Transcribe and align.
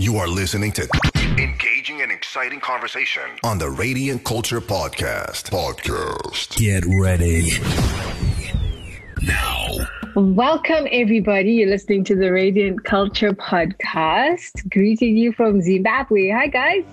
You 0.00 0.16
are 0.18 0.28
listening 0.28 0.70
to 0.72 0.88
engaging 1.38 2.02
and 2.02 2.12
exciting 2.12 2.60
conversation 2.60 3.22
on 3.42 3.58
the 3.58 3.68
Radiant 3.68 4.22
Culture 4.24 4.60
Podcast. 4.60 5.50
Podcast. 5.50 6.56
Get 6.56 6.84
ready. 7.00 7.50
Now. 9.26 9.66
Welcome, 10.14 10.86
everybody. 10.92 11.52
You're 11.54 11.68
listening 11.70 12.04
to 12.04 12.14
the 12.14 12.30
Radiant 12.30 12.84
Culture 12.84 13.32
Podcast. 13.32 14.68
Greeting 14.70 15.16
you 15.16 15.32
from 15.32 15.60
Zimbabwe. 15.60 16.28
Hi, 16.30 16.46
guys. 16.46 16.84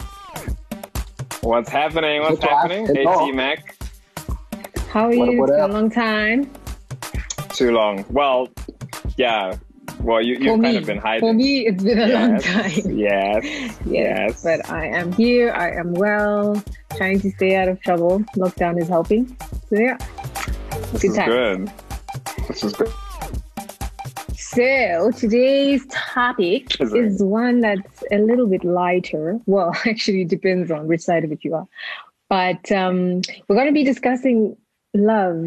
What's 1.42 1.70
happening? 1.70 2.22
What's 2.24 2.44
happening? 2.44 2.88
Hey, 2.88 3.06
T 3.06 3.32
Mac. 3.32 3.76
How 4.90 5.06
are 5.06 5.16
What- 5.16 5.32
you? 5.32 5.40
what 5.40 5.50
It's 5.50 5.58
been 5.60 5.70
a 5.70 5.74
long 5.74 5.90
time. 5.92 6.50
Too 7.50 7.72
long. 7.72 8.04
Well, 8.10 8.50
yeah. 9.18 9.56
Well, 10.02 10.22
you, 10.22 10.36
you've 10.40 10.62
kind 10.62 10.78
of 10.78 10.86
been 10.86 10.98
hiding. 10.98 11.20
for 11.22 11.34
me, 11.34 11.66
it's 11.66 11.84
been 11.84 12.00
a 12.00 12.08
long 12.08 12.40
time. 12.40 12.72
Yes. 12.98 13.44
Yes, 13.44 13.80
Yes. 13.86 14.44
but 14.44 14.70
I 14.70 14.86
am 14.88 15.12
here. 15.14 15.52
I 15.52 15.72
am 15.72 15.94
well. 15.94 16.62
Trying 16.96 17.20
to 17.22 17.32
stay 17.32 17.56
out 17.56 17.68
of 17.68 17.82
trouble. 17.82 18.20
Lockdown 18.38 18.80
is 18.80 18.88
helping. 18.88 19.36
So 19.70 19.78
yeah, 19.80 19.98
This 20.92 21.02
Good 21.02 21.12
is 21.12 21.16
time. 21.18 21.30
good. 21.30 21.72
This 22.48 22.64
is 22.64 22.74
good. 22.74 22.92
So 24.38 25.12
today's 25.12 25.86
topic 25.90 26.80
Is 26.80 26.94
is 26.94 27.22
one 27.22 27.60
that's 27.62 28.04
a 28.12 28.20
little 28.20 28.48
bit 28.48 28.64
lighter. 28.64 29.40
Well, 29.48 29.74
actually, 29.86 30.22
it 30.22 30.30
depends 30.30 30.72
on 30.72 30.88
which 30.88 31.02
side 31.02 31.24
of 31.26 31.32
it 31.32 31.44
you 31.44 31.56
are. 31.56 31.68
But 32.30 32.72
um, 32.72 33.22
we're 33.48 33.56
going 33.56 33.68
to 33.68 33.74
be 33.74 33.84
discussing 33.84 34.56
love 34.94 35.44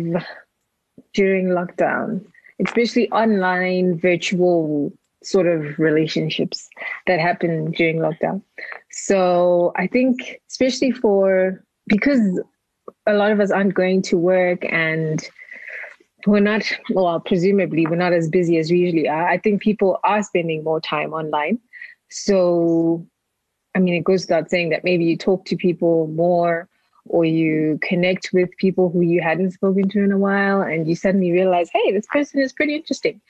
during 1.15 1.47
lockdown, 1.47 2.25
especially 2.65 3.11
online, 3.11 3.99
virtual 3.99 4.93
sort 5.23 5.47
of 5.47 5.79
relationships 5.79 6.69
that 7.07 7.19
happen 7.21 7.71
during 7.73 7.99
lockdown. 7.99 8.43
So 8.91 9.73
I 9.77 9.87
think, 9.87 10.41
especially 10.49 10.93
for 10.93 11.65
because 11.87 12.41
a 13.07 13.15
lot 13.15 13.33
of 13.33 13.41
us 13.41 13.51
aren't 13.51 13.75
going 13.75 14.03
to 14.03 14.17
work 14.17 14.65
and 14.71 15.29
we're 16.27 16.41
not 16.41 16.63
well 16.91 17.21
presumably 17.21 17.87
we're 17.87 17.97
not 17.97 18.13
as 18.13 18.29
busy 18.29 18.59
as 18.59 18.71
we 18.71 18.79
usually 18.79 19.09
are 19.09 19.29
i 19.29 19.39
think 19.39 19.63
people 19.63 19.99
are 20.05 20.23
spending 20.23 20.65
more 20.65 20.81
time 20.81 21.13
online 21.13 21.59
so 22.11 23.07
i 23.75 23.79
mean 23.79 23.95
it 23.95 24.05
goes 24.05 24.23
without 24.23 24.51
saying 24.51 24.71
that 24.71 24.85
maybe 24.85 25.05
you 25.05 25.17
talk 25.17 25.45
to 25.45 25.57
people 25.57 26.09
more 26.09 26.69
or 27.11 27.25
you 27.25 27.79
connect 27.83 28.31
with 28.33 28.49
people 28.59 28.91
who 28.91 29.01
you 29.01 29.21
hadn't 29.21 29.51
spoken 29.53 29.89
to 29.89 30.03
in 30.03 30.13
a 30.13 30.19
while 30.19 30.61
and 30.63 30.87
you 30.89 30.95
suddenly 30.95 31.33
realize 31.33 31.69
hey 31.73 31.93
this 31.93 32.07
person 32.07 32.41
is 32.41 32.53
pretty 32.53 32.75
interesting 32.75 33.21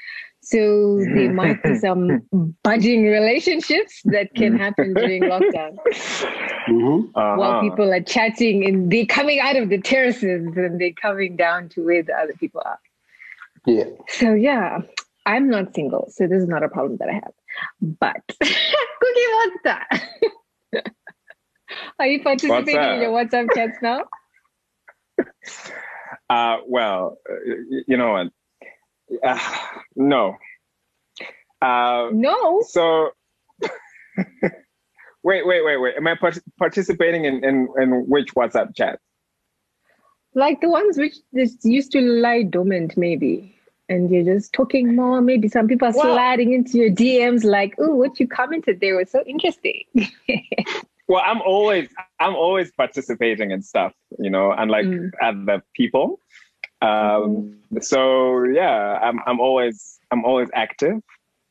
so 0.40 0.98
there 1.14 1.32
might 1.42 1.62
be 1.62 1.74
some 1.76 2.22
budding 2.62 3.04
relationships 3.04 4.00
that 4.04 4.32
can 4.34 4.56
happen 4.58 4.94
during 4.94 5.22
lockdown 5.22 5.76
Mm-hmm. 6.68 7.16
Uh-huh. 7.18 7.36
while 7.36 7.62
people 7.62 7.90
are 7.90 8.02
chatting 8.02 8.62
and 8.66 8.92
they're 8.92 9.06
coming 9.06 9.40
out 9.40 9.56
of 9.56 9.70
the 9.70 9.78
terraces 9.80 10.46
and 10.54 10.78
they're 10.78 10.92
coming 10.92 11.34
down 11.34 11.70
to 11.70 11.82
where 11.82 12.02
the 12.02 12.12
other 12.12 12.34
people 12.34 12.60
are 12.62 12.78
Yeah. 13.64 13.84
so 14.08 14.34
yeah, 14.34 14.80
I'm 15.24 15.48
not 15.48 15.74
single, 15.74 16.08
so 16.10 16.26
this 16.26 16.42
is 16.42 16.48
not 16.48 16.62
a 16.62 16.68
problem 16.68 16.98
that 16.98 17.08
I 17.08 17.14
have. 17.14 17.32
But 17.80 18.22
Cookie, 18.40 19.54
that? 19.64 19.88
Are 21.98 22.06
you 22.06 22.22
participating 22.22 22.76
in 22.76 23.00
your 23.02 23.10
WhatsApp 23.12 23.48
chats 23.54 23.78
now? 23.82 24.04
Uh, 26.30 26.58
well, 26.66 27.16
you 27.86 27.96
know 27.96 28.12
what? 28.12 28.26
Uh, 29.26 29.38
no. 29.96 30.36
Uh, 31.62 32.08
No. 32.12 32.62
so, 32.68 33.10
wait, 35.22 35.46
wait, 35.46 35.64
wait, 35.64 35.76
wait. 35.78 35.94
Am 35.96 36.06
I 36.06 36.14
part- 36.16 36.38
participating 36.58 37.24
in, 37.24 37.42
in, 37.44 37.68
in 37.80 38.04
which 38.08 38.34
WhatsApp 38.34 38.74
chat? 38.76 39.00
Like 40.34 40.60
the 40.60 40.68
ones 40.68 40.98
which 40.98 41.14
just 41.34 41.64
used 41.64 41.92
to 41.92 42.00
lie 42.00 42.42
dormant, 42.42 42.96
maybe. 42.98 43.54
And 43.88 44.10
you're 44.10 44.24
just 44.24 44.52
talking 44.52 44.94
more. 44.94 45.22
Maybe 45.22 45.48
some 45.48 45.66
people 45.66 45.88
are 45.88 45.92
Well- 45.94 46.14
sliding 46.14 46.52
into 46.52 46.76
your 46.76 46.90
DMs 46.90 47.42
like, 47.44 47.74
oh, 47.78 47.94
what 47.94 48.20
you 48.20 48.28
commented 48.28 48.80
there 48.80 48.96
was 48.96 49.10
so 49.10 49.22
interesting. 49.26 49.84
Well, 51.08 51.22
I'm 51.24 51.40
always 51.42 51.88
I'm 52.20 52.34
always 52.34 52.70
participating 52.72 53.50
in 53.50 53.62
stuff, 53.62 53.92
you 54.18 54.30
know, 54.30 54.52
unlike 54.52 54.86
Mm. 54.86 55.10
other 55.22 55.62
people. 55.74 56.20
Um, 56.82 57.54
So 57.80 58.44
yeah, 58.44 58.98
I'm 59.02 59.20
I'm 59.26 59.40
always 59.40 59.98
I'm 60.10 60.24
always 60.24 60.48
active, 60.54 61.00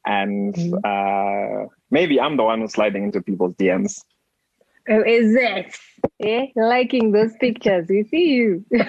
and 0.06 0.54
Mm. 0.56 0.80
uh, 0.84 1.68
maybe 1.92 2.20
I'm 2.20 2.38
the 2.38 2.44
one 2.44 2.62
who's 2.62 2.74
sliding 2.74 3.04
into 3.04 3.22
people's 3.22 3.56
DMs. 3.56 4.04
Oh, 4.90 5.04
is 5.06 5.36
it? 5.36 5.76
Eh? 6.22 6.48
Liking 6.56 7.12
those 7.12 7.34
pictures. 7.40 7.88
We 7.90 8.04
see 8.04 8.30
you. 8.36 8.66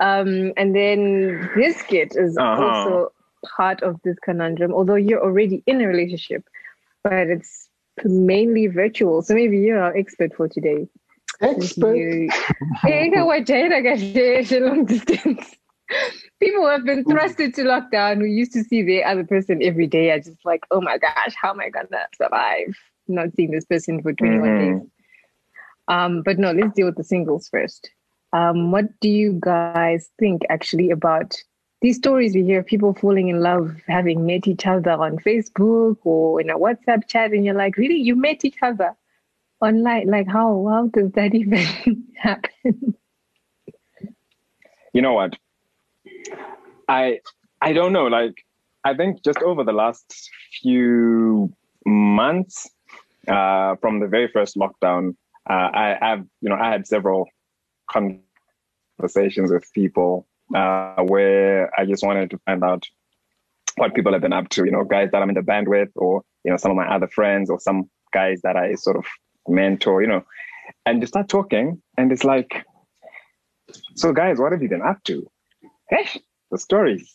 um, 0.00 0.52
and 0.56 0.74
then 0.74 1.48
Biscuit 1.54 2.16
is 2.16 2.36
Uh-huh. 2.36 2.64
also 2.66 3.12
part 3.56 3.82
of 3.82 4.00
this 4.04 4.18
conundrum, 4.18 4.72
although 4.72 4.96
you're 4.96 5.22
already 5.22 5.62
in 5.66 5.80
a 5.80 5.86
relationship, 5.86 6.44
but 7.04 7.28
it's 7.28 7.69
mainly 8.04 8.66
virtual. 8.66 9.22
So 9.22 9.34
maybe 9.34 9.58
you're 9.58 9.80
our 9.80 9.96
expert 9.96 10.34
for 10.34 10.48
today. 10.48 10.88
Expert. 11.40 11.96
You- 11.96 12.28
kawajaira 12.84 13.82
kahle, 13.86 14.60
long 14.60 14.84
distance. 14.84 15.56
People 16.38 16.68
have 16.68 16.84
been 16.84 17.04
thrust 17.04 17.40
into 17.40 17.62
lockdown 17.62 18.18
who 18.18 18.24
used 18.24 18.52
to 18.52 18.62
see 18.62 18.82
the 18.82 19.02
other 19.02 19.24
person 19.24 19.62
every 19.62 19.86
day 19.86 20.10
are 20.10 20.20
just 20.20 20.44
like, 20.44 20.64
oh 20.70 20.80
my 20.80 20.98
gosh, 20.98 21.34
how 21.40 21.50
am 21.50 21.60
I 21.60 21.68
gonna 21.70 22.06
survive 22.16 22.76
not 23.08 23.34
seeing 23.34 23.50
this 23.50 23.64
person 23.64 24.00
for 24.02 24.12
21 24.12 24.48
Mhm. 24.48 24.58
days? 24.58 24.90
Um, 25.88 26.22
but 26.22 26.38
no, 26.38 26.52
let's 26.52 26.74
deal 26.74 26.86
with 26.86 26.96
the 26.96 27.02
singles 27.04 27.48
first. 27.48 27.90
Um, 28.32 28.70
what 28.70 28.84
do 29.00 29.08
you 29.08 29.38
guys 29.40 30.08
think 30.20 30.42
actually 30.48 30.90
about 30.90 31.36
these 31.80 31.96
stories 31.96 32.34
we 32.34 32.44
hear 32.44 32.60
of 32.60 32.66
people 32.66 32.92
falling 32.94 33.28
in 33.28 33.40
love, 33.40 33.74
having 33.88 34.26
met 34.26 34.46
each 34.46 34.66
other 34.66 34.92
on 34.92 35.18
Facebook 35.18 35.96
or 36.04 36.40
in 36.40 36.50
a 36.50 36.58
WhatsApp 36.58 37.06
chat, 37.06 37.32
and 37.32 37.44
you're 37.44 37.54
like, 37.54 37.76
really, 37.76 37.96
you 37.96 38.16
met 38.16 38.44
each 38.44 38.58
other 38.62 38.94
online? 39.60 40.08
Like, 40.08 40.28
how 40.28 40.66
how 40.68 40.86
does 40.88 41.12
that 41.12 41.34
even 41.42 42.04
happen? 42.16 42.94
You 44.92 45.02
know 45.02 45.14
what? 45.14 45.36
I 46.88 47.20
I 47.60 47.72
don't 47.72 47.92
know. 47.92 48.06
Like 48.06 48.44
I 48.84 48.94
think 48.94 49.22
just 49.22 49.38
over 49.38 49.64
the 49.64 49.72
last 49.72 50.30
few 50.60 51.52
months, 51.86 52.68
uh, 53.28 53.76
from 53.76 54.00
the 54.00 54.08
very 54.08 54.28
first 54.28 54.56
lockdown, 54.56 55.14
uh, 55.48 55.70
I 55.72 55.96
have 56.00 56.26
you 56.40 56.48
know 56.50 56.56
I 56.56 56.70
had 56.70 56.86
several 56.86 57.28
conversations 57.90 59.50
with 59.50 59.64
people 59.72 60.26
uh, 60.54 61.02
where 61.02 61.70
I 61.78 61.84
just 61.86 62.04
wanted 62.04 62.30
to 62.30 62.38
find 62.46 62.62
out 62.64 62.84
what 63.76 63.94
people 63.94 64.12
have 64.12 64.22
been 64.22 64.32
up 64.32 64.48
to. 64.50 64.64
You 64.64 64.72
know, 64.72 64.84
guys 64.84 65.10
that 65.12 65.22
I'm 65.22 65.28
in 65.28 65.34
the 65.34 65.42
band 65.42 65.68
with, 65.68 65.90
or 65.96 66.22
you 66.44 66.50
know, 66.50 66.56
some 66.56 66.70
of 66.70 66.76
my 66.76 66.88
other 66.92 67.08
friends, 67.08 67.50
or 67.50 67.60
some 67.60 67.88
guys 68.12 68.40
that 68.42 68.56
I 68.56 68.74
sort 68.74 68.96
of 68.96 69.04
mentor. 69.48 70.02
You 70.02 70.08
know, 70.08 70.24
and 70.86 71.00
you 71.00 71.06
start 71.06 71.28
talking, 71.28 71.80
and 71.96 72.12
it's 72.12 72.24
like, 72.24 72.64
so 73.94 74.12
guys, 74.12 74.38
what 74.38 74.52
have 74.52 74.62
you 74.62 74.68
been 74.68 74.82
up 74.82 75.02
to? 75.04 75.26
Eh, 75.92 76.18
the 76.50 76.58
stories. 76.58 77.12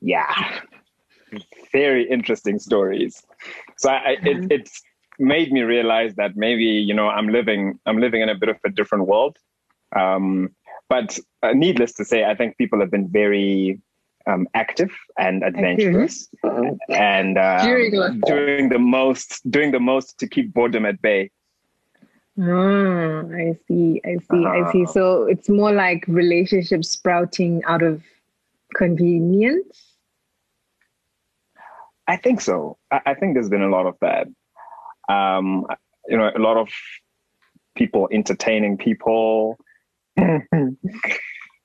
Yeah, 0.00 0.60
very 1.72 2.08
interesting 2.08 2.58
stories. 2.58 3.22
So 3.76 3.90
I, 3.90 3.94
I- 3.96 4.18
it, 4.22 4.50
it's 4.50 4.82
made 5.18 5.52
me 5.52 5.60
realize 5.60 6.14
that 6.16 6.36
maybe 6.36 6.64
you 6.64 6.94
know 6.94 7.08
I'm 7.08 7.28
living 7.28 7.78
I'm 7.86 7.98
living 7.98 8.22
in 8.22 8.28
a 8.28 8.34
bit 8.34 8.48
of 8.48 8.56
a 8.64 8.70
different 8.70 9.06
world. 9.06 9.36
Um, 9.94 10.50
but 10.88 11.18
uh, 11.42 11.52
needless 11.52 11.92
to 11.94 12.04
say, 12.04 12.24
I 12.24 12.34
think 12.34 12.58
people 12.58 12.80
have 12.80 12.90
been 12.90 13.08
very 13.08 13.80
um, 14.26 14.46
active 14.54 14.92
and 15.18 15.42
adventurous, 15.42 16.28
and 16.88 17.38
uh, 17.38 17.64
During 17.64 18.20
doing 18.20 18.68
the 18.68 18.78
most 18.78 19.50
doing 19.50 19.72
the 19.72 19.80
most 19.80 20.18
to 20.18 20.28
keep 20.28 20.52
boredom 20.52 20.86
at 20.86 21.00
bay. 21.02 21.30
Ah, 22.40 23.22
I 23.28 23.56
see, 23.68 24.00
I 24.04 24.16
see, 24.30 24.46
I 24.46 24.72
see. 24.72 24.86
So 24.86 25.24
it's 25.24 25.48
more 25.48 25.72
like 25.72 26.04
relationships 26.08 26.90
sprouting 26.90 27.62
out 27.64 27.82
of 27.82 28.02
convenience. 28.74 29.96
I 32.08 32.16
think 32.16 32.40
so. 32.40 32.78
I, 32.90 33.00
I 33.06 33.14
think 33.14 33.34
there's 33.34 33.50
been 33.50 33.62
a 33.62 33.68
lot 33.68 33.86
of 33.86 33.96
that. 34.00 34.28
Um, 35.08 35.66
you 36.08 36.16
know, 36.16 36.30
a 36.34 36.38
lot 36.38 36.56
of 36.56 36.68
people 37.76 38.08
entertaining 38.12 38.76
people. 38.78 39.58
uh, 40.20 40.76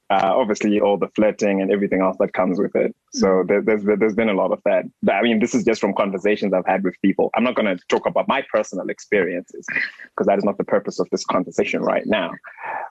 obviously, 0.09 0.79
all 0.79 0.97
the 0.97 1.09
flirting 1.15 1.61
and 1.61 1.71
everything 1.71 2.01
else 2.01 2.17
that 2.19 2.33
comes 2.33 2.59
with 2.59 2.75
it. 2.75 2.95
So 3.13 3.43
there, 3.47 3.61
there's 3.61 3.83
there's 3.83 4.15
been 4.15 4.29
a 4.29 4.33
lot 4.33 4.51
of 4.51 4.61
that. 4.65 4.85
But, 5.03 5.15
I 5.15 5.21
mean, 5.21 5.39
this 5.39 5.53
is 5.53 5.63
just 5.63 5.81
from 5.81 5.93
conversations 5.93 6.53
I've 6.53 6.65
had 6.65 6.83
with 6.83 6.95
people. 7.01 7.29
I'm 7.35 7.43
not 7.43 7.55
going 7.55 7.75
to 7.75 7.81
talk 7.89 8.05
about 8.05 8.27
my 8.27 8.43
personal 8.51 8.89
experiences 8.89 9.65
because 10.03 10.27
that 10.27 10.37
is 10.37 10.43
not 10.43 10.57
the 10.57 10.63
purpose 10.63 10.99
of 10.99 11.07
this 11.11 11.25
conversation 11.25 11.81
right 11.81 12.05
now. 12.05 12.31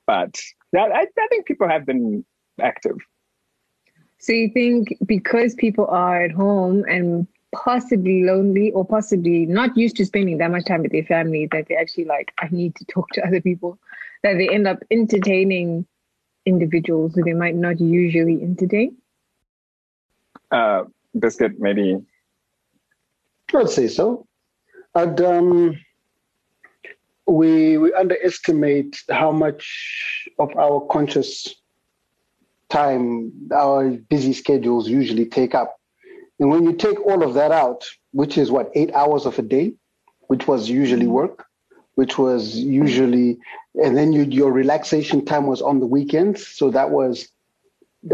But 0.06 0.38
yeah, 0.72 0.84
I, 0.84 1.06
I 1.18 1.26
think 1.28 1.46
people 1.46 1.68
have 1.68 1.86
been 1.86 2.24
active. 2.60 2.96
So 4.18 4.32
you 4.32 4.50
think 4.52 4.96
because 5.04 5.54
people 5.54 5.86
are 5.86 6.24
at 6.24 6.32
home 6.32 6.84
and 6.88 7.26
possibly 7.54 8.24
lonely 8.24 8.70
or 8.72 8.84
possibly 8.84 9.46
not 9.46 9.76
used 9.76 9.96
to 9.96 10.04
spending 10.04 10.38
that 10.38 10.50
much 10.50 10.64
time 10.64 10.82
with 10.82 10.92
their 10.92 11.04
family 11.04 11.48
that 11.52 11.66
they 11.68 11.76
actually 11.76 12.04
like, 12.04 12.32
I 12.38 12.48
need 12.50 12.74
to 12.76 12.84
talk 12.86 13.08
to 13.10 13.26
other 13.26 13.40
people, 13.40 13.78
that 14.26 14.38
they 14.38 14.48
end 14.48 14.66
up 14.66 14.78
entertaining 14.90 15.86
individuals 16.44 17.14
who 17.14 17.22
they 17.22 17.32
might 17.32 17.54
not 17.54 17.80
usually 17.80 18.42
entertain? 18.42 18.96
Uh, 20.50 20.84
Biscuit, 21.16 21.60
maybe. 21.60 21.98
I'd 23.54 23.70
say 23.70 23.86
so. 23.86 24.26
I'd, 24.96 25.20
um, 25.20 25.78
we, 27.26 27.78
we 27.78 27.92
underestimate 27.94 28.96
how 29.10 29.30
much 29.30 30.28
of 30.40 30.56
our 30.56 30.80
conscious 30.90 31.54
time 32.68 33.32
our 33.54 33.90
busy 33.90 34.32
schedules 34.32 34.88
usually 34.88 35.26
take 35.26 35.54
up. 35.54 35.76
And 36.40 36.50
when 36.50 36.64
you 36.64 36.72
take 36.72 37.00
all 37.06 37.22
of 37.22 37.34
that 37.34 37.52
out, 37.52 37.86
which 38.10 38.36
is 38.36 38.50
what, 38.50 38.72
eight 38.74 38.92
hours 38.92 39.24
of 39.24 39.38
a 39.38 39.42
day, 39.42 39.74
which 40.26 40.48
was 40.48 40.68
usually 40.68 41.06
work, 41.06 41.46
which 41.96 42.16
was 42.18 42.56
usually, 42.56 43.38
and 43.74 43.96
then 43.96 44.12
you, 44.12 44.22
your 44.22 44.52
relaxation 44.52 45.24
time 45.24 45.46
was 45.46 45.60
on 45.60 45.80
the 45.80 45.86
weekends. 45.86 46.46
So 46.46 46.70
that 46.70 46.90
was 46.90 47.28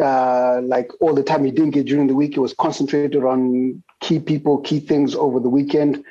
uh, 0.00 0.60
like 0.62 0.90
all 1.00 1.14
the 1.14 1.22
time 1.22 1.44
you 1.44 1.52
didn't 1.52 1.72
get 1.72 1.86
during 1.86 2.06
the 2.06 2.14
week, 2.14 2.36
it 2.36 2.40
was 2.40 2.54
concentrated 2.54 3.24
on 3.24 3.82
key 4.00 4.18
people, 4.18 4.58
key 4.58 4.80
things 4.80 5.14
over 5.14 5.38
the 5.40 5.48
weekend. 5.48 6.04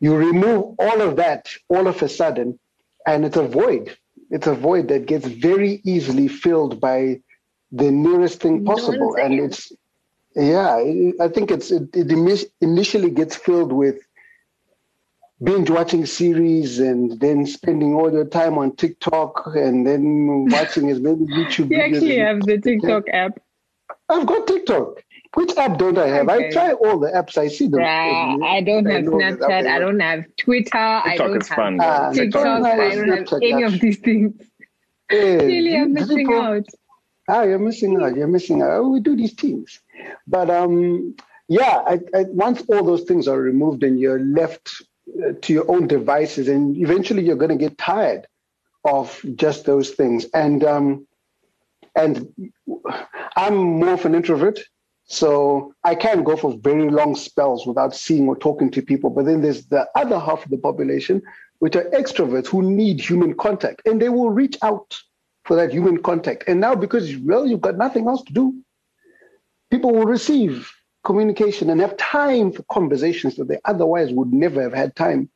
You 0.00 0.16
remove 0.16 0.74
all 0.78 1.00
of 1.00 1.16
that 1.16 1.48
all 1.68 1.86
of 1.86 2.02
a 2.02 2.08
sudden, 2.08 2.58
and 3.06 3.24
it's 3.24 3.36
a 3.36 3.46
void. 3.46 3.96
It's 4.30 4.46
a 4.46 4.54
void 4.54 4.88
that 4.88 5.06
gets 5.06 5.26
very 5.26 5.80
easily 5.84 6.28
filled 6.28 6.80
by 6.80 7.20
the 7.70 7.90
nearest 7.90 8.40
thing 8.40 8.64
possible. 8.64 9.16
And 9.16 9.34
it's, 9.34 9.72
yeah, 10.34 10.76
I 11.20 11.28
think 11.28 11.50
it's 11.50 11.70
it, 11.70 11.94
it 11.94 12.10
initially 12.60 13.10
gets 13.10 13.36
filled 13.36 13.72
with 13.72 14.00
binge 15.42 15.70
watching 15.70 16.06
series 16.06 16.78
and 16.78 17.18
then 17.20 17.46
spending 17.46 17.94
all 17.94 18.12
your 18.12 18.24
time 18.24 18.56
on 18.56 18.74
TikTok 18.76 19.52
and 19.54 19.86
then 19.86 20.46
watching 20.50 20.90
as 20.90 21.00
many 21.00 21.16
YouTube 21.26 21.70
you 21.70 21.78
videos. 21.78 21.88
You 21.88 21.96
actually 21.96 22.18
have 22.18 22.40
the 22.40 22.58
TikTok 22.58 23.08
app. 23.12 23.40
I've 24.08 24.26
got 24.26 24.46
TikTok. 24.46 25.02
Which 25.34 25.56
app 25.56 25.78
don't 25.78 25.98
I 25.98 26.06
have? 26.08 26.28
Okay. 26.28 26.46
I 26.46 26.50
try 26.50 26.72
all 26.72 26.98
the 26.98 27.08
apps. 27.08 27.36
I 27.36 27.48
see 27.48 27.66
them. 27.66 27.80
Yeah, 27.80 28.36
I 28.44 28.60
don't 28.60 28.86
have 28.86 29.02
Snapchat. 29.02 29.66
I 29.66 29.78
don't 29.80 29.98
have 29.98 30.24
Twitter. 30.36 30.62
TikTok 30.62 31.06
I 31.06 31.16
don't 31.16 31.42
is 31.42 31.48
have 31.48 31.56
fun, 31.56 31.80
uh, 31.80 32.12
TikTok. 32.12 32.40
I 32.40 32.44
don't 32.44 32.64
have 32.64 33.42
any 33.42 33.62
of 33.64 33.80
these 33.80 33.98
things. 33.98 34.40
Yeah, 35.10 35.18
really, 35.18 35.76
I'm 35.76 35.92
missing 35.92 36.18
people, 36.18 36.40
out. 36.40 36.66
Ah, 37.28 37.42
you're 37.42 37.58
missing 37.58 38.00
out. 38.00 38.16
You're 38.16 38.28
missing 38.28 38.62
out. 38.62 38.70
Oh, 38.70 38.88
we 38.88 39.00
do 39.00 39.16
these 39.16 39.34
things, 39.34 39.80
but 40.26 40.50
um, 40.50 41.16
yeah. 41.48 41.82
I, 41.86 42.00
I, 42.14 42.24
once 42.28 42.62
all 42.68 42.84
those 42.84 43.02
things 43.02 43.26
are 43.26 43.38
removed 43.38 43.82
and 43.82 43.98
you're 43.98 44.20
left 44.20 44.82
to 45.42 45.52
your 45.52 45.70
own 45.70 45.86
devices, 45.86 46.48
and 46.48 46.76
eventually 46.76 47.24
you're 47.24 47.36
going 47.36 47.56
to 47.56 47.56
get 47.56 47.78
tired 47.78 48.26
of 48.84 49.24
just 49.36 49.64
those 49.64 49.90
things. 49.90 50.26
And 50.34 50.64
um, 50.64 51.06
and 51.96 52.32
I'm 53.36 53.56
more 53.56 53.94
of 53.94 54.04
an 54.04 54.14
introvert, 54.14 54.60
so 55.04 55.74
I 55.84 55.94
can 55.94 56.24
go 56.24 56.36
for 56.36 56.56
very 56.58 56.90
long 56.90 57.14
spells 57.14 57.66
without 57.66 57.94
seeing 57.94 58.28
or 58.28 58.36
talking 58.36 58.70
to 58.72 58.82
people. 58.82 59.10
But 59.10 59.26
then 59.26 59.42
there's 59.42 59.66
the 59.66 59.86
other 59.94 60.18
half 60.18 60.44
of 60.44 60.50
the 60.50 60.58
population, 60.58 61.22
which 61.58 61.76
are 61.76 61.84
extroverts 61.90 62.46
who 62.48 62.62
need 62.62 63.00
human 63.00 63.34
contact, 63.34 63.82
and 63.86 64.00
they 64.00 64.08
will 64.08 64.30
reach 64.30 64.56
out 64.62 64.98
for 65.44 65.56
that 65.56 65.72
human 65.72 66.02
contact. 66.02 66.44
And 66.48 66.60
now, 66.60 66.74
because 66.74 67.16
well, 67.18 67.46
you've 67.46 67.60
got 67.60 67.76
nothing 67.76 68.08
else 68.08 68.22
to 68.24 68.32
do, 68.32 68.54
people 69.70 69.92
will 69.92 70.06
receive 70.06 70.72
communication 71.04 71.70
and 71.70 71.80
have 71.80 71.96
time 71.96 72.50
for 72.50 72.62
conversations 72.64 73.36
that 73.36 73.48
they 73.48 73.58
otherwise 73.64 74.12
would 74.12 74.32
never 74.32 74.62
have 74.62 74.72
had 74.72 74.96
time 74.96 75.28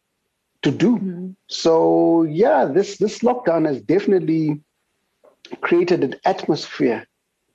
to 0.62 0.70
do. 0.70 0.96
Mm-hmm. 0.96 1.30
So 1.46 2.24
yeah, 2.24 2.64
this 2.64 2.98
this 2.98 3.20
lockdown 3.20 3.66
has 3.66 3.80
definitely 3.82 4.60
created 5.60 6.02
an 6.04 6.16
atmosphere 6.24 7.06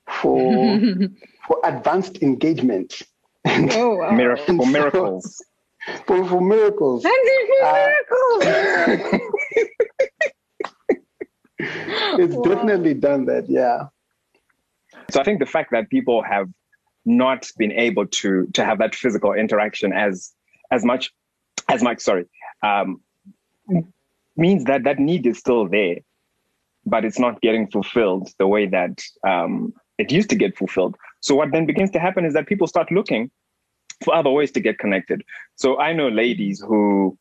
for 0.08 0.80
for 1.46 1.60
advanced 1.64 2.22
engagement. 2.22 3.02
Oh, 3.46 3.96
wow. 3.96 4.10
Mir- 4.16 4.36
for 4.36 4.46
so, 4.46 4.64
miracles. 4.64 5.44
For, 6.06 6.24
for 6.26 6.40
miracles. 6.40 7.04
Uh, 7.04 7.10
miracles. 8.40 8.42
it's 11.58 12.34
wow. 12.34 12.42
definitely 12.42 12.94
done 12.94 13.26
that, 13.26 13.44
yeah. 13.50 13.88
So 15.10 15.20
I 15.20 15.24
think 15.24 15.40
the 15.40 15.46
fact 15.46 15.72
that 15.72 15.90
people 15.90 16.22
have 16.22 16.48
not 17.04 17.50
been 17.58 17.72
able 17.72 18.06
to 18.06 18.46
to 18.54 18.64
have 18.64 18.78
that 18.78 18.94
physical 18.94 19.32
interaction 19.32 19.92
as 19.92 20.32
as 20.70 20.84
much 20.84 21.12
as 21.68 21.82
much 21.82 22.00
sorry 22.00 22.24
um, 22.62 23.00
means 24.36 24.64
that 24.64 24.84
that 24.84 24.98
need 24.98 25.26
is 25.26 25.38
still 25.38 25.68
there 25.68 25.98
but 26.86 27.04
it's 27.04 27.18
not 27.18 27.40
getting 27.40 27.66
fulfilled 27.70 28.30
the 28.38 28.46
way 28.46 28.66
that 28.66 29.02
um, 29.26 29.72
it 29.98 30.12
used 30.12 30.28
to 30.30 30.36
get 30.36 30.56
fulfilled. 30.56 30.96
So 31.20 31.34
what 31.34 31.52
then 31.52 31.66
begins 31.66 31.90
to 31.92 31.98
happen 31.98 32.24
is 32.24 32.34
that 32.34 32.46
people 32.46 32.66
start 32.66 32.90
looking 32.90 33.30
for 34.02 34.14
other 34.14 34.30
ways 34.30 34.50
to 34.52 34.60
get 34.60 34.78
connected. 34.78 35.22
So 35.54 35.78
i 35.78 35.92
know 35.92 36.08
ladies 36.08 36.60
who 36.60 37.16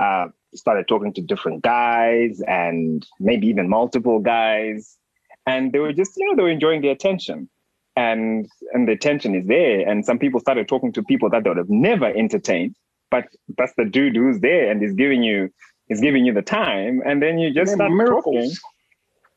uh, 0.00 0.26
started 0.54 0.88
talking 0.88 1.12
to 1.14 1.22
different 1.22 1.62
guys 1.62 2.42
and 2.46 3.06
maybe 3.18 3.46
even 3.46 3.68
multiple 3.68 4.18
guys 4.18 4.98
and 5.46 5.72
they 5.72 5.78
were 5.78 5.92
just 5.92 6.16
you 6.16 6.26
know 6.26 6.36
they 6.36 6.42
were 6.42 6.50
enjoying 6.50 6.82
the 6.82 6.88
attention 6.88 7.48
and 7.96 8.46
and 8.72 8.86
the 8.86 8.96
tension 8.96 9.34
is 9.34 9.46
there. 9.46 9.88
And 9.88 10.04
some 10.04 10.18
people 10.18 10.38
started 10.38 10.68
talking 10.68 10.92
to 10.92 11.02
people 11.02 11.30
that 11.30 11.44
they 11.44 11.50
would 11.50 11.56
have 11.56 11.70
never 11.70 12.06
entertained, 12.06 12.76
but 13.10 13.24
that's 13.56 13.72
the 13.76 13.84
dude 13.84 14.14
who's 14.14 14.40
there 14.40 14.70
and 14.70 14.82
is 14.82 14.92
giving 14.92 15.22
you 15.22 15.50
is 15.88 16.00
giving 16.00 16.24
you 16.24 16.34
the 16.34 16.42
time, 16.42 17.00
and 17.06 17.22
then 17.22 17.38
you 17.38 17.52
just 17.52 17.72
start 17.72 17.90
miracles. 17.92 18.24
talking, 18.24 18.50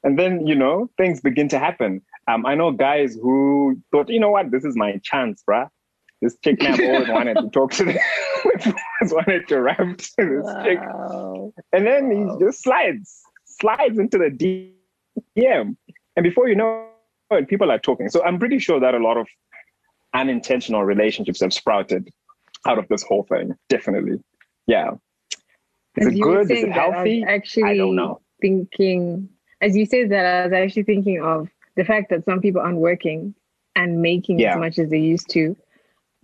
and 0.03 0.19
then 0.19 0.45
you 0.45 0.55
know 0.55 0.89
things 0.97 1.21
begin 1.21 1.47
to 1.49 1.59
happen. 1.59 2.01
Um, 2.27 2.45
I 2.45 2.55
know 2.55 2.71
guys 2.71 3.15
who 3.15 3.81
thought, 3.91 4.09
you 4.09 4.19
know 4.19 4.29
what, 4.29 4.51
this 4.51 4.63
is 4.65 4.75
my 4.75 4.99
chance, 5.03 5.43
bruh. 5.49 5.67
This 6.21 6.37
chick 6.43 6.61
I've 6.63 6.79
always 6.81 7.07
wanted 7.07 7.35
to 7.35 7.49
talk 7.49 7.71
to, 7.73 7.85
always 8.45 9.13
wanted 9.13 9.47
to 9.47 9.61
rap 9.61 9.77
to 9.77 10.03
this 10.17 10.43
wow. 10.43 10.63
chick, 10.65 10.79
and 11.71 11.87
then 11.87 12.09
wow. 12.09 12.37
he 12.37 12.45
just 12.45 12.61
slides, 12.61 13.21
slides 13.45 13.97
into 13.97 14.17
the 14.17 14.73
DM, 15.37 15.77
and 16.17 16.23
before 16.23 16.49
you 16.49 16.55
know 16.55 16.89
and 17.37 17.47
people 17.47 17.71
are 17.71 17.79
talking. 17.79 18.09
So 18.09 18.23
I'm 18.23 18.39
pretty 18.39 18.59
sure 18.59 18.79
that 18.79 18.93
a 18.93 18.99
lot 18.99 19.17
of 19.17 19.27
unintentional 20.13 20.83
relationships 20.83 21.41
have 21.41 21.53
sprouted 21.53 22.09
out 22.67 22.77
of 22.77 22.87
this 22.87 23.03
whole 23.03 23.23
thing. 23.23 23.55
Definitely. 23.69 24.21
Yeah. 24.67 24.91
Is 25.97 26.07
as 26.07 26.13
it 26.13 26.19
good? 26.19 26.51
Is 26.51 26.63
it 26.63 26.71
healthy? 26.71 27.23
I 27.25 27.33
actually 27.33 27.63
I 27.63 27.77
don't 27.77 27.95
know. 27.95 28.21
Thinking, 28.41 29.29
as 29.61 29.75
you 29.75 29.85
said 29.85 30.11
that, 30.11 30.25
I 30.25 30.43
was 30.45 30.53
actually 30.53 30.83
thinking 30.83 31.21
of 31.21 31.49
the 31.75 31.83
fact 31.83 32.09
that 32.09 32.25
some 32.25 32.41
people 32.41 32.61
aren't 32.61 32.77
working 32.77 33.33
and 33.75 34.01
making 34.01 34.39
yeah. 34.39 34.53
as 34.53 34.59
much 34.59 34.79
as 34.79 34.89
they 34.89 34.99
used 34.99 35.29
to. 35.31 35.55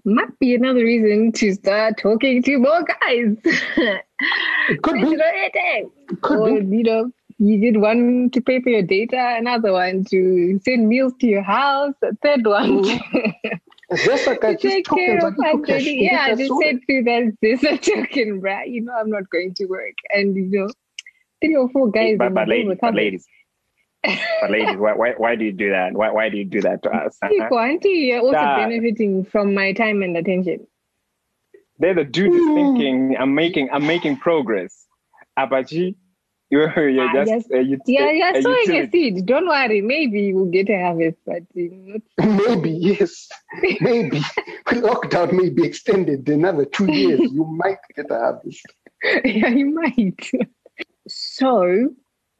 Might 0.04 0.38
be 0.40 0.54
another 0.54 0.84
reason 0.84 1.32
to 1.34 1.54
start 1.54 1.98
talking 1.98 2.44
to 2.44 2.58
more 2.60 2.84
guys. 2.84 3.38
it 3.44 4.82
could 4.84 4.94
be. 5.02 5.02
It 5.02 6.22
could 6.22 6.38
or, 6.38 6.62
be. 6.62 6.78
you 6.78 6.84
know, 6.84 7.12
you 7.38 7.60
did 7.60 7.82
one 7.82 8.30
to 8.32 8.42
pay 8.42 8.62
for 8.62 8.70
your 8.70 8.82
data, 8.82 9.36
another 9.38 9.74
one 9.74 10.06
to 10.06 10.60
send 10.64 10.88
meals 10.88 11.14
to 11.20 11.28
your 11.28 11.44
house, 11.44 11.94
a 12.02 12.16
third 12.16 12.46
one 12.46 12.84
mm-hmm. 12.84 13.48
just 13.96 14.28
like 14.28 14.44
I 14.44 14.56
take 14.56 14.86
care 14.86 15.26
of 15.26 15.38
like, 15.38 15.58
Yeah, 15.68 16.22
I 16.22 16.36
just 16.36 16.52
said 16.62 16.80
to 16.90 17.04
that 17.04 17.38
this 17.42 17.64
a 17.64 17.78
token, 17.78 18.42
right? 18.42 18.68
You 18.68 18.82
know, 18.82 18.94
I'm 18.94 19.10
not 19.10 19.30
going 19.30 19.54
to 19.56 19.66
work, 19.66 19.94
and 20.10 20.36
you 20.36 20.60
know, 20.60 20.70
three 21.42 21.56
or 21.56 21.70
four 21.70 21.92
guys. 21.92 22.18
But, 22.18 22.34
but, 22.34 22.48
ladies, 22.48 22.78
but 22.82 22.96
ladies, 22.96 23.28
but 24.04 24.52
ladies, 24.52 24.78
why, 24.78 24.94
why 24.94 25.14
why 25.18 25.36
do 25.36 25.46
you 25.46 25.52
do 25.52 25.70
that? 25.70 25.94
Why 25.94 26.12
why 26.12 26.30
do 26.30 26.38
you 26.38 26.46
do 26.46 26.62
that 26.62 26.84
to 26.84 26.90
us? 26.90 27.18
Uh-huh. 27.22 27.56
Auntie, 27.56 27.90
you're 27.90 28.22
also 28.22 28.38
uh, 28.38 28.58
benefiting 28.58 29.26
from 29.26 29.54
my 29.54 29.74
time 29.74 30.02
and 30.02 30.18
attention. 30.18 30.66
They're 31.78 31.94
the 31.94 32.06
dudes 32.06 32.36
thinking 32.56 33.16
I'm 33.20 33.36
making 33.36 33.70
I'm 33.72 33.86
making 33.86 34.18
progress. 34.18 34.86
Abaji, 35.38 35.96
you're, 36.50 36.90
you're 36.90 37.12
just, 37.14 37.30
yes. 37.30 37.46
uh, 37.52 37.58
you, 37.58 37.80
yeah, 37.88 38.12
you're 38.12 38.42
sowing 38.42 38.72
a 38.72 38.90
seed. 38.90 39.26
Don't 39.26 39.48
worry. 39.48 39.82
Maybe 39.82 40.22
you 40.22 40.36
will 40.36 40.52
get 40.52 40.70
a 40.70 40.80
harvest, 40.80 41.18
but 41.26 41.42
maybe 41.56 42.70
yes, 42.70 43.28
maybe 43.82 44.20
lockdown 44.68 45.34
may 45.34 45.50
be 45.50 45.66
extended 45.66 46.28
another 46.30 46.66
two 46.66 46.92
years. 46.92 47.20
you 47.20 47.46
might 47.58 47.80
get 47.96 48.12
a 48.12 48.16
harvest. 48.16 48.66
yeah, 49.24 49.48
you 49.48 49.74
might. 49.74 50.30
so 51.08 51.90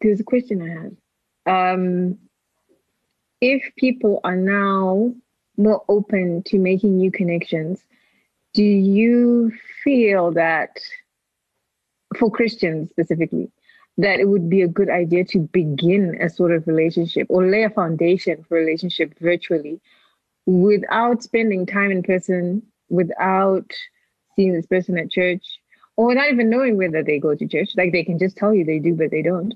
there's 0.02 0.20
a 0.20 0.24
question 0.24 0.62
I 0.62 1.50
have. 1.50 1.76
Um, 1.76 2.20
if 3.42 3.64
people 3.78 4.22
are 4.24 4.36
now 4.36 5.14
more 5.58 5.84
open 5.90 6.44
to 6.44 6.60
making 6.60 6.98
new 6.98 7.12
connections, 7.12 7.84
do 8.54 8.64
you 8.64 9.52
feel 9.84 10.32
that 10.34 10.78
for 12.18 12.30
Christians 12.32 12.90
specifically, 12.92 13.52
that 13.98 14.20
it 14.20 14.28
would 14.28 14.50
be 14.50 14.62
a 14.62 14.68
good 14.68 14.90
idea 14.90 15.24
to 15.24 15.40
begin 15.40 16.18
a 16.22 16.30
sort 16.30 16.52
of 16.52 16.68
relationship 16.68 17.28
or 17.30 17.48
lay 17.48 17.64
a 17.64 17.70
foundation 17.70 18.44
for 18.44 18.58
relationship 18.58 19.18
virtually 19.20 19.80
without 20.46 21.24
spending 21.24 21.66
time 21.66 21.92
in 21.92 22.04
person, 22.04 22.62
without 22.90 23.72
seeing 24.36 24.54
this 24.54 24.66
person 24.66 24.98
at 24.98 25.10
church 25.10 25.44
or 25.98 26.14
not 26.14 26.30
even 26.30 26.50
knowing 26.50 26.78
whether 26.78 27.04
they 27.04 27.20
go 27.20 27.36
to 27.36 27.48
church. 27.48 27.70
Like 27.78 27.92
they 27.92 28.04
can 28.04 28.20
just 28.20 28.36
tell 28.36 28.54
you 28.54 28.66
they 28.66 28.80
do, 28.80 28.94
but 28.96 29.12
they 29.12 29.22
don't. 29.22 29.54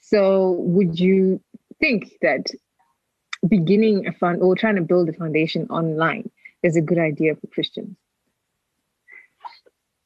So 0.00 0.52
would 0.60 0.98
you 0.98 1.40
think 1.78 2.12
that 2.22 2.46
beginning 3.46 4.06
a 4.06 4.12
fund 4.12 4.42
or 4.42 4.56
trying 4.56 4.76
to 4.76 4.82
build 4.82 5.08
a 5.08 5.12
foundation 5.12 5.66
online 5.68 6.30
is 6.62 6.76
a 6.76 6.80
good 6.80 6.98
idea 6.98 7.34
for 7.36 7.46
Christians? 7.48 7.96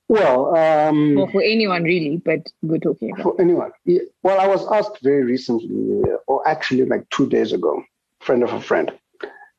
Well, 0.09 0.57
um, 0.57 1.19
or 1.19 1.31
for 1.31 1.43
anyone 1.43 1.85
really, 1.85 2.17
but 2.17 2.41
we're 2.63 2.79
talking 2.79 3.13
about. 3.13 3.23
For 3.23 3.41
anyone. 3.41 3.73
Yeah. 3.85 4.01
Well, 4.23 4.41
I 4.41 4.47
was 4.47 4.67
asked 4.73 5.03
very 5.03 5.23
recently, 5.23 6.03
or 6.27 6.49
actually 6.49 6.87
like 6.87 7.09
two 7.11 7.29
days 7.29 7.53
ago, 7.53 7.83
friend 8.21 8.43
of 8.43 8.53
a 8.53 8.61
friend, 8.61 8.91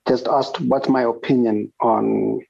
just 0.08 0.28
asked 0.28 0.60
what's 0.62 0.90
my 0.90 1.04
opinion 1.04 1.72
on 1.82 2.42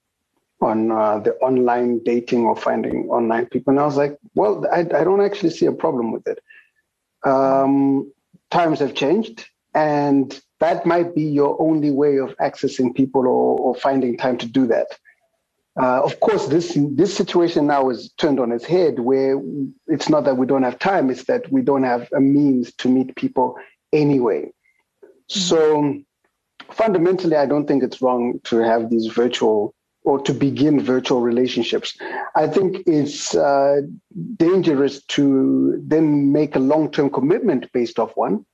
on 0.62 0.92
uh, 0.92 1.20
the 1.20 1.34
online 1.36 2.00
dating 2.04 2.46
or 2.46 2.56
finding 2.56 3.10
online 3.10 3.46
people. 3.48 3.72
And 3.72 3.80
I 3.80 3.86
was 3.86 3.98
like, 3.98 4.18
well, 4.36 4.66
I, 4.72 4.80
I 4.80 5.04
don't 5.04 5.22
actually 5.22 5.52
see 5.52 5.66
a 5.66 5.72
problem 5.72 6.12
with 6.12 6.28
it. 6.28 6.40
Um, 7.24 8.12
times 8.50 8.80
have 8.80 8.94
changed, 8.94 9.46
and 9.74 10.40
that 10.60 10.86
might 10.86 11.16
be 11.16 11.24
your 11.24 11.62
only 11.62 11.92
way 11.92 12.18
of 12.18 12.36
accessing 12.38 12.96
people 12.96 13.22
or, 13.22 13.60
or 13.60 13.76
finding 13.76 14.18
time 14.18 14.38
to 14.38 14.46
do 14.46 14.68
that. 14.68 14.88
Uh, 15.82 16.02
of 16.04 16.20
course, 16.20 16.48
this 16.48 16.78
this 16.92 17.16
situation 17.16 17.68
now 17.68 17.90
is 17.90 18.12
turned 18.18 18.40
on 18.40 18.52
its 18.52 18.66
head, 18.66 19.00
where 19.00 19.40
it's 19.88 20.10
not 20.10 20.26
that 20.26 20.36
we 20.36 20.46
don't 20.46 20.64
have 20.64 20.78
time; 20.78 21.10
it's 21.10 21.24
that 21.26 21.50
we 21.52 21.62
don't 21.62 21.84
have 21.84 22.10
a 22.14 22.20
means 22.20 22.74
to 22.76 22.90
meet 22.90 23.16
people 23.16 23.56
anyway. 23.94 24.42
Mm-hmm. 24.42 25.40
So, 25.40 26.00
fundamentally, 26.70 27.38
I 27.38 27.46
don't 27.46 27.66
think 27.66 27.84
it's 27.84 28.02
wrong 28.02 28.42
to 28.46 28.58
have 28.58 28.90
these 28.90 29.08
virtual 29.08 29.74
or 30.04 30.20
to 30.20 30.34
begin 30.34 30.82
virtual 30.82 31.22
relationships. 31.22 31.98
I 32.36 32.48
think 32.48 32.84
it's 32.86 33.36
uh, 33.36 33.82
dangerous 34.36 35.04
to 35.16 35.82
then 35.86 36.32
make 36.32 36.56
a 36.56 36.60
long-term 36.60 37.12
commitment 37.12 37.72
based 37.72 38.00
off 38.00 38.12
one. 38.16 38.46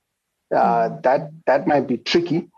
Uh, 0.54 0.58
mm-hmm. 0.58 1.00
that 1.02 1.30
that 1.46 1.66
might 1.66 1.88
be 1.88 1.96
tricky. 1.96 2.48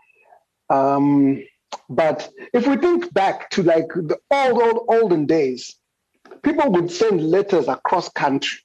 Um, 0.69 1.43
but 1.89 2.29
if 2.53 2.67
we 2.67 2.77
think 2.77 3.13
back 3.13 3.49
to 3.51 3.63
like 3.63 3.87
the 3.89 4.19
old, 4.31 4.61
old, 4.61 4.85
olden 4.87 5.25
days, 5.25 5.75
people 6.43 6.71
would 6.71 6.91
send 6.91 7.21
letters 7.23 7.67
across 7.67 8.09
country 8.09 8.59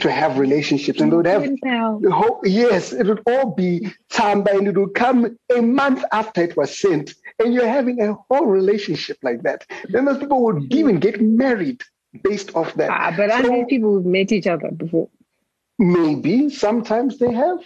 to 0.00 0.10
have 0.10 0.38
relationships 0.38 1.00
and 1.00 1.12
they 1.12 1.16
would 1.16 1.26
have 1.26 1.42
the 1.42 2.10
whole, 2.12 2.40
yes, 2.44 2.92
it 2.92 3.06
would 3.06 3.22
all 3.26 3.54
be 3.54 3.88
time 4.10 4.44
and 4.50 4.68
it 4.68 4.76
would 4.76 4.94
come 4.94 5.36
a 5.56 5.62
month 5.62 6.04
after 6.12 6.42
it 6.42 6.56
was 6.56 6.76
sent. 6.76 7.14
And 7.38 7.54
you're 7.54 7.68
having 7.68 8.00
a 8.02 8.14
whole 8.28 8.46
relationship 8.46 9.18
like 9.22 9.42
that. 9.42 9.64
Then 9.88 10.04
those 10.04 10.18
people 10.18 10.42
would 10.44 10.72
even 10.74 10.98
get 10.98 11.20
married 11.20 11.82
based 12.22 12.54
off 12.56 12.74
that. 12.74 12.90
Ah, 12.90 13.14
but 13.16 13.30
so, 13.30 13.36
I 13.36 13.42
think 13.42 13.68
people 13.68 13.94
have 13.94 14.04
met 14.04 14.32
each 14.32 14.46
other 14.46 14.70
before. 14.70 15.08
Maybe 15.78 16.50
sometimes 16.50 17.18
they 17.18 17.32
have. 17.32 17.60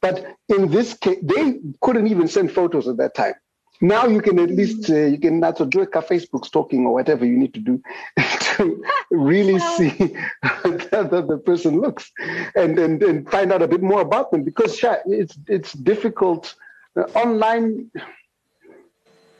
But 0.00 0.36
in 0.48 0.70
this 0.70 0.94
case, 0.94 1.18
they 1.22 1.60
couldn't 1.80 2.08
even 2.08 2.28
send 2.28 2.52
photos 2.52 2.86
at 2.88 2.96
that 2.98 3.14
time. 3.14 3.34
Now 3.80 4.06
you 4.06 4.22
can 4.22 4.38
at 4.38 4.50
least 4.50 4.88
uh, 4.88 5.06
you 5.06 5.18
can 5.18 5.42
also 5.42 5.64
do 5.64 5.80
a 5.80 5.86
Facebook 5.86 6.44
stalking 6.44 6.86
or 6.86 6.92
whatever 6.92 7.24
you 7.24 7.36
need 7.36 7.54
to 7.54 7.60
do 7.60 7.82
to 8.56 8.84
really 9.10 9.58
see 9.58 9.88
how 10.42 11.02
the, 11.02 11.24
the 11.28 11.38
person 11.38 11.80
looks 11.80 12.10
and, 12.54 12.78
and 12.78 13.02
and 13.02 13.28
find 13.30 13.52
out 13.52 13.62
a 13.62 13.68
bit 13.68 13.82
more 13.82 14.00
about 14.00 14.30
them 14.30 14.44
because 14.44 14.82
it's 15.06 15.36
it's 15.48 15.72
difficult 15.72 16.54
uh, 16.96 17.02
online. 17.14 17.90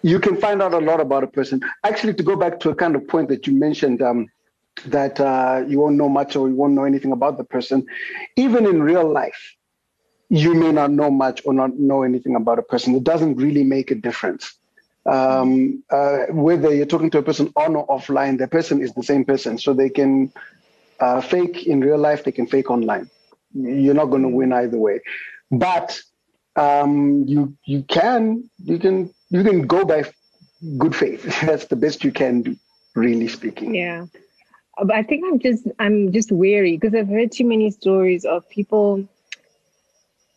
You 0.02 0.20
can 0.20 0.36
find 0.36 0.60
out 0.60 0.74
a 0.74 0.78
lot 0.78 1.00
about 1.00 1.24
a 1.24 1.28
person. 1.28 1.62
Actually, 1.82 2.14
to 2.14 2.22
go 2.22 2.36
back 2.36 2.60
to 2.60 2.70
a 2.70 2.74
kind 2.74 2.94
of 2.94 3.08
point 3.08 3.28
that 3.28 3.46
you 3.46 3.54
mentioned, 3.54 4.02
um, 4.02 4.28
that 4.86 5.18
uh, 5.20 5.64
you 5.66 5.80
won't 5.80 5.96
know 5.96 6.08
much 6.08 6.36
or 6.36 6.48
you 6.48 6.54
won't 6.54 6.74
know 6.74 6.84
anything 6.84 7.12
about 7.12 7.38
the 7.38 7.44
person, 7.44 7.86
even 8.36 8.66
in 8.66 8.82
real 8.82 9.08
life, 9.10 9.56
you 10.28 10.54
may 10.54 10.72
not 10.72 10.90
know 10.90 11.10
much 11.10 11.42
or 11.44 11.52
not 11.52 11.78
know 11.78 12.02
anything 12.02 12.34
about 12.34 12.58
a 12.58 12.62
person. 12.62 12.94
It 12.94 13.04
doesn't 13.04 13.36
really 13.36 13.64
make 13.64 13.90
a 13.90 13.94
difference. 13.94 14.54
Um, 15.06 15.82
uh, 15.90 16.26
whether 16.30 16.74
you're 16.74 16.86
talking 16.86 17.10
to 17.10 17.18
a 17.18 17.22
person 17.22 17.52
on 17.56 17.76
or 17.76 17.86
offline, 17.86 18.38
the 18.38 18.48
person 18.48 18.80
is 18.80 18.92
the 18.94 19.02
same 19.02 19.24
person. 19.24 19.58
So 19.58 19.74
they 19.74 19.90
can 19.90 20.32
uh, 21.00 21.20
fake 21.20 21.66
in 21.66 21.80
real 21.80 21.98
life, 21.98 22.24
they 22.24 22.32
can 22.32 22.46
fake 22.46 22.70
online. 22.70 23.10
You're 23.52 23.94
not 23.94 24.06
going 24.06 24.22
to 24.22 24.28
win 24.28 24.52
either 24.52 24.78
way. 24.78 25.00
But 25.50 26.00
um, 26.56 27.24
you 27.26 27.56
you 27.64 27.82
can 27.82 28.48
you 28.64 28.78
can 28.78 29.12
you 29.30 29.42
can 29.42 29.66
go 29.66 29.84
by 29.84 30.04
good 30.78 30.96
faith. 30.96 31.40
That's 31.46 31.66
the 31.66 31.76
best 31.76 32.04
you 32.04 32.12
can 32.12 32.42
do, 32.42 32.56
really 32.94 33.28
speaking. 33.28 33.74
Yeah. 33.74 34.06
I 34.92 35.04
think 35.04 35.24
I'm 35.24 35.38
just 35.38 35.68
I'm 35.78 36.10
just 36.12 36.32
wary 36.32 36.76
because 36.76 36.94
I've 36.94 37.08
heard 37.08 37.30
too 37.30 37.44
many 37.44 37.70
stories 37.70 38.24
of 38.24 38.48
people 38.48 39.08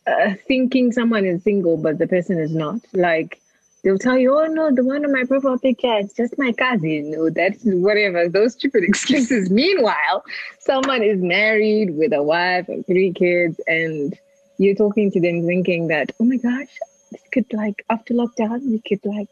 uh, 0.08 0.34
thinking 0.46 0.92
someone 0.92 1.24
is 1.24 1.42
single, 1.42 1.76
but 1.76 1.98
the 1.98 2.06
person 2.06 2.38
is 2.38 2.54
not. 2.54 2.80
Like 2.92 3.40
they'll 3.82 3.98
tell 3.98 4.18
you, 4.18 4.34
"Oh 4.34 4.46
no, 4.46 4.74
the 4.74 4.84
one 4.84 5.04
on 5.04 5.12
my 5.12 5.24
profile 5.24 5.58
picture 5.58 5.98
is 5.98 6.12
just 6.14 6.38
my 6.38 6.52
cousin," 6.52 7.14
or 7.18 7.30
that's 7.30 7.62
whatever. 7.64 8.28
Those 8.28 8.54
stupid 8.54 8.84
excuses. 8.90 9.50
Meanwhile, 9.50 10.24
someone 10.60 11.02
is 11.02 11.20
married 11.20 11.96
with 11.96 12.12
a 12.12 12.22
wife 12.22 12.68
and 12.68 12.86
three 12.86 13.12
kids, 13.12 13.60
and 13.66 14.18
you're 14.58 14.74
talking 14.74 15.10
to 15.12 15.20
them 15.20 15.46
thinking 15.46 15.88
that, 15.88 16.12
"Oh 16.20 16.24
my 16.24 16.36
gosh, 16.36 16.72
this 17.12 17.22
could 17.32 17.52
like 17.52 17.84
after 17.90 18.14
lockdown, 18.14 18.62
we 18.70 18.80
could 18.86 19.04
like." 19.04 19.28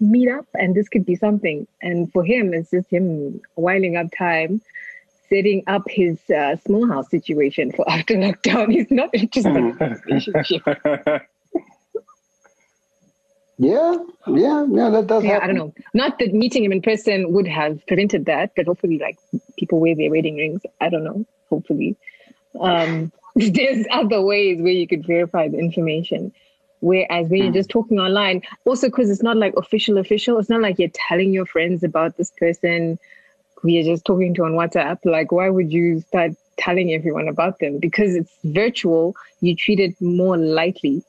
meet 0.00 0.28
up 0.28 0.46
and 0.54 0.74
this 0.74 0.88
could 0.88 1.06
be 1.06 1.14
something 1.14 1.64
and 1.80 2.10
for 2.12 2.24
him 2.24 2.52
it's 2.52 2.72
just 2.72 2.90
him 2.90 3.40
winding 3.54 3.96
up 3.96 4.08
time 4.18 4.60
setting 5.32 5.62
up 5.66 5.82
his 5.88 6.18
uh, 6.30 6.56
small 6.66 6.86
house 6.86 7.08
situation 7.10 7.72
for 7.72 7.88
after 7.90 8.14
lockdown. 8.24 8.70
He's 8.70 8.90
not 8.90 9.10
interested 9.14 9.56
in 9.56 9.76
relationship. 10.06 10.62
Yeah, 13.58 13.96
yeah, 14.26 14.66
yeah, 14.68 14.90
that 14.90 15.06
does. 15.06 15.22
Yeah, 15.22 15.34
happen. 15.34 15.44
I 15.44 15.46
don't 15.46 15.56
know. 15.56 15.74
Not 15.94 16.18
that 16.18 16.32
meeting 16.34 16.64
him 16.64 16.72
in 16.72 16.82
person 16.82 17.32
would 17.32 17.46
have 17.46 17.86
prevented 17.86 18.24
that, 18.24 18.50
but 18.56 18.66
hopefully, 18.66 18.98
like 18.98 19.18
people 19.56 19.78
wear 19.78 19.94
their 19.94 20.10
wedding 20.10 20.36
rings. 20.36 20.62
I 20.80 20.88
don't 20.88 21.04
know. 21.04 21.24
Hopefully, 21.48 21.94
um, 22.58 23.12
there's 23.36 23.86
other 23.92 24.20
ways 24.20 24.60
where 24.60 24.72
you 24.72 24.88
could 24.88 25.06
verify 25.06 25.46
the 25.46 25.58
information. 25.58 26.32
Whereas 26.80 27.28
when 27.28 27.38
you're 27.38 27.48
hmm. 27.48 27.58
just 27.58 27.70
talking 27.70 28.00
online, 28.00 28.42
also 28.64 28.88
because 28.88 29.10
it's 29.10 29.22
not 29.22 29.36
like 29.36 29.54
official, 29.56 29.98
official. 29.98 30.40
It's 30.40 30.50
not 30.50 30.62
like 30.62 30.80
you're 30.80 30.90
telling 31.08 31.32
your 31.32 31.46
friends 31.46 31.84
about 31.84 32.16
this 32.16 32.32
person 32.32 32.98
we 33.62 33.78
are 33.78 33.84
just 33.84 34.04
talking 34.04 34.34
to 34.34 34.44
on 34.44 34.52
WhatsApp, 34.52 34.98
like 35.04 35.32
why 35.32 35.48
would 35.48 35.72
you 35.72 36.00
start 36.00 36.32
telling 36.58 36.92
everyone 36.92 37.28
about 37.28 37.58
them? 37.58 37.78
Because 37.78 38.14
it's 38.14 38.32
virtual, 38.44 39.14
you 39.40 39.54
treat 39.56 39.80
it 39.80 40.00
more 40.00 40.36
lightly, 40.36 41.02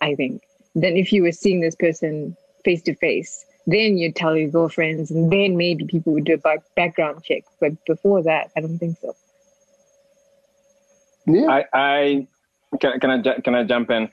I 0.00 0.14
think, 0.14 0.42
than 0.74 0.96
if 0.96 1.12
you 1.12 1.22
were 1.22 1.32
seeing 1.32 1.60
this 1.60 1.74
person 1.74 2.36
face 2.64 2.82
to 2.82 2.94
face. 2.94 3.44
Then 3.66 3.96
you 3.96 4.12
tell 4.12 4.36
your 4.36 4.50
girlfriends, 4.50 5.10
and 5.10 5.32
then 5.32 5.56
maybe 5.56 5.86
people 5.86 6.12
would 6.12 6.24
do 6.24 6.38
a 6.44 6.58
background 6.76 7.24
check. 7.24 7.44
But 7.60 7.72
before 7.86 8.22
that, 8.22 8.50
I 8.56 8.60
don't 8.60 8.78
think 8.78 8.98
so. 9.00 9.14
Yeah. 11.26 11.46
I, 11.46 11.64
I 11.72 12.26
can, 12.78 13.00
can 13.00 13.10
I 13.10 13.40
can 13.40 13.54
I 13.54 13.64
jump 13.64 13.90
in? 13.90 14.10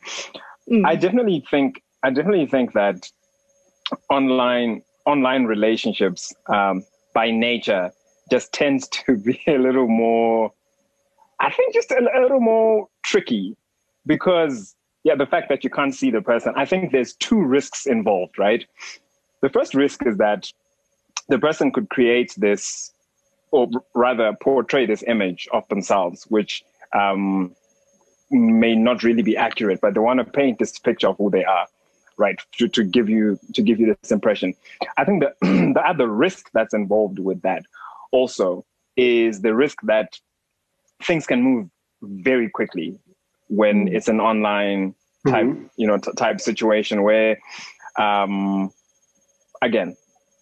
Mm. 0.69 0.85
I 0.85 0.95
definitely 0.95 1.43
think 1.51 1.83
I 2.01 2.11
definitely 2.11 2.45
think 2.45 2.71
that 2.73 3.11
online 4.09 4.83
online 5.05 5.45
relationships 5.45 6.33
um, 6.47 6.85
by 7.13 7.31
nature 7.31 7.91
just 8.29 8.53
tends 8.53 8.87
to 8.87 9.17
be 9.25 9.39
a 9.47 9.57
little 9.57 9.87
more, 9.87 10.51
I 11.39 11.51
think, 11.51 11.73
just 11.73 11.91
a, 11.91 12.01
little 12.21 12.39
more 12.39 12.87
tricky 13.03 13.55
because, 14.05 14.75
yeah, 15.03 15.15
the 15.15 15.25
fact 15.25 15.49
that 15.49 15.63
you 15.63 15.69
can't 15.69 15.93
see 15.93 16.11
the 16.11 16.21
person, 16.21 16.53
I 16.55 16.65
think 16.65 16.91
there's 16.91 17.13
two 17.13 17.41
risks 17.41 17.85
involved, 17.85 18.37
right? 18.37 18.65
The 19.41 19.49
first 19.49 19.73
risk 19.73 20.05
is 20.05 20.17
that 20.17 20.51
the 21.29 21.39
person 21.39 21.71
could 21.71 21.89
create 21.89 22.33
this, 22.37 22.91
or 23.51 23.69
rather 23.93 24.35
portray 24.41 24.85
this 24.85 25.03
image 25.07 25.47
of 25.51 25.67
themselves, 25.69 26.25
which 26.29 26.63
um, 26.93 27.55
may 28.29 28.75
not 28.75 29.03
really 29.03 29.23
be 29.23 29.35
accurate, 29.35 29.81
but 29.81 29.93
they 29.93 29.99
want 29.99 30.19
to 30.19 30.25
paint 30.25 30.59
this 30.59 30.77
picture 30.79 31.07
of 31.07 31.17
who 31.17 31.29
they 31.29 31.43
are 31.43 31.67
right 32.21 32.39
to, 32.57 32.67
to 32.67 32.83
give 32.83 33.09
you 33.09 33.37
to 33.53 33.61
give 33.61 33.79
you 33.79 33.87
this 33.93 34.11
impression 34.11 34.53
i 34.97 35.03
think 35.03 35.23
the 35.23 35.31
the 35.75 35.83
other 35.85 36.07
risk 36.07 36.49
that's 36.53 36.73
involved 36.73 37.19
with 37.19 37.41
that 37.41 37.63
also 38.11 38.65
is 38.95 39.41
the 39.41 39.53
risk 39.53 39.77
that 39.83 40.19
things 41.03 41.25
can 41.25 41.41
move 41.41 41.69
very 42.01 42.49
quickly 42.49 42.97
when 43.47 43.85
mm-hmm. 43.85 43.95
it's 43.95 44.07
an 44.07 44.19
online 44.19 44.93
type 45.27 45.45
mm-hmm. 45.45 45.65
you 45.77 45.87
know 45.87 45.97
t- 45.97 46.11
type 46.17 46.39
situation 46.39 47.03
where 47.03 47.37
um 47.97 48.71
again 49.61 49.95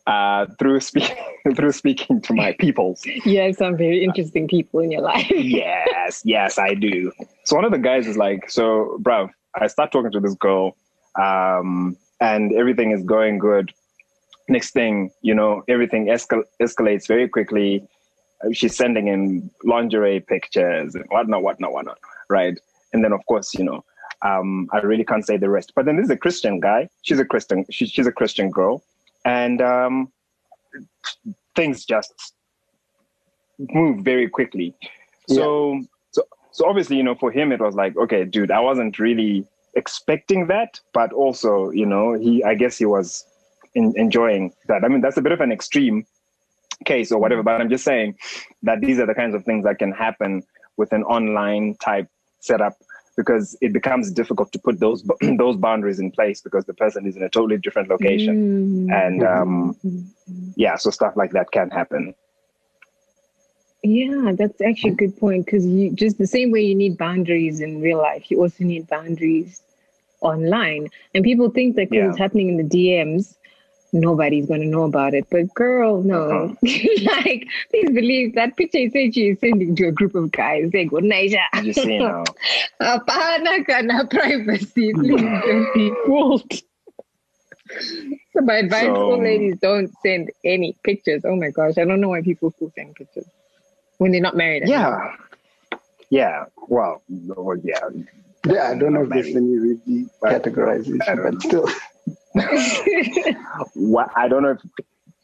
uh, 0.09 0.47
through 0.57 0.79
speaking 0.79 1.15
through 1.55 1.71
speaking 1.71 2.19
to 2.19 2.33
my 2.33 2.55
peoples. 2.59 3.05
You 3.05 3.41
have 3.41 3.55
some 3.55 3.77
very 3.77 4.03
interesting 4.03 4.47
people 4.47 4.79
in 4.79 4.91
your 4.91 5.01
life. 5.01 5.27
yes, 5.29 6.23
yes, 6.25 6.57
I 6.57 6.73
do. 6.73 7.11
So 7.45 7.55
one 7.55 7.63
of 7.63 7.71
the 7.71 7.77
guys 7.77 8.07
is 8.07 8.17
like, 8.17 8.49
so, 8.49 8.97
bro, 8.99 9.29
I 9.53 9.67
start 9.67 9.91
talking 9.91 10.11
to 10.11 10.19
this 10.19 10.33
girl 10.35 10.75
um, 11.15 11.97
and 12.19 12.53
everything 12.53 12.91
is 12.91 13.03
going 13.03 13.37
good. 13.39 13.71
next 14.49 14.71
thing 14.71 15.11
you 15.21 15.33
know, 15.33 15.63
everything 15.67 16.07
escal- 16.07 16.43
escalates 16.61 17.07
very 17.07 17.29
quickly. 17.29 17.87
Uh, 18.43 18.49
She's 18.51 18.75
sending 18.75 19.07
in 19.07 19.49
lingerie 19.63 20.19
pictures 20.19 20.95
and 20.95 21.05
whatnot, 21.09 21.43
whatnot, 21.43 21.71
whatnot, 21.71 21.99
right? 22.29 22.57
And 22.93 23.03
then, 23.03 23.13
of 23.13 23.25
course, 23.27 23.53
you 23.53 23.63
know, 23.63 23.83
um, 24.23 24.67
I 24.73 24.79
really 24.79 25.05
can't 25.05 25.25
say 25.25 25.37
the 25.37 25.49
rest. 25.49 25.73
But 25.75 25.85
then 25.85 25.95
this 25.97 26.05
is 26.05 26.09
a 26.11 26.17
Christian 26.17 26.59
guy. 26.59 26.89
She's 27.03 27.19
a 27.19 27.25
Christian. 27.25 27.65
She, 27.69 27.85
she's 27.85 28.07
a 28.07 28.11
Christian 28.11 28.49
girl, 28.49 28.83
and 29.23 29.61
um, 29.61 30.11
things 31.55 31.85
just 31.85 32.33
move 33.59 34.03
very 34.03 34.27
quickly. 34.29 34.73
So, 35.27 35.81
so, 36.11 36.23
so 36.51 36.67
obviously, 36.67 36.97
you 36.97 37.03
know, 37.03 37.15
for 37.15 37.31
him, 37.31 37.51
it 37.51 37.61
was 37.61 37.75
like, 37.75 37.95
okay, 37.95 38.25
dude, 38.25 38.51
I 38.51 38.59
wasn't 38.61 38.97
really 38.99 39.45
expecting 39.75 40.47
that, 40.47 40.79
but 40.93 41.13
also, 41.13 41.69
you 41.71 41.85
know, 41.85 42.13
he, 42.13 42.43
I 42.43 42.55
guess 42.55 42.77
he 42.77 42.85
was 42.85 43.25
in, 43.75 43.93
enjoying 43.95 44.53
that. 44.67 44.83
I 44.83 44.87
mean, 44.87 45.01
that's 45.01 45.17
a 45.17 45.21
bit 45.21 45.31
of 45.31 45.41
an 45.41 45.51
extreme 45.51 46.05
case 46.85 47.11
or 47.11 47.19
whatever, 47.19 47.43
but 47.43 47.59
I'm 47.61 47.69
just 47.69 47.83
saying 47.83 48.15
that 48.63 48.81
these 48.81 48.99
are 48.99 49.05
the 49.05 49.13
kinds 49.15 49.35
of 49.35 49.43
things 49.45 49.63
that 49.65 49.79
can 49.79 49.91
happen 49.91 50.43
with 50.77 50.93
an 50.93 51.03
online 51.03 51.75
type 51.75 52.07
setup 52.39 52.73
because 53.17 53.57
it 53.59 53.73
becomes 53.73 54.11
difficult 54.11 54.49
to 54.53 54.59
put 54.59 54.79
those 54.79 55.03
those 55.37 55.57
boundaries 55.57 55.99
in 55.99 56.09
place 56.09 56.39
because 56.39 56.63
the 56.65 56.73
person 56.73 57.05
is 57.05 57.17
in 57.17 57.23
a 57.23 57.29
totally 57.29 57.57
different 57.57 57.89
location 57.89 58.87
Mm. 58.87 59.05
and 59.05 59.23
um 59.23 59.75
yeah 60.55 60.75
so 60.77 60.89
stuff 60.89 61.17
like 61.17 61.31
that 61.31 61.51
can 61.51 61.69
happen 61.69 62.13
Yeah, 63.83 64.33
that's 64.35 64.61
actually 64.61 64.91
a 64.91 64.95
good 64.95 65.17
point 65.17 65.45
because 65.45 65.65
you 65.65 65.91
just 65.91 66.17
the 66.17 66.27
same 66.27 66.51
way 66.51 66.61
you 66.61 66.75
need 66.75 66.97
boundaries 66.97 67.61
in 67.61 67.81
real 67.81 67.97
life, 67.99 68.29
you 68.29 68.39
also 68.41 68.63
need 68.63 68.87
boundaries 68.87 69.61
online. 70.21 70.89
And 71.15 71.23
people 71.23 71.49
think 71.49 71.75
that 71.77 71.89
because 71.89 72.03
Yeah. 72.03 72.09
it's 72.09 72.17
happening 72.17 72.49
in 72.49 72.57
the 72.57 72.63
DMs, 72.63 73.35
nobody's 73.93 74.47
going 74.47 74.59
to 74.61 74.67
know 74.67 74.83
about 74.83 75.13
it. 75.13 75.27
But 75.31 75.53
girl, 75.53 76.03
no. 76.03 76.29
Uh-huh. 76.29 76.55
like, 77.25 77.47
please 77.71 77.89
believe 77.91 78.35
that 78.35 78.57
picture 78.57 78.79
you 78.79 78.89
said 78.91 79.15
you 79.15 79.37
sending 79.39 79.75
to 79.77 79.87
a 79.87 79.91
group 79.93 80.13
of 80.13 80.31
guys. 80.31 80.71
They 80.71 80.83
go, 80.85 80.97
Naija. 80.97 81.43
Did 81.53 81.65
you 81.67 81.73
see 81.73 81.99
now 81.99 82.25
Hapana 82.81 83.65
kana 83.65 84.05
privacy. 84.07 84.93
Please 84.93 85.21
don't 85.21 85.73
be 85.73 85.93
fooled. 86.05 86.51
So 88.33 88.41
my 88.41 88.55
advice 88.57 88.87
So- 88.87 89.17
ladies, 89.17 89.57
don't 89.61 89.89
send 90.03 90.31
any 90.43 90.75
pictures. 90.83 91.23
Oh 91.25 91.35
my 91.37 91.49
gosh, 91.49 91.77
I 91.77 91.85
don't 91.85 92.01
know 92.01 92.09
why 92.09 92.21
people 92.21 92.51
still 92.51 92.71
send 92.75 92.95
pictures 92.95 93.25
when 93.99 94.11
they're 94.11 94.21
not 94.29 94.35
married. 94.35 94.63
yeah 94.67 95.13
yeah 96.09 96.45
well 96.67 97.01
well 97.09 97.55
yeah 97.63 97.79
Yeah, 98.47 98.71
I 98.71 98.75
don't 98.79 98.93
know 98.93 99.03
if 99.03 99.09
there's 99.09 99.35
any 99.35 99.55
really 99.57 100.05
But- 100.21 100.43
categorization, 100.43 101.01
I 101.07 101.15
don't 101.15 101.33
but 101.35 101.41
still, 101.43 101.67
what 103.73 104.09
i 104.15 104.27
don't 104.27 104.43
know 104.43 104.51
if 104.51 104.61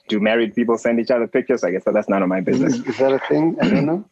do 0.08 0.20
married 0.20 0.53
people 0.55 0.77
send 0.77 1.00
each 1.00 1.10
other 1.12 1.27
pictures 1.27 1.63
i 1.63 1.72
guess 1.72 1.84
that's 1.86 2.10
none 2.10 2.22
of 2.22 2.29
my 2.29 2.41
business 2.41 2.74
is, 2.75 2.86
is 2.86 2.98
that 3.00 3.12
a 3.13 3.20
thing? 3.27 3.58
I 3.62 3.70
don't 3.70 3.86
know. 3.86 4.05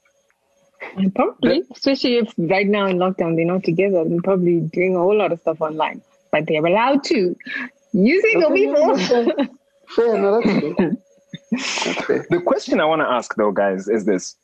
Probably, 1.15 1.63
especially 1.71 2.15
if 2.17 2.33
right 2.37 2.67
now 2.67 2.85
in 2.87 2.97
lockdown 2.97 3.35
they're 3.35 3.45
not 3.45 3.63
together 3.63 3.99
and 3.99 4.23
probably 4.23 4.59
doing 4.77 4.95
a 4.95 4.99
whole 4.99 5.15
lot 5.17 5.31
of 5.31 5.39
stuff 5.39 5.61
online, 5.61 6.01
but 6.31 6.45
they're 6.47 6.65
allowed 6.65 7.03
to. 7.05 7.35
You 7.93 8.21
single 8.21 8.51
Okay, 8.51 8.63
yeah, 8.65 8.73
people. 8.73 8.95
that's 8.97 9.49
Fair, 9.95 10.17
no, 10.19 10.41
that's 10.41 10.51
fair. 10.77 10.91
That's 11.51 12.05
fair. 12.05 12.25
the 12.29 12.41
question 12.41 12.79
i 12.81 12.85
want 12.85 13.01
to 13.01 13.07
ask 13.07 13.33
though 13.35 13.51
guys 13.51 13.87
is 13.87 14.05
this 14.05 14.35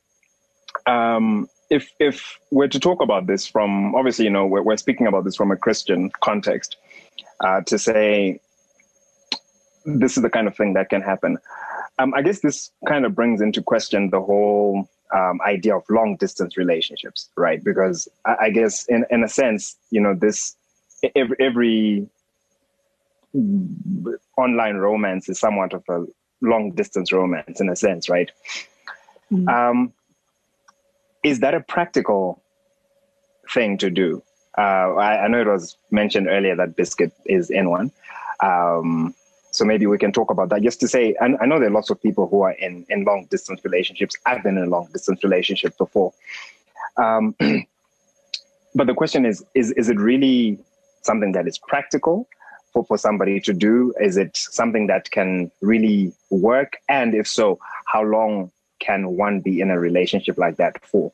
um 0.86 1.48
if 1.70 1.92
if 2.00 2.40
we're 2.52 2.68
to 2.68 2.80
talk 2.80 3.02
about 3.02 3.28
this 3.28 3.46
from 3.46 3.94
obviously 3.96 4.26
you 4.26 4.32
know 4.32 4.46
we're, 4.46 4.62
we're 4.62 4.78
speaking 4.78 5.08
about 5.08 5.24
this 5.24 5.36
from 5.36 5.52
a 5.52 5.58
christian 5.58 6.10
context 6.22 6.78
uh 7.44 7.62
to 7.62 7.78
say 7.78 8.40
this 9.86 10.18
is 10.18 10.24
the 10.24 10.30
kind 10.30 10.48
of 10.48 10.56
thing 10.56 10.74
that 10.74 10.90
can 10.90 11.02
happen 11.02 11.38
um 12.00 12.14
i 12.14 12.22
guess 12.22 12.40
this 12.40 12.72
kind 12.88 13.06
of 13.06 13.16
brings 13.16 13.42
into 13.42 13.62
question 13.62 14.10
the 14.10 14.22
whole 14.22 14.88
um, 15.12 15.42
idea 15.42 15.76
of 15.76 15.84
long 15.90 16.16
distance 16.18 16.56
relationships 16.56 17.30
right 17.36 17.64
because 17.64 18.08
I, 18.26 18.36
I 18.42 18.50
guess 18.52 18.86
in 18.86 19.06
in 19.10 19.24
a 19.24 19.28
sense 19.28 19.76
you 19.90 20.00
know 20.00 20.14
this 20.14 20.56
every, 21.16 21.36
every 21.40 22.10
online 24.38 24.78
romance 24.78 25.30
is 25.30 25.40
somewhat 25.40 25.74
of 25.74 25.84
a 25.90 26.06
long 26.42 26.72
distance 26.72 27.12
romance 27.12 27.60
in 27.60 27.70
a 27.70 27.76
sense, 27.76 28.10
right? 28.10 28.32
Mhm. 29.32 29.48
Um, 29.48 29.94
is 31.24 31.40
that 31.40 31.54
a 31.54 31.60
practical 31.62 32.42
thing 33.54 33.78
to 33.80 33.90
do? 33.90 34.24
Uh, 34.58 34.96
I, 34.96 35.26
I 35.26 35.28
know 35.28 35.42
it 35.42 35.48
was 35.48 35.78
mentioned 35.92 36.28
earlier 36.28 36.56
that 36.56 36.76
Biscuit 36.76 37.14
is 37.26 37.50
in 37.50 37.70
one. 37.70 37.92
Um, 38.42 39.14
so 39.52 39.66
maybe 39.66 39.88
we 39.88 39.98
can 39.98 40.12
talk 40.12 40.32
about 40.32 40.50
that 40.50 40.62
just 40.62 40.80
to 40.82 40.88
say, 40.88 41.16
and 41.20 41.38
I 41.42 41.46
know 41.46 41.60
there 41.60 41.70
are 41.70 41.74
lots 41.74 41.90
of 41.90 42.02
people 42.02 42.28
who 42.28 42.42
are 42.42 42.52
in, 42.52 42.86
in 42.90 43.04
long 43.04 43.28
distance 43.30 43.62
relationships. 43.64 44.16
I've 44.26 44.44
been 44.44 44.58
in 44.58 44.70
long 44.70 44.88
distance 44.94 45.24
relationship 45.24 45.78
before. 45.78 46.14
Um, 46.98 47.36
but 48.76 48.88
the 48.88 48.94
question 48.94 49.26
is, 49.26 49.44
is, 49.56 49.72
is 49.72 49.90
it 49.90 49.98
really 49.98 50.60
something 51.02 51.32
that 51.32 51.48
is 51.48 51.58
practical 51.58 52.28
for, 52.74 52.86
for 52.86 52.98
somebody 52.98 53.40
to 53.42 53.54
do? 53.54 53.94
Is 54.00 54.18
it 54.18 54.38
something 54.38 54.88
that 54.88 55.10
can 55.10 55.52
really 55.62 56.14
work? 56.30 56.78
And 56.88 57.16
if 57.16 57.28
so, 57.28 57.60
how 57.86 58.04
long 58.04 58.52
can 58.80 59.16
one 59.16 59.42
be 59.42 59.62
in 59.62 59.72
a 59.72 59.80
relationship 59.80 60.38
like 60.38 60.58
that 60.58 60.84
for 60.86 61.12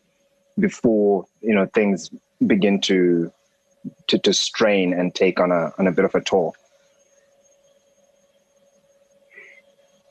before, 0.59 1.25
you 1.41 1.53
know, 1.53 1.65
things 1.73 2.09
begin 2.45 2.79
to, 2.81 3.31
to, 4.07 4.17
to 4.19 4.33
strain 4.33 4.93
and 4.93 5.13
take 5.13 5.39
on 5.39 5.51
a, 5.51 5.71
on 5.77 5.87
a 5.87 5.91
bit 5.91 6.05
of 6.05 6.15
a 6.15 6.21
toll? 6.21 6.55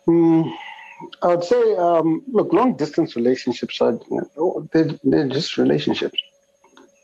Mm, 0.06 0.52
I 1.22 1.26
would 1.28 1.44
say, 1.44 1.76
um, 1.76 2.22
look, 2.28 2.52
long 2.52 2.76
distance 2.76 3.16
relationships 3.16 3.80
are 3.80 3.92
you 3.92 4.22
know, 4.36 4.68
they're, 4.72 4.90
they're 5.02 5.28
just 5.28 5.56
relationships. 5.56 6.18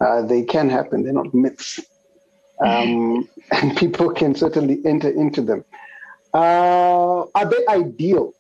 Uh, 0.01 0.23
they 0.23 0.43
can 0.43 0.69
happen. 0.69 1.03
They're 1.03 1.13
not 1.13 1.33
myths, 1.35 1.81
um, 2.61 3.29
and 3.51 3.77
people 3.77 4.11
can 4.13 4.35
certainly 4.35 4.81
enter 4.85 5.11
into 5.11 5.43
them. 5.43 5.65
Uh, 6.33 7.25
are 7.35 7.51
they 7.51 7.67
ideal? 7.69 8.33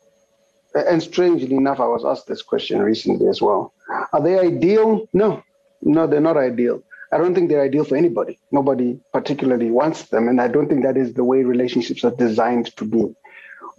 And 0.75 1.03
strangely 1.03 1.57
enough, 1.57 1.81
I 1.81 1.87
was 1.87 2.05
asked 2.05 2.27
this 2.27 2.43
question 2.43 2.81
recently 2.81 3.27
as 3.29 3.43
well. 3.43 3.73
Are 4.13 4.23
they 4.23 4.39
ideal? 4.39 5.09
No, 5.13 5.43
no, 5.83 6.07
they're 6.07 6.21
not 6.21 6.37
ideal. 6.37 6.83
I 7.13 7.19
don't 7.19 7.35
think 7.35 7.49
they're 7.49 7.63
ideal 7.63 7.85
for 7.85 7.97
anybody. 7.97 8.39
Nobody 8.53 9.01
particularly 9.13 9.71
wants 9.71 10.05
them, 10.05 10.29
and 10.29 10.41
I 10.41 10.47
don't 10.47 10.69
think 10.69 10.85
that 10.85 10.97
is 10.97 11.15
the 11.15 11.25
way 11.25 11.43
relationships 11.43 12.05
are 12.05 12.13
designed 12.13 12.75
to 12.77 12.85
be. 12.85 13.15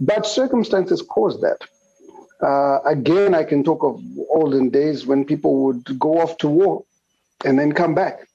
But 0.01 0.25
circumstances 0.25 1.01
cause 1.01 1.39
that. 1.41 1.59
Uh, 2.45 2.79
again, 2.85 3.35
I 3.35 3.43
can 3.43 3.63
talk 3.63 3.83
of 3.83 4.01
olden 4.29 4.69
days 4.69 5.05
when 5.05 5.23
people 5.23 5.63
would 5.63 5.99
go 5.99 6.19
off 6.19 6.37
to 6.39 6.49
war 6.49 6.83
and 7.45 7.57
then 7.57 7.71
come 7.71 7.93
back. 7.93 8.27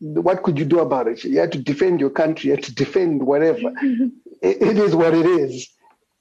What 0.00 0.42
could 0.42 0.58
you 0.58 0.64
do 0.64 0.80
about 0.80 1.06
it? 1.06 1.22
You 1.22 1.38
had 1.38 1.52
to 1.52 1.58
defend 1.58 2.00
your 2.00 2.10
country, 2.10 2.48
you 2.48 2.56
had 2.56 2.64
to 2.64 2.74
defend 2.74 3.26
whatever. 3.26 3.72
it, 4.42 4.62
it 4.62 4.78
is 4.78 4.96
what 4.96 5.14
it 5.14 5.26
is. 5.26 5.68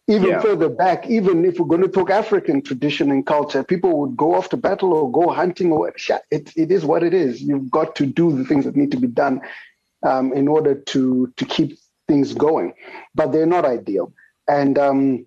Even 0.08 0.30
Yeah. 0.30 0.40
further 0.40 0.70
back, 0.70 1.10
even 1.10 1.46
if 1.46 1.60
we're 1.60 1.66
going 1.66 1.82
to 1.82 1.88
talk 1.88 2.12
African 2.12 2.62
tradition 2.62 3.10
and 3.10 3.26
culture, 3.26 3.64
people 3.64 4.00
would 4.00 4.16
go 4.16 4.36
off 4.36 4.50
to 4.50 4.58
battle 4.58 4.94
or 4.94 5.12
go 5.12 5.30
hunting 5.30 5.72
or 5.72 5.92
it, 6.32 6.54
it 6.56 6.72
is 6.72 6.86
what 6.86 7.02
it 7.04 7.14
is. 7.14 7.42
You've 7.42 7.72
got 7.72 7.96
to 7.96 8.06
do 8.06 8.32
the 8.38 8.46
things 8.46 8.66
that 8.66 8.76
need 8.76 8.92
to 8.92 8.98
be 9.00 9.08
done 9.08 9.42
um, 10.04 10.32
in 10.34 10.48
order 10.48 10.76
to 10.76 11.34
to 11.38 11.46
keep 11.46 11.80
things 12.08 12.34
going. 12.34 12.74
But 13.16 13.32
they're 13.32 13.48
not 13.48 13.66
ideal 13.66 14.14
and 14.48 14.78
um, 14.78 15.26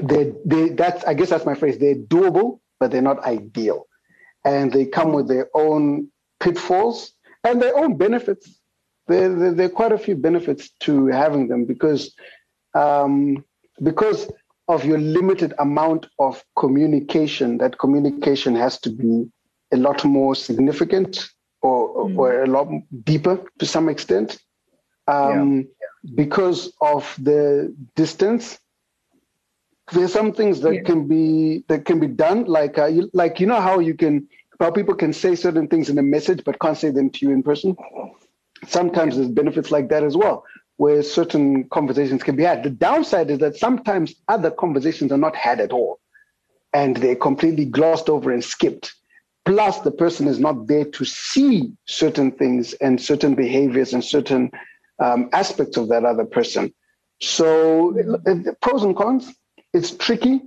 they 0.00 0.32
they 0.44 0.70
that's 0.70 1.04
I 1.04 1.14
guess 1.14 1.30
that's 1.30 1.46
my 1.46 1.54
phrase. 1.54 1.78
They're 1.78 1.94
doable, 1.94 2.60
but 2.80 2.90
they're 2.90 3.02
not 3.02 3.20
ideal, 3.24 3.86
and 4.44 4.72
they 4.72 4.86
come 4.86 5.12
with 5.12 5.28
their 5.28 5.48
own 5.54 6.08
pitfalls 6.40 7.12
and 7.44 7.60
their 7.60 7.76
own 7.76 7.96
benefits. 7.96 8.60
There, 9.08 9.34
there, 9.34 9.52
there 9.52 9.66
are 9.66 9.70
quite 9.70 9.92
a 9.92 9.98
few 9.98 10.16
benefits 10.16 10.70
to 10.80 11.06
having 11.06 11.48
them 11.48 11.64
because 11.64 12.14
um, 12.74 13.44
because 13.82 14.28
of 14.68 14.84
your 14.84 14.98
limited 14.98 15.54
amount 15.58 16.06
of 16.18 16.44
communication. 16.58 17.58
That 17.58 17.78
communication 17.78 18.54
has 18.56 18.80
to 18.80 18.90
be 18.90 19.30
a 19.72 19.76
lot 19.76 20.04
more 20.04 20.34
significant 20.34 21.28
or 21.62 21.88
or 22.16 22.42
a 22.42 22.46
lot 22.46 22.68
deeper 23.04 23.44
to 23.58 23.66
some 23.66 23.88
extent. 23.88 24.38
Um, 25.08 25.68
because 26.14 26.72
of 26.80 27.16
the 27.22 27.74
distance 27.94 28.58
there's 29.92 30.12
some 30.12 30.32
things 30.32 30.60
that 30.60 30.74
Yeah. 30.74 30.82
can 30.82 31.06
be 31.06 31.64
that 31.68 31.84
can 31.84 32.00
be 32.00 32.06
done 32.08 32.44
like 32.44 32.78
uh, 32.78 32.86
you, 32.86 33.08
like 33.12 33.38
you 33.40 33.46
know 33.46 33.60
how 33.60 33.78
you 33.78 33.94
can 33.94 34.28
how 34.60 34.70
people 34.70 34.94
can 34.94 35.12
say 35.12 35.34
certain 35.34 35.68
things 35.68 35.88
in 35.88 35.98
a 35.98 36.02
message 36.02 36.42
but 36.44 36.58
can't 36.60 36.76
say 36.76 36.90
them 36.90 37.10
to 37.10 37.26
you 37.26 37.32
in 37.32 37.42
person 37.42 37.76
sometimes 38.66 39.16
there's 39.16 39.28
benefits 39.28 39.70
like 39.70 39.88
that 39.88 40.02
as 40.02 40.16
well 40.16 40.44
where 40.78 41.02
certain 41.02 41.68
conversations 41.70 42.22
can 42.22 42.36
be 42.36 42.42
had 42.42 42.62
the 42.62 42.70
downside 42.70 43.30
is 43.30 43.38
that 43.38 43.56
sometimes 43.56 44.14
other 44.28 44.50
conversations 44.50 45.12
are 45.12 45.18
not 45.18 45.34
had 45.36 45.60
at 45.60 45.72
all 45.72 45.98
and 46.74 46.96
they're 46.98 47.16
completely 47.16 47.64
glossed 47.64 48.08
over 48.08 48.30
and 48.32 48.44
skipped 48.44 48.94
plus 49.44 49.80
the 49.80 49.90
person 49.90 50.26
is 50.28 50.38
not 50.38 50.66
there 50.66 50.84
to 50.84 51.04
see 51.04 51.72
certain 51.86 52.30
things 52.32 52.74
and 52.74 53.00
certain 53.00 53.34
behaviors 53.34 53.92
and 53.94 54.04
certain 54.04 54.50
um, 54.98 55.28
aspects 55.32 55.76
of 55.76 55.88
that 55.88 56.04
other 56.04 56.24
person 56.24 56.72
So 57.20 57.94
pros 58.60 58.84
and 58.84 58.96
cons. 58.96 59.32
It's 59.72 59.90
tricky, 59.92 60.40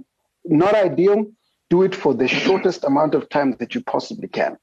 not 0.45 0.73
ideal. 0.75 1.25
Do 1.69 1.83
it 1.83 1.95
for 1.95 2.13
the 2.13 2.27
shortest 2.27 2.83
amount 2.83 3.13
of 3.15 3.29
time 3.29 3.55
that 3.59 3.75
you 3.75 3.81
possibly 3.81 4.27
can, 4.27 4.57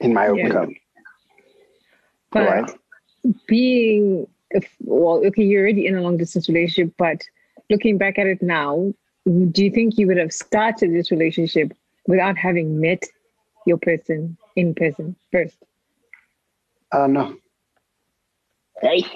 in 0.00 0.12
my 0.14 0.26
Yeah. 0.26 0.32
opinion. 0.32 0.76
But 2.30 2.44
Right. 2.44 2.70
being, 3.46 4.26
if, 4.50 4.68
well, 4.80 5.24
okay, 5.26 5.42
you're 5.42 5.62
already 5.62 5.86
in 5.86 5.96
a 5.96 6.02
long 6.02 6.16
distance 6.16 6.48
relationship, 6.48 6.94
but 6.98 7.22
looking 7.70 7.98
back 7.98 8.18
at 8.18 8.26
it 8.26 8.42
now, 8.42 8.92
do 9.50 9.64
you 9.64 9.70
think 9.70 9.98
you 9.98 10.06
would 10.06 10.16
have 10.16 10.32
started 10.32 10.92
this 10.92 11.10
relationship 11.10 11.72
without 12.06 12.36
having 12.38 12.80
met 12.80 13.02
your 13.66 13.76
person 13.78 14.36
in 14.56 14.74
person 14.74 15.14
first? 15.30 15.56
Uh, 16.92 17.06
no. 17.06 17.36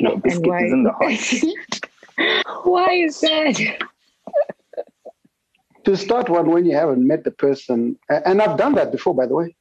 No, 0.01 0.17
biscuit 0.17 0.47
why? 0.47 0.65
is 0.65 0.73
in 0.73 0.83
the 0.83 0.93
heart. 2.19 2.65
why 2.65 2.93
is 2.93 3.21
that? 3.21 3.79
To 5.85 5.97
start 5.97 6.29
one 6.29 6.51
when 6.51 6.65
you 6.67 6.75
haven't 6.77 7.07
met 7.07 7.25
the 7.25 7.31
person, 7.31 7.99
and 8.09 8.43
I've 8.43 8.57
done 8.59 8.75
that 8.75 8.93
before, 8.93 9.15
by 9.15 9.27
the 9.27 9.35
way. 9.35 9.57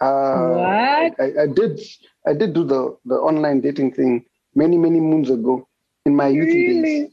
Uh, 0.00 0.48
What? 0.48 1.20
I, 1.20 1.42
I 1.42 1.46
did. 1.46 1.80
I 2.26 2.32
did 2.34 2.52
do 2.52 2.64
the 2.64 2.96
the 3.06 3.14
online 3.16 3.60
dating 3.60 3.92
thing 3.92 4.24
many 4.54 4.76
many 4.76 5.00
moons 5.00 5.30
ago 5.30 5.66
in 6.06 6.14
my 6.16 6.28
youth 6.28 6.48
days. 6.48 7.10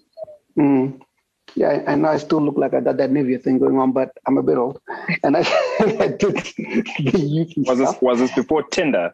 Mm. 0.57 1.01
Yeah, 1.55 1.83
I 1.87 1.95
know 1.95 2.07
I 2.09 2.17
still 2.17 2.41
look 2.41 2.57
like 2.57 2.73
I 2.73 2.79
got 2.79 2.95
that 2.97 3.11
Nivea 3.11 3.41
thing 3.43 3.59
going 3.59 3.77
on, 3.77 3.91
but 3.91 4.11
I'm 4.25 4.37
a 4.37 4.43
bit 4.43 4.57
old. 4.57 4.79
And 5.23 5.35
I, 5.35 5.41
I 5.79 6.07
did 6.07 6.35
the 6.37 7.19
youth 7.19 7.53
Was 7.67 7.77
this 7.79 7.95
was 8.01 8.19
this 8.19 8.31
before 8.33 8.63
Tinder? 8.63 9.13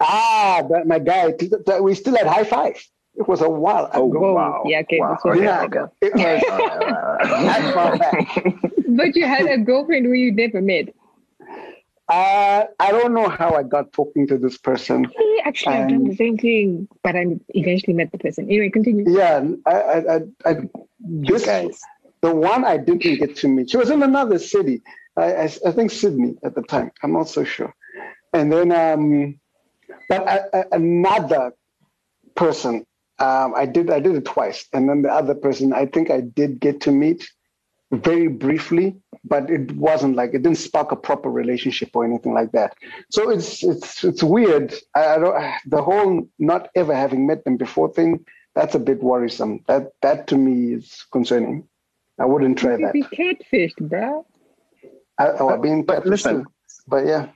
Ah, 0.00 0.62
that 0.70 0.86
my 0.86 0.98
guy. 0.98 1.32
t- 1.32 1.48
t- 1.48 1.80
We 1.80 1.94
still 1.94 2.16
had 2.16 2.26
high 2.26 2.44
five. 2.44 2.76
It 3.14 3.26
was 3.26 3.40
a 3.40 3.48
while 3.48 3.88
Oh, 3.94 4.10
ago. 4.10 4.20
Whoa. 4.20 4.34
wow. 4.34 4.62
Yeah, 4.66 4.80
okay, 4.80 5.00
Wow. 5.00 5.14
this 5.14 5.24
was 5.24 5.40
Yeah, 5.40 5.64
ago. 5.64 5.90
it 6.02 6.12
was 6.14 6.42
that 7.46 7.72
far 7.72 7.96
back. 7.96 8.28
But 8.88 9.16
you 9.16 9.24
had 9.26 9.46
a 9.46 9.56
girlfriend 9.56 10.04
who 10.04 10.12
you 10.12 10.32
never 10.32 10.60
met. 10.60 10.94
Uh, 12.08 12.64
I 12.78 12.92
don't 12.92 13.14
know 13.14 13.28
how 13.28 13.54
I 13.54 13.64
got 13.64 13.92
talking 13.92 14.28
to 14.28 14.38
this 14.38 14.56
person. 14.56 15.04
Hey, 15.04 15.40
Actually, 15.44 15.76
I've 15.76 15.88
done 15.88 16.04
the 16.04 16.16
same 16.16 16.38
thing, 16.38 16.88
but 17.02 17.16
I 17.16 17.26
eventually 17.48 17.94
met 17.94 18.12
the 18.12 18.18
person. 18.18 18.44
Anyway, 18.44 18.70
continue. 18.70 19.04
Yeah, 19.08 19.44
I, 19.66 19.72
I, 19.72 20.14
I, 20.14 20.20
I 20.44 20.54
this 21.00 21.44
guys. 21.44 21.80
the 22.20 22.34
one 22.34 22.64
I 22.64 22.76
didn't 22.76 23.18
get 23.18 23.36
to 23.36 23.48
meet. 23.48 23.70
She 23.70 23.76
was 23.76 23.90
in 23.90 24.02
another 24.02 24.38
city. 24.38 24.82
I, 25.16 25.34
I, 25.34 25.44
I 25.44 25.70
think 25.72 25.90
Sydney 25.90 26.36
at 26.44 26.54
the 26.54 26.62
time. 26.62 26.92
I'm 27.02 27.12
not 27.12 27.28
so 27.28 27.42
sure. 27.42 27.74
And 28.32 28.52
then, 28.52 28.70
um, 28.70 29.40
but 30.08 30.28
I, 30.28 30.40
I, 30.52 30.64
another 30.72 31.52
person, 32.36 32.86
um, 33.18 33.54
I 33.56 33.66
did, 33.66 33.90
I 33.90 33.98
did 33.98 34.14
it 34.14 34.24
twice. 34.24 34.66
And 34.72 34.88
then 34.88 35.02
the 35.02 35.10
other 35.10 35.34
person, 35.34 35.72
I 35.72 35.86
think 35.86 36.10
I 36.10 36.20
did 36.20 36.60
get 36.60 36.82
to 36.82 36.92
meet 36.92 37.28
very 37.92 38.28
briefly, 38.28 38.96
but 39.24 39.48
it 39.50 39.72
wasn't 39.76 40.16
like 40.16 40.30
it 40.34 40.42
didn't 40.42 40.58
spark 40.58 40.92
a 40.92 40.96
proper 40.96 41.30
relationship 41.30 41.90
or 41.94 42.04
anything 42.04 42.34
like 42.34 42.52
that. 42.52 42.74
So 43.10 43.30
it's 43.30 43.62
it's 43.62 44.02
it's 44.04 44.22
weird. 44.22 44.74
I, 44.94 45.06
I 45.14 45.18
don't 45.18 45.52
the 45.66 45.82
whole 45.82 46.28
not 46.38 46.68
ever 46.74 46.94
having 46.94 47.26
met 47.26 47.44
them 47.44 47.56
before 47.56 47.92
thing. 47.92 48.24
That's 48.54 48.74
a 48.74 48.78
bit 48.80 49.02
worrisome. 49.02 49.60
That 49.68 49.92
that 50.02 50.26
to 50.28 50.36
me 50.36 50.74
is 50.74 51.06
concerning. 51.12 51.68
I 52.18 52.24
wouldn't 52.24 52.58
try 52.58 52.76
that. 52.76 52.92
be 52.92 53.02
catfished, 53.02 53.76
bro. 53.80 54.26
I, 55.18 55.28
oh, 55.38 55.50
I've 55.50 55.62
been 55.62 55.82
But 55.84 56.04
catfished 56.04 56.06
listen. 56.06 56.44
too. 56.44 56.50
But 56.88 57.06
yeah, 57.06 57.28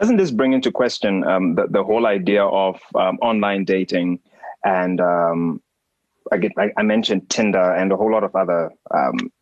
Doesn't 0.00 0.16
this 0.16 0.30
bring 0.30 0.52
into 0.52 0.70
question 0.72 1.24
um, 1.24 1.54
the, 1.56 1.66
the 1.68 1.82
whole 1.84 2.06
idea 2.06 2.44
of 2.44 2.80
um, 2.94 3.18
online 3.20 3.64
dating 3.64 4.20
and 4.64 5.00
um, 5.00 5.60
I, 6.32 6.38
get, 6.38 6.52
I, 6.58 6.70
I 6.76 6.82
mentioned 6.82 7.28
Tinder 7.30 7.74
and 7.74 7.92
a 7.92 7.96
whole 7.96 8.10
lot 8.10 8.24
of 8.24 8.34
other 8.34 8.70
um, 8.94 9.32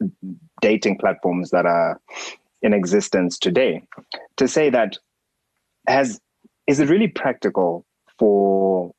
dating 0.61 0.99
platforms 0.99 1.51
that 1.51 1.67
are 1.67 2.01
in 2.63 2.73
existence 2.73 3.39
today. 3.39 3.83
To 4.37 4.49
say 4.49 4.71
that 4.71 4.99
has 5.87 6.21
is 6.67 6.81
it 6.81 6.89
really 6.89 7.09
practical 7.09 7.85
for 8.19 8.93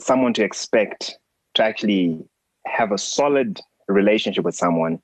someone 0.00 0.32
to 0.34 0.42
expect 0.42 1.18
to 1.54 1.62
actually 1.62 2.18
have 2.66 2.90
a 2.90 2.98
solid 2.98 3.60
relationship 3.86 4.44
with 4.44 4.56
someone 4.56 5.00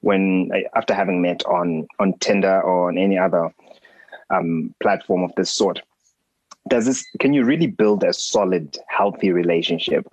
when 0.00 0.50
after 0.76 0.94
having 0.94 1.20
met 1.20 1.44
on 1.46 1.86
on 1.98 2.12
Tinder 2.20 2.60
or 2.62 2.88
on 2.88 2.98
any 2.98 3.18
other 3.18 3.50
um, 4.30 4.74
platform 4.80 5.24
of 5.24 5.32
this 5.36 5.50
sort. 5.50 5.82
Does 6.68 6.86
this 6.86 7.04
can 7.18 7.32
you 7.32 7.44
really 7.44 7.66
build 7.66 8.04
a 8.04 8.12
solid, 8.12 8.78
healthy 8.88 9.32
relationship 9.32 10.06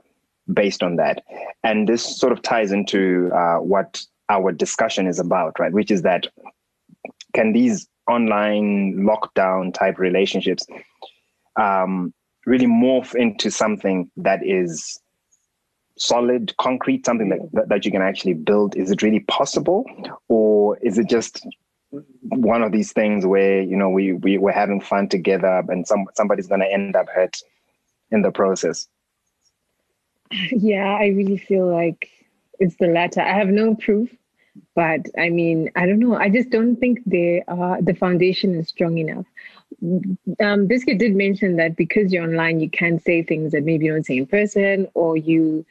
based 0.52 0.84
on 0.84 0.96
that? 0.98 1.24
And 1.64 1.88
this 1.88 2.04
sort 2.04 2.34
of 2.34 2.42
ties 2.42 2.72
into 2.72 3.32
uh, 3.34 3.58
what 3.58 4.02
our 4.30 4.52
discussion 4.52 5.08
is 5.08 5.20
about, 5.20 5.60
right? 5.60 5.72
Which 5.72 5.92
is 5.92 6.02
that 6.04 6.28
can 7.34 7.54
these 7.54 7.88
online 8.08 8.96
lockdown 8.98 9.74
type 9.74 9.98
relationships 9.98 10.66
um, 11.60 12.14
really 12.46 12.68
morph 12.68 13.16
into 13.16 13.50
something 13.50 14.10
that 14.18 14.46
is 14.46 15.00
solid, 15.98 16.56
concrete, 16.58 17.06
something 17.06 17.30
that, 17.30 17.70
that, 17.70 17.86
you 17.86 17.92
can 17.92 18.02
actually 18.02 18.34
build? 18.34 18.76
Is 18.76 18.92
it 18.92 19.02
really 19.02 19.22
possible? 19.22 19.86
Or 20.28 20.78
is 20.80 20.98
it 20.98 21.10
just 21.10 21.46
one 22.22 22.62
of 22.62 22.72
these 22.72 22.92
things 22.92 23.26
where, 23.26 23.62
you 23.62 23.76
know, 23.76 23.90
we, 23.90 24.14
we, 24.14 24.38
we're 24.38 24.52
having 24.52 24.82
fun 24.82 25.08
together 25.08 25.64
and 25.70 25.88
some, 25.88 26.06
somebody's 26.16 26.48
going 26.48 26.62
to 26.62 26.72
end 26.72 26.96
up 26.96 27.08
hurt 27.10 27.38
in 28.12 28.22
the 28.22 28.32
process? 28.32 28.88
Yeah, 30.52 30.96
I 31.00 31.08
really 31.08 31.38
feel 31.38 31.68
like 31.72 32.10
it's 32.60 32.76
the 32.78 32.88
latter. 32.88 33.22
I 33.22 33.34
have 33.38 33.50
no 33.50 33.76
proof, 33.76 34.10
but 34.76 35.02
I 35.18 35.30
mean, 35.30 35.70
I 35.76 35.86
don't 35.86 36.00
know. 36.00 36.16
I 36.16 36.30
just 36.30 36.50
don't 36.50 36.76
think 36.78 37.00
they 37.06 37.44
are 37.48 37.82
the 37.82 37.94
foundation 37.94 38.56
is 38.56 38.70
strong 38.70 38.98
enough. 38.98 39.26
Um, 40.40 40.68
Biscuit 40.68 40.98
did 41.00 41.16
mention 41.16 41.58
that 41.58 41.76
because 41.76 42.12
you're 42.12 42.24
online, 42.24 42.60
you 42.60 42.70
can 42.70 43.00
say 43.00 43.24
things 43.24 43.52
that 43.52 43.64
maybe 43.64 43.86
you 43.86 43.92
don't 43.94 44.06
say 44.06 44.18
in 44.18 44.26
person, 44.28 44.88
or 44.94 45.18
you 45.18 45.66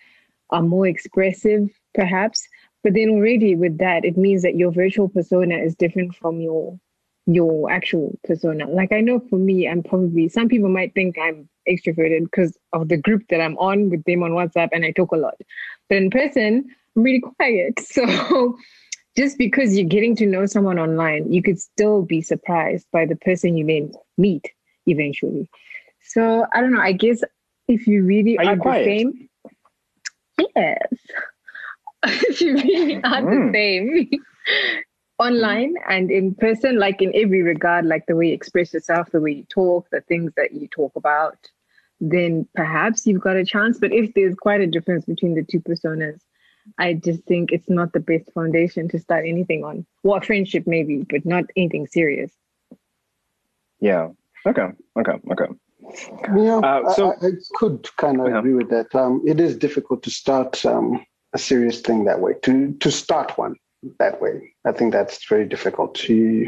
are 0.50 0.62
more 0.62 0.86
expressive, 0.86 1.70
perhaps. 1.94 2.48
But 2.82 2.94
then 2.94 3.10
already 3.10 3.56
with 3.56 3.78
that, 3.78 4.04
it 4.04 4.16
means 4.16 4.42
that 4.42 4.56
your 4.56 4.70
virtual 4.72 5.08
persona 5.08 5.56
is 5.56 5.74
different 5.74 6.14
from 6.16 6.40
your 6.40 6.78
your 7.26 7.70
actual 7.70 8.18
persona. 8.24 8.68
Like 8.68 8.92
I 8.92 9.00
know 9.00 9.20
for 9.20 9.38
me, 9.38 9.68
I'm 9.68 9.82
probably 9.82 10.28
some 10.28 10.48
people 10.48 10.68
might 10.68 10.94
think 10.94 11.16
I'm 11.18 11.48
extroverted 11.68 12.24
because 12.24 12.56
of 12.72 12.88
the 12.88 12.96
group 12.96 13.22
that 13.30 13.40
I'm 13.40 13.56
on 13.58 13.90
with 13.90 14.04
them 14.04 14.22
on 14.22 14.32
WhatsApp 14.32 14.68
and 14.72 14.84
I 14.84 14.90
talk 14.92 15.12
a 15.12 15.16
lot. 15.16 15.34
But 15.88 15.98
in 15.98 16.10
person, 16.10 16.64
I'm 16.96 17.02
really 17.02 17.20
quiet. 17.20 17.80
So 17.90 18.56
just 19.16 19.38
because 19.38 19.76
you're 19.78 19.88
getting 19.88 20.16
to 20.16 20.26
know 20.26 20.46
someone 20.46 20.78
online, 20.78 21.32
you 21.32 21.42
could 21.42 21.60
still 21.60 22.02
be 22.02 22.20
surprised 22.20 22.86
by 22.92 23.06
the 23.06 23.16
person 23.16 23.56
you 23.56 23.64
then 23.66 23.92
meet 24.18 24.50
eventually. 24.86 25.48
So 26.02 26.46
I 26.52 26.60
don't 26.60 26.72
know. 26.72 26.80
I 26.80 26.92
guess 26.92 27.22
if 27.68 27.86
you 27.86 28.04
really 28.04 28.36
Are 28.38 28.44
are, 28.44 28.54
you 28.54 28.60
quiet? 28.60 28.84
the 28.84 28.98
same, 28.98 29.28
yes. 30.56 30.78
if 32.04 32.40
you 32.40 32.54
really 32.54 32.96
are 33.04 33.22
Mm. 33.22 33.52
the 33.52 33.52
same 33.52 34.10
online 35.24 35.74
and 35.88 36.10
in 36.10 36.34
person, 36.34 36.78
like 36.78 37.00
in 37.02 37.12
every 37.14 37.42
regard, 37.42 37.86
like 37.86 38.06
the 38.06 38.16
way 38.16 38.28
you 38.28 38.34
express 38.34 38.72
yourself, 38.74 39.10
the 39.10 39.20
way 39.20 39.32
you 39.32 39.44
talk, 39.44 39.88
the 39.90 40.00
things 40.02 40.32
that 40.36 40.52
you 40.52 40.68
talk 40.68 40.92
about, 40.96 41.38
then 42.00 42.46
perhaps 42.54 43.06
you've 43.06 43.22
got 43.22 43.36
a 43.36 43.44
chance. 43.44 43.78
But 43.78 43.92
if 43.92 44.12
there's 44.14 44.34
quite 44.34 44.60
a 44.60 44.66
difference 44.66 45.04
between 45.04 45.34
the 45.34 45.42
two 45.42 45.60
personas, 45.60 46.20
I 46.78 46.94
just 46.94 47.22
think 47.24 47.52
it's 47.52 47.68
not 47.68 47.92
the 47.92 48.00
best 48.00 48.32
foundation 48.32 48.88
to 48.88 48.98
start 48.98 49.24
anything 49.26 49.64
on. 49.64 49.86
Well, 50.02 50.20
friendship 50.20 50.64
maybe, 50.66 51.04
but 51.08 51.24
not 51.24 51.44
anything 51.56 51.86
serious. 51.86 52.32
Yeah. 53.80 54.08
Okay. 54.46 54.68
Okay. 54.98 55.12
Okay. 55.32 55.52
yeah. 56.36 56.58
Uh, 56.58 56.92
so- 56.94 57.12
I, 57.22 57.26
I 57.26 57.30
could 57.54 57.88
kind 57.96 58.20
of 58.20 58.28
Yeah. 58.28 58.38
agree 58.38 58.54
with 58.54 58.70
that. 58.70 58.94
Um, 58.94 59.22
it 59.26 59.40
is 59.40 59.56
difficult 59.56 60.02
to 60.04 60.10
start 60.10 60.64
um, 60.64 61.04
a 61.34 61.38
serious 61.38 61.80
thing 61.80 62.04
that 62.04 62.20
way. 62.20 62.34
To 62.42 62.72
to 62.72 62.90
start 62.90 63.36
one 63.36 63.56
that 63.98 64.20
way, 64.20 64.54
I 64.64 64.72
think 64.72 64.92
that's 64.92 65.24
very 65.28 65.46
difficult. 65.48 65.94
To 66.06 66.46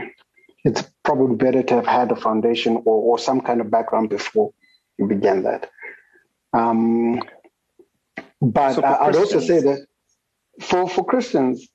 it's 0.64 0.83
probably 1.05 1.37
better 1.37 1.62
to 1.62 1.75
have 1.75 1.87
had 1.87 2.11
a 2.12 2.16
foundation 2.16 2.77
or, 2.85 2.96
or 3.09 3.18
some 3.18 3.40
kind 3.40 3.61
of 3.61 3.70
background 3.70 4.11
before 4.11 4.53
you 4.99 5.07
began 5.07 5.42
that. 5.44 5.70
Um, 6.53 7.20
but 8.40 8.72
So 8.75 8.83
I, 8.83 9.07
I'd 9.09 9.16
also 9.16 9.40
say 9.40 9.61
that 9.61 9.87
for 10.61 10.88
for 10.88 11.05
Christians, 11.05 11.68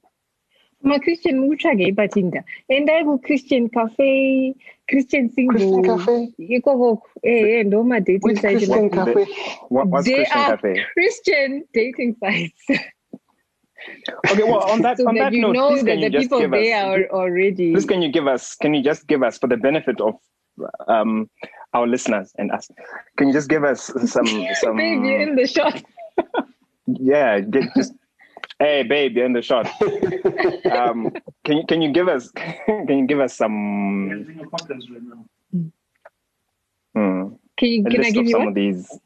My 0.83 0.97
Christian 0.97 1.47
muchage 1.47 1.93
batinda. 1.95 2.43
And 2.67 2.89
I 2.89 3.03
go 3.03 3.17
Christian 3.19 3.69
cafe, 3.69 4.55
Christian 4.89 5.29
single. 5.31 5.53
Christian 5.59 5.83
Cafe, 5.83 6.33
You 6.37 6.59
go 6.61 7.01
eh 7.23 7.59
eh 7.59 7.63
ndo 7.63 7.83
ma 7.85 7.99
dating 7.99 8.21
which 8.25 8.39
site. 8.41 8.57
Christian 8.57 8.89
like- 8.89 8.97
Cafe? 8.97 9.25
What, 9.69 9.87
what's 9.91 10.07
They 10.07 10.15
Christian 10.15 10.41
are- 10.41 10.57
Cafe? 10.57 10.73
Christian 10.95 11.49
dating 11.73 12.15
sites. 12.19 12.63
Okay. 14.31 14.43
Well, 14.43 14.63
on 14.69 14.81
that 14.83 14.97
so 14.97 15.07
on 15.07 15.15
that 15.15 15.31
that 15.31 15.33
you 15.33 15.41
note, 15.41 15.53
know 15.53 15.69
please 15.69 15.83
that 15.83 15.91
can 15.91 15.99
you 15.99 16.09
the 16.09 16.09
just 16.09 16.23
people 16.23 16.39
give 16.39 16.51
there 16.51 16.75
us? 16.77 16.99
are 16.99 17.09
already. 17.11 17.73
Please, 17.73 17.85
can 17.85 18.01
you 18.01 18.11
give 18.11 18.27
us? 18.27 18.55
Can 18.55 18.73
you 18.73 18.81
just 18.83 19.07
give 19.07 19.23
us 19.23 19.37
for 19.37 19.47
the 19.47 19.57
benefit 19.57 19.99
of 20.01 20.15
um, 20.87 21.29
our 21.73 21.87
listeners 21.87 22.33
and 22.37 22.51
us? 22.51 22.69
Can 23.17 23.27
you 23.27 23.33
just 23.33 23.49
give 23.49 23.63
us 23.63 23.91
some 24.05 24.25
some? 24.53 24.77
Babe, 24.77 25.03
you're 25.03 25.21
in 25.21 25.35
the 25.35 25.47
shot. 25.47 25.81
yeah, 26.87 27.39
get, 27.39 27.63
just 27.75 27.93
hey 28.59 28.83
babe, 28.83 29.15
you're 29.15 29.25
in 29.25 29.33
the 29.33 29.41
shot. 29.41 29.67
um, 30.71 31.11
can 31.43 31.57
you 31.57 31.65
can 31.67 31.81
you 31.81 31.91
give 31.91 32.07
us 32.07 32.31
can 32.31 32.87
you 32.99 33.07
give 33.07 33.19
us 33.19 33.35
some 33.35 34.25
hmm, 36.93 37.27
Can 37.57 37.69
you 37.69 37.83
can 37.83 38.03
I 38.05 38.11
give 38.11 38.17
of 38.21 38.25
you 38.25 38.31
some 38.31 38.39
one? 38.41 38.47
of 38.49 38.55
these 38.55 38.99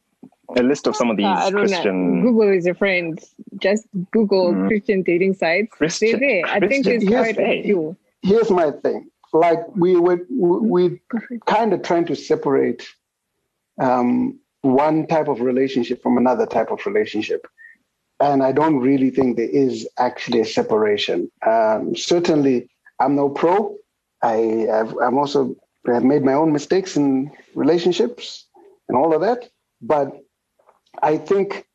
a 0.55 0.63
list 0.63 0.87
of 0.87 0.95
some 0.95 1.09
of 1.09 1.17
these 1.17 1.25
Uh, 1.25 1.29
I 1.29 1.49
don't 1.51 1.59
Christian 1.67 2.17
know. 2.17 2.31
Google 2.31 2.49
is 2.49 2.65
your 2.65 2.75
friend. 2.75 3.21
Just 3.57 3.87
Google 4.11 4.53
Mhm. 4.53 4.67
Christian 4.67 5.01
dating 5.03 5.33
sites. 5.35 5.69
Christian- 5.71 6.19
They're 6.19 6.41
there. 6.41 6.45
I 6.45 6.59
think 6.59 6.85
there's 6.85 7.03
Christian- 7.03 7.35
quite 7.35 7.39
a 7.39 7.63
few. 7.63 7.95
Here's 8.21 8.49
my 8.51 8.71
thing. 8.71 9.09
Like 9.33 9.59
we 9.75 9.97
were, 9.97 10.21
we 10.29 10.99
kind 11.45 11.73
of 11.73 11.81
trying 11.83 12.05
to 12.05 12.15
separate 12.15 12.87
um, 13.79 14.39
one 14.61 15.05
type 15.07 15.27
of 15.27 15.41
relationship 15.41 16.01
from 16.01 16.17
another 16.17 16.45
type 16.45 16.71
of 16.71 16.85
relationship. 16.85 17.45
And 18.21 18.41
I 18.41 18.53
don't 18.53 18.77
really 18.79 19.09
think 19.09 19.35
there 19.35 19.49
is 19.49 19.85
actually 19.97 20.39
a 20.39 20.45
separation. 20.45 21.29
Um, 21.45 21.95
certainly, 21.95 22.69
I'm 22.99 23.15
no 23.15 23.27
pro. 23.29 23.75
I, 24.23 24.67
I've, 24.71 24.95
I'm 25.03 25.17
also 25.17 25.55
have 25.87 26.05
made 26.05 26.23
my 26.23 26.33
own 26.33 26.51
mistakes 26.53 26.95
in 26.95 27.29
relationships 27.53 28.45
and 28.87 28.97
all 28.97 29.13
of 29.13 29.19
that. 29.21 29.49
But 29.81 30.17
I 31.01 31.17
think 31.17 31.65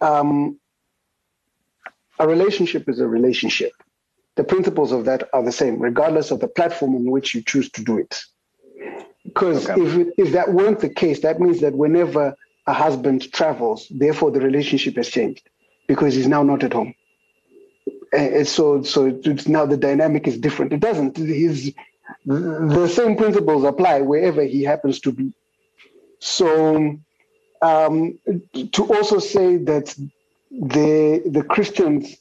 um, 0.00 0.58
a 2.18 2.26
relationship 2.26 2.88
is 2.88 3.00
a 3.00 3.06
relationship. 3.08 3.72
The 4.36 4.44
principles 4.44 4.92
of 4.92 5.04
that 5.06 5.28
are 5.32 5.42
the 5.42 5.52
same, 5.52 5.80
regardless 5.80 6.30
of 6.30 6.40
the 6.40 6.48
platform 6.48 6.94
on 6.94 7.10
which 7.10 7.34
you 7.34 7.42
choose 7.42 7.70
to 7.72 7.82
do 7.84 7.98
it. 7.98 8.20
Because 9.24 9.68
Okay. 9.68 9.80
if, 9.82 10.08
if 10.16 10.32
that 10.32 10.52
weren't 10.52 10.80
the 10.80 10.88
case, 10.88 11.20
that 11.20 11.40
means 11.40 11.60
that 11.60 11.74
whenever 11.74 12.34
a 12.66 12.72
husband 12.72 13.30
travels, 13.32 13.86
therefore 13.90 14.30
the 14.30 14.40
relationship 14.40 14.96
has 14.96 15.08
changed 15.08 15.48
because 15.86 16.14
he's 16.14 16.28
now 16.28 16.42
not 16.42 16.62
at 16.62 16.72
home. 16.72 16.94
And 18.12 18.46
so 18.48 18.82
so 18.82 19.06
it's 19.06 19.48
now 19.48 19.66
the 19.66 19.76
dynamic 19.76 20.26
is 20.26 20.38
different. 20.38 20.72
It 20.72 20.80
doesn't. 20.80 21.18
He's 21.18 21.74
the 22.24 22.88
same 22.88 23.16
principles 23.16 23.64
apply 23.64 24.00
wherever 24.00 24.42
he 24.44 24.62
happens 24.62 25.00
to 25.00 25.12
be. 25.12 25.32
So 26.20 26.96
um, 27.62 28.18
to 28.72 28.94
also 28.94 29.18
say 29.18 29.56
that 29.56 29.94
the 30.50 31.22
the 31.26 31.42
Christians, 31.42 32.16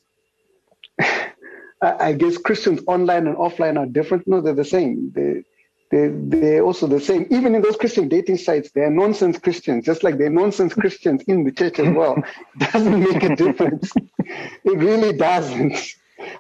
I 1.82 2.14
guess 2.14 2.38
Christians 2.38 2.82
online 2.88 3.28
and 3.28 3.38
offline 3.38 3.78
are 3.78 3.86
different. 3.86 4.28
No, 4.28 4.42
they're 4.42 4.54
the 4.54 4.66
same. 4.66 5.12
They 5.14 5.44
they 5.92 6.10
they're 6.10 6.64
also 6.64 6.88
the 6.88 7.00
same. 7.00 7.28
Even 7.30 7.56
in 7.56 7.62
those 7.62 7.78
Christian 7.78 8.08
dating 8.10 8.38
sites, 8.38 8.72
they're 8.72 8.90
nonsense 8.90 9.38
Christians, 9.40 9.86
just 9.86 10.04
like 10.04 10.18
they're 10.18 10.30
nonsense 10.30 10.74
Christians 10.74 11.24
in 11.24 11.44
the 11.44 11.52
church 11.52 11.80
as 11.80 11.96
well. 11.96 12.22
Doesn't 12.58 13.00
make 13.00 13.24
a 13.24 13.36
difference. 13.36 13.92
It 14.66 14.78
really 14.78 15.16
doesn't. 15.16 15.78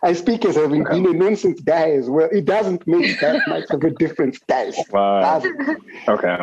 I 0.04 0.12
speak 0.12 0.44
as 0.44 0.58
having 0.58 0.84
been 0.84 1.06
a 1.06 1.14
nonsense 1.14 1.62
guy 1.62 1.92
as 1.92 2.10
well. 2.10 2.28
It 2.30 2.44
doesn't 2.44 2.86
make 2.86 3.18
that 3.22 3.48
much 3.48 3.70
of 3.70 3.82
a 3.82 3.92
difference, 3.92 4.40
guys. 4.40 4.76
Wow. 4.92 5.22
Doesn't. 5.22 5.82
Okay. 6.10 6.38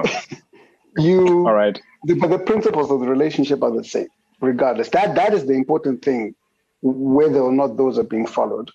You 0.97 1.47
All 1.47 1.53
right. 1.53 1.79
The, 2.05 2.15
but 2.15 2.29
the 2.31 2.39
principles 2.39 2.91
of 2.91 3.01
the 3.01 3.07
relationship 3.09 3.63
are 3.63 3.71
the 3.71 3.85
same, 3.85 4.09
regardless. 4.41 4.89
That 4.91 5.15
that 5.17 5.35
is 5.35 5.47
the 5.47 5.55
important 5.55 6.03
thing, 6.05 6.35
whether 6.83 7.41
or 7.41 7.53
not 7.53 7.77
those 7.77 7.99
are 7.99 8.05
being 8.05 8.27
followed. 8.27 8.71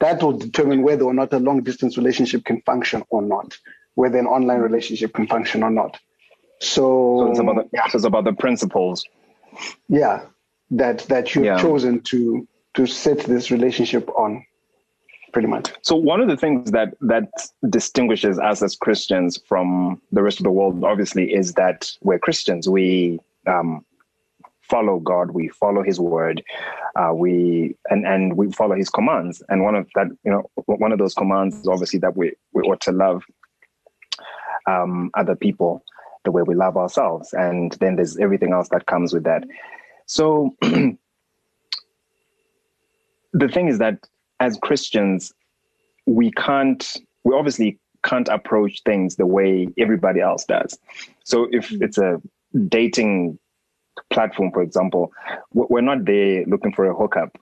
That 0.00 0.22
will 0.22 0.32
determine 0.36 0.82
whether 0.82 1.04
or 1.04 1.14
not 1.14 1.32
a 1.32 1.38
long 1.38 1.62
distance 1.62 1.96
relationship 1.96 2.44
can 2.44 2.60
function 2.62 3.04
or 3.10 3.22
not, 3.22 3.56
whether 3.94 4.18
an 4.18 4.26
online 4.26 4.58
relationship 4.60 5.14
can 5.14 5.26
function 5.28 5.62
or 5.62 5.70
not. 5.70 5.98
So, 6.60 7.26
So 7.26 7.30
it's 7.30 7.38
about 7.38 7.56
the, 7.72 7.78
so 7.90 7.96
it's 7.96 8.04
about 8.04 8.24
the 8.24 8.32
principles. 8.32 9.04
yeah, 9.88 10.26
that 10.72 11.00
that 11.08 11.34
you've 11.34 11.44
Yeah. 11.44 11.60
chosen 11.60 12.00
to 12.02 12.46
to 12.74 12.86
set 12.86 13.18
this 13.20 13.50
relationship 13.50 14.08
on, 14.16 14.44
pretty 15.32 15.48
much. 15.48 15.72
So 15.82 15.96
one 15.96 16.20
of 16.20 16.28
the 16.28 16.36
things 16.36 16.70
that 16.70 16.94
that 17.00 17.30
distinguishes 17.68 18.38
us 18.38 18.62
as 18.62 18.76
Christians 18.76 19.40
from 19.48 20.00
the 20.12 20.22
rest 20.22 20.38
of 20.38 20.44
the 20.44 20.50
world, 20.50 20.84
obviously, 20.84 21.32
is 21.32 21.54
that 21.54 21.90
we're 22.02 22.18
Christians. 22.18 22.68
We 22.68 23.18
um, 23.46 23.84
follow 24.62 24.98
God. 25.00 25.32
We 25.32 25.48
follow 25.48 25.82
His 25.82 25.98
word. 25.98 26.42
Uh, 26.96 27.12
we 27.14 27.76
and 27.90 28.06
and 28.06 28.36
we 28.36 28.52
follow 28.52 28.76
His 28.76 28.90
commands. 28.90 29.42
And 29.48 29.62
one 29.62 29.74
of 29.74 29.88
that, 29.94 30.08
you 30.24 30.30
know, 30.30 30.50
one 30.66 30.92
of 30.92 30.98
those 30.98 31.14
commands 31.14 31.56
is 31.56 31.66
obviously 31.66 31.98
that 32.00 32.16
we 32.16 32.32
we 32.52 32.62
ought 32.62 32.80
to 32.82 32.92
love 32.92 33.24
um, 34.66 35.10
other 35.14 35.36
people 35.36 35.84
the 36.24 36.30
way 36.30 36.42
we 36.42 36.54
love 36.54 36.76
ourselves. 36.76 37.32
And 37.32 37.72
then 37.80 37.96
there's 37.96 38.16
everything 38.18 38.52
else 38.52 38.68
that 38.68 38.86
comes 38.86 39.12
with 39.12 39.24
that. 39.24 39.44
So 40.06 40.54
the 40.60 40.96
thing 43.48 43.68
is 43.68 43.78
that 43.78 43.98
as 44.42 44.58
Christians, 44.60 45.32
we 46.06 46.32
can't, 46.32 46.96
we 47.24 47.34
obviously 47.34 47.78
can't 48.04 48.28
approach 48.28 48.82
things 48.84 49.14
the 49.16 49.26
way 49.26 49.68
everybody 49.78 50.20
else 50.20 50.44
does. 50.44 50.76
So 51.22 51.46
if 51.52 51.70
it's 51.80 51.96
a 51.98 52.20
dating 52.68 53.38
platform, 54.10 54.50
for 54.50 54.62
example, 54.62 55.12
we- 55.54 55.66
we're 55.70 55.80
not 55.80 56.04
there 56.04 56.44
looking 56.46 56.72
for 56.72 56.86
a 56.86 56.94
hookup. 56.94 57.38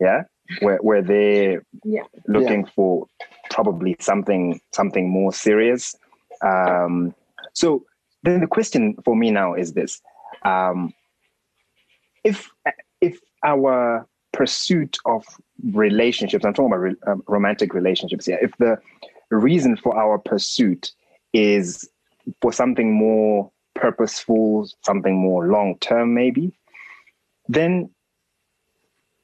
Yeah. 0.00 0.24
We're, 0.60 0.78
we're 0.82 1.02
there 1.02 1.64
Yeah. 1.84 2.02
looking 2.28 2.66
for 2.66 3.06
probably 3.50 3.96
something, 4.00 4.60
something 4.72 5.08
more 5.08 5.32
serious. 5.32 5.96
Um, 6.42 7.14
so 7.54 7.86
then 8.22 8.40
the 8.40 8.46
question 8.46 8.96
for 9.04 9.16
me 9.16 9.30
now 9.30 9.54
is 9.54 9.72
this. 9.72 10.02
Um, 10.44 10.92
if, 12.22 12.50
if 13.00 13.18
our 13.42 14.06
pursuit 14.32 14.98
of 15.04 15.24
relationships, 15.72 16.44
I'm 16.44 16.54
talking 16.54 16.72
about 16.72 16.80
re- 16.80 16.96
um, 17.06 17.22
romantic 17.26 17.74
relationships 17.74 18.26
here, 18.26 18.38
if 18.40 18.56
the 18.58 18.78
reason 19.30 19.76
for 19.76 19.96
our 19.96 20.18
pursuit 20.18 20.92
is 21.32 21.88
for 22.40 22.52
something 22.52 22.92
more 22.92 23.50
purposeful, 23.74 24.68
something 24.82 25.16
more 25.16 25.46
long 25.46 25.78
term, 25.78 26.14
maybe, 26.14 26.52
then 27.48 27.90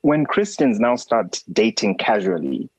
when 0.03 0.25
Christians 0.25 0.79
now 0.79 0.97
start 0.97 1.43
dating 1.53 1.97
casually, 1.99 2.71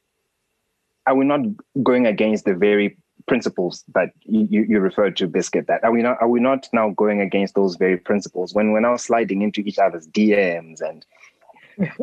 are 1.06 1.16
we 1.16 1.26
not 1.26 1.42
going 1.84 2.06
against 2.06 2.46
the 2.46 2.54
very 2.54 2.98
principles 3.28 3.84
that 3.94 4.10
you, 4.24 4.66
you, 4.68 4.80
referred 4.80 5.16
to, 5.18 5.28
Biscuit? 5.28 5.68
That 5.68 5.84
are 5.84 5.92
we 5.92 6.02
not 6.02 6.18
are 6.22 6.28
we 6.28 6.40
not 6.40 6.68
now 6.74 6.90
going 6.92 7.22
against 7.22 7.56
those 7.56 7.76
very 7.76 7.98
principles 7.98 8.54
when 8.54 8.72
we're 8.72 8.80
now 8.80 8.96
sliding 8.96 9.42
into 9.42 9.62
each 9.62 9.80
other's 9.80 10.08
DMs 10.08 10.82
and 10.82 11.06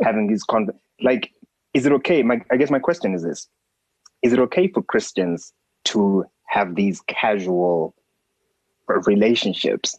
having 0.02 0.26
these 0.28 0.42
con 0.42 0.68
like 1.02 1.32
is 1.76 1.84
it 1.84 1.92
okay? 1.92 2.22
My, 2.22 2.40
I 2.50 2.56
guess 2.56 2.70
my 2.70 2.78
question 2.78 3.14
is 3.14 3.22
this: 3.22 3.48
Is 4.22 4.32
it 4.32 4.38
okay 4.38 4.68
for 4.68 4.82
Christians 4.82 5.52
to 5.86 6.24
have 6.46 6.74
these 6.74 7.02
casual 7.06 7.94
relationships? 8.88 9.98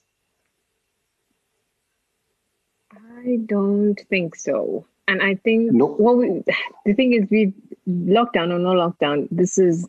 I 2.92 3.38
don't 3.46 4.00
think 4.10 4.36
so. 4.36 4.86
And 5.08 5.22
I 5.22 5.36
think 5.36 5.72
Nope. 5.72 6.00
we, 6.00 6.44
the 6.86 6.94
thing 6.94 7.14
is, 7.14 7.30
we 7.30 7.54
lockdown 7.88 8.52
or 8.52 8.60
no 8.60 8.74
lockdown. 8.74 9.28
This 9.30 9.60
is 9.60 9.88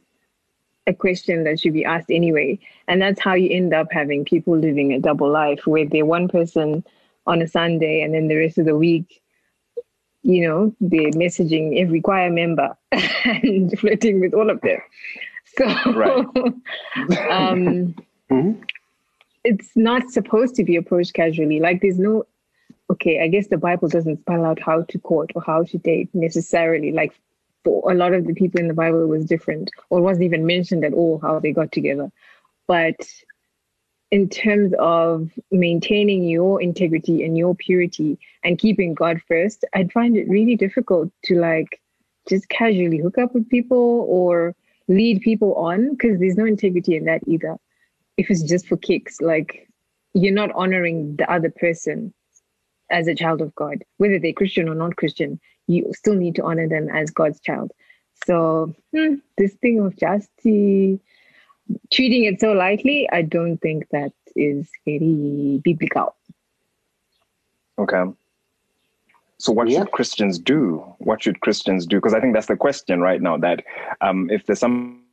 a 0.87 0.93
question 0.93 1.45
that 1.45 1.59
should 1.59 1.73
be 1.73 1.87
asked 1.87 2.11
anyway, 2.11 2.59
and 2.87 3.01
that's 3.01 3.21
how 3.21 3.35
you 3.35 3.51
end 3.51 3.73
up 3.73 3.89
having 3.91 4.27
people 4.27 4.57
living 4.59 4.93
a 4.93 5.01
double 5.01 5.31
life, 5.31 5.67
where 5.67 5.87
they're 5.87 6.05
one 6.05 6.29
person 6.29 6.85
on 7.27 7.41
a 7.41 7.49
Sunday, 7.49 8.03
and 8.03 8.15
then 8.15 8.29
the 8.29 8.37
rest 8.37 8.59
of 8.59 8.67
the 8.67 8.77
week, 8.77 9.23
you 10.29 10.47
know, 10.47 10.75
they're 10.79 11.11
messaging 11.13 11.81
every 11.81 12.03
choir 12.03 12.31
member 12.31 12.77
and 13.25 13.77
flirting 13.79 14.21
with 14.21 14.35
all 14.35 14.51
of 14.51 14.61
them. 14.61 14.79
So, 15.57 15.65
Right. 15.93 16.27
um, 17.31 17.95
Mhm. 18.31 18.63
it's 19.43 19.71
not 19.75 20.11
supposed 20.11 20.55
to 20.57 20.65
be 20.65 20.77
approached 20.77 21.15
casually. 21.15 21.61
Like 21.61 21.81
there's 21.81 21.99
no 21.99 22.27
okay, 22.91 23.23
I 23.23 23.29
guess 23.29 23.49
the 23.49 23.57
Bible 23.57 23.89
doesn't 23.89 24.21
spell 24.21 24.45
out 24.45 24.61
how 24.61 24.83
to 24.83 24.99
court 24.99 25.31
or 25.35 25.43
how 25.43 25.63
to 25.63 25.79
date 25.79 26.11
necessarily. 26.13 26.93
Like 26.93 27.13
for 27.65 27.91
a 27.91 27.95
lot 27.95 28.13
of 28.13 28.27
the 28.27 28.35
people 28.35 28.61
in 28.61 28.69
the 28.69 28.75
Bible, 28.75 29.03
it 29.03 29.07
was 29.07 29.25
different 29.25 29.71
or 29.89 30.03
wasn't 30.03 30.25
even 30.25 30.45
mentioned 30.45 30.85
at 30.85 30.93
all 30.93 31.19
how 31.21 31.39
they 31.39 31.53
got 31.53 31.73
together. 31.73 32.13
But 32.67 32.97
in 34.11 34.29
terms 34.29 34.73
of 34.79 35.31
maintaining 35.51 36.25
your 36.25 36.63
integrity 36.63 37.25
and 37.25 37.37
your 37.37 37.55
purity 37.55 38.19
and 38.43 38.59
keeping 38.59 38.95
God 38.95 39.21
first, 39.29 39.65
I'd 39.75 39.93
find 39.93 40.17
it 40.17 40.29
really 40.29 40.57
difficult 40.57 41.11
to 41.25 41.39
like 41.39 41.81
just 42.29 42.49
casually 42.49 42.99
hook 42.99 43.19
up 43.19 43.35
with 43.35 43.49
people 43.49 44.07
or 44.09 44.55
lead 44.89 45.21
people 45.21 45.55
on 45.55 45.91
because 45.91 46.19
there's 46.19 46.37
no 46.37 46.47
integrity 46.47 46.97
in 46.97 47.05
that 47.05 47.23
either. 47.27 47.57
If 48.17 48.31
it's 48.31 48.43
just 48.43 48.67
for 48.67 48.77
kicks, 48.77 49.21
like 49.21 49.69
you're 50.15 50.33
not 50.33 50.53
honoring 50.53 51.17
the 51.17 51.31
other 51.31 51.51
person 51.51 52.15
as 52.91 53.07
a 53.07 53.15
child 53.15 53.43
of 53.43 53.55
God, 53.55 53.85
whether 53.99 54.19
they're 54.19 54.33
Christian 54.33 54.69
or 54.69 54.75
not 54.75 54.97
Christian, 54.97 55.39
you 55.67 55.93
still 55.95 56.15
need 56.15 56.35
to 56.37 56.45
honor 56.45 56.67
them 56.67 56.89
as 56.89 57.11
God's 57.11 57.41
child. 57.41 57.73
So 58.27 58.75
hmm, 58.95 59.17
this 59.37 59.55
thing 59.55 59.79
of 59.81 59.95
uh, 60.03 60.19
treating 61.93 62.25
it 62.25 62.41
so 62.41 62.53
lightly, 62.53 63.09
I 63.13 63.23
don't 63.23 63.59
think 63.59 63.89
that 63.91 64.13
is 64.37 64.69
very 64.85 65.61
biblical. 65.65 66.15
Okay. 67.79 68.05
So 69.39 69.53
what 69.53 69.69
Yeah. 69.69 69.81
should 69.81 69.93
Christians 69.93 70.39
do? 70.39 70.79
What 70.99 71.23
should 71.23 71.41
Christians 71.41 71.87
do? 71.87 71.97
Because 71.99 72.15
I 72.15 72.21
think 72.21 72.35
that's 72.35 72.49
the 72.49 72.57
question 72.57 73.01
right 73.01 73.23
now. 73.23 73.37
That 73.37 73.65
um, 74.01 74.29
if 74.31 74.47
there's 74.47 74.59
some 74.59 75.05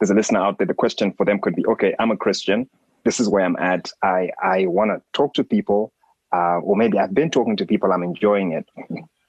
there's 0.00 0.10
a 0.10 0.14
listener 0.14 0.40
out 0.40 0.58
there, 0.58 0.66
the 0.66 0.74
question 0.74 1.12
for 1.12 1.24
them 1.24 1.38
could 1.40 1.54
be, 1.54 1.64
okay, 1.66 1.94
I'm 1.98 2.10
a 2.10 2.16
Christian. 2.16 2.68
This 3.04 3.20
is 3.20 3.28
where 3.28 3.44
I'm 3.44 3.56
at. 3.56 3.90
I 4.02 4.30
I 4.42 4.66
want 4.66 4.90
to 4.90 5.02
talk 5.12 5.34
to 5.34 5.44
people, 5.44 5.92
uh, 6.32 6.58
or 6.60 6.76
maybe 6.76 6.98
I've 6.98 7.14
been 7.14 7.30
talking 7.30 7.56
to 7.58 7.66
people. 7.66 7.92
I'm 7.92 8.02
enjoying 8.02 8.52
it, 8.52 8.66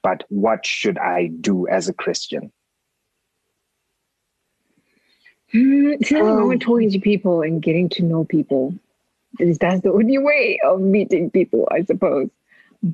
but 0.01 0.23
what 0.29 0.65
should 0.65 0.97
I 0.97 1.27
do 1.27 1.67
as 1.67 1.89
a 1.89 1.93
Christian? 1.93 2.51
Hmm, 5.51 5.93
It's 5.93 6.11
wrong 6.11 6.51
Um, 6.51 6.59
talking 6.59 6.91
to 6.91 6.99
people 6.99 7.41
and 7.41 7.61
getting 7.61 7.89
to 7.89 8.03
know 8.03 8.25
people. 8.25 8.73
Because 9.37 9.57
That's 9.57 9.81
the 9.81 9.91
only 9.91 10.17
way 10.17 10.59
of 10.63 10.81
meeting 10.81 11.29
people, 11.29 11.67
I 11.71 11.83
suppose. 11.83 12.29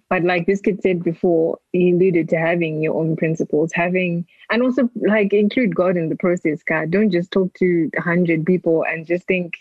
But 0.10 0.24
like 0.24 0.46
this 0.46 0.62
kid 0.62 0.82
said 0.82 1.04
before, 1.04 1.60
he 1.74 1.92
alluded 1.92 2.30
to 2.30 2.38
having 2.38 2.82
your 2.82 2.96
own 2.96 3.16
principles, 3.18 3.72
having, 3.74 4.26
and 4.50 4.64
also 4.64 4.90
like 4.96 5.34
include 5.34 5.76
God 5.76 5.98
in 5.98 6.10
the 6.10 6.16
process, 6.16 6.64
God. 6.64 6.92
Don't 6.92 7.12
just 7.12 7.32
talk 7.32 7.54
to 7.56 7.90
a 7.98 8.02
hundred 8.02 8.46
people 8.46 8.86
and 8.86 9.06
just 9.06 9.28
think 9.28 9.54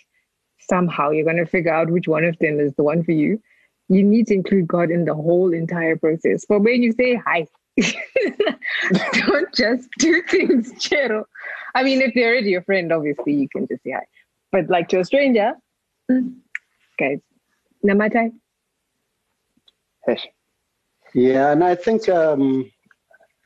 somehow 0.59 1.11
you're 1.11 1.25
going 1.25 1.37
to 1.37 1.47
figure 1.47 1.73
out 1.73 1.91
which 1.91 2.07
one 2.07 2.25
of 2.25 2.39
them 2.39 2.61
is 2.61 2.75
the 2.75 2.85
one 2.85 3.03
for 3.03 3.13
you. 3.13 3.43
You 3.89 4.05
need 4.05 4.29
to 4.29 4.35
include 4.35 4.69
God 4.69 4.91
in 4.91 5.05
the 5.05 5.15
whole 5.15 5.53
entire 5.53 5.97
process. 5.97 6.45
But 6.49 6.61
when 6.61 6.83
you 6.83 6.93
say 6.93 7.17
hi, 7.17 7.47
don't 9.13 9.53
just 9.55 9.89
do 9.99 10.23
things, 10.23 10.73
Chero. 10.75 11.25
I 11.75 11.83
mean, 11.83 12.01
if 12.03 12.13
they're 12.15 12.33
already 12.33 12.51
your 12.51 12.63
friend, 12.63 12.93
obviously 12.93 13.33
you 13.35 13.49
can 13.49 13.67
just 13.69 13.83
say 13.83 13.93
hi. 13.93 14.07
But 14.53 14.69
like 14.69 14.89
to 14.89 15.01
a 15.01 15.05
stranger, 15.05 15.53
mm, 16.11 16.35
guys, 16.99 17.19
namatai. 17.85 18.33
Hey, 20.07 20.19
Yeah, 21.15 21.53
and 21.53 21.63
I 21.63 21.75
think 21.75 22.09
um, 22.09 22.71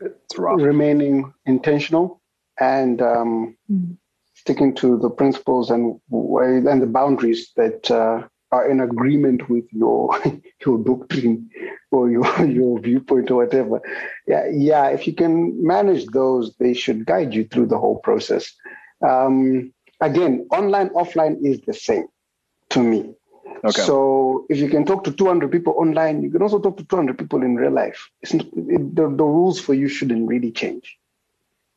it's 0.01 0.39
rough. 0.39 0.61
remaining 0.61 1.33
intentional 1.47 2.21
and 2.61 3.01
um, 3.03 3.57
Mm. 3.71 3.97
sticking 4.35 4.75
to 4.77 4.99
the 4.99 5.11
principles 5.11 5.71
and 5.71 6.01
way 6.11 6.57
and 6.59 6.83
the 6.83 6.87
boundaries 6.87 7.53
that 7.57 7.91
uh, 7.91 8.27
are 8.55 8.71
in 8.71 8.81
agreement 8.81 9.49
with 9.49 9.67
your 9.73 10.01
your 10.67 10.79
doctrine 10.91 11.51
or 11.91 12.11
your 12.11 12.27
your 12.59 12.81
viewpoint 12.81 13.31
or 13.31 13.37
whatever. 13.43 13.81
Yeah, 14.27 14.45
yeah. 14.53 14.87
If 14.89 15.07
you 15.07 15.15
can 15.23 15.35
manage 15.75 16.07
those, 16.07 16.55
they 16.57 16.75
should 16.75 17.07
guide 17.07 17.35
you 17.35 17.45
through 17.45 17.67
the 17.67 17.79
whole 17.79 17.99
process. 17.99 18.53
Um, 19.07 19.73
again, 20.01 20.47
online 20.51 20.91
offline 20.91 21.37
is 21.45 21.61
the 21.63 21.75
same 21.75 22.07
to 22.71 22.83
me. 22.83 23.15
Okay. 23.65 23.83
So 23.83 24.47
if 24.51 24.59
you 24.59 24.69
can 24.69 24.85
talk 24.85 25.05
to 25.05 25.13
200 25.13 25.51
people 25.51 25.75
online, 25.79 26.23
you 26.23 26.31
can 26.31 26.43
also 26.43 26.59
talk 26.59 26.77
to 26.77 26.85
200 26.85 27.17
people 27.19 27.43
in 27.43 27.57
real 27.57 27.73
life. 27.73 28.11
Not, 28.33 28.47
it, 28.47 28.95
the, 28.95 29.03
the 29.03 29.25
rules 29.25 29.59
for 29.59 29.73
you 29.73 29.89
shouldn't 29.89 30.29
really 30.29 30.53
change. 30.53 30.99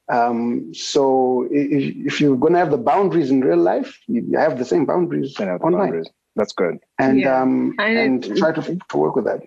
Um, 0.10 0.74
so 0.74 1.48
if, 1.52 2.14
if 2.14 2.22
you're 2.22 2.38
going 2.38 2.54
to 2.54 2.60
have 2.60 2.72
the 2.72 2.78
boundaries 2.78 3.30
in 3.30 3.42
real 3.42 3.58
life, 3.58 3.98
you 4.08 4.38
have 4.38 4.58
the 4.58 4.66
same 4.66 4.86
boundaries 4.86 5.38
online, 5.40 5.72
boundaries. 5.72 6.10
That's 6.38 6.54
good. 6.54 6.78
and 7.00 7.20
Yeah. 7.20 7.42
um, 7.42 7.76
And 7.80 7.98
and 7.98 8.26
it- 8.26 8.38
try 8.38 8.52
to, 8.54 8.62
to 8.92 8.98
work 8.98 9.16
with 9.18 9.26
that. 9.26 9.42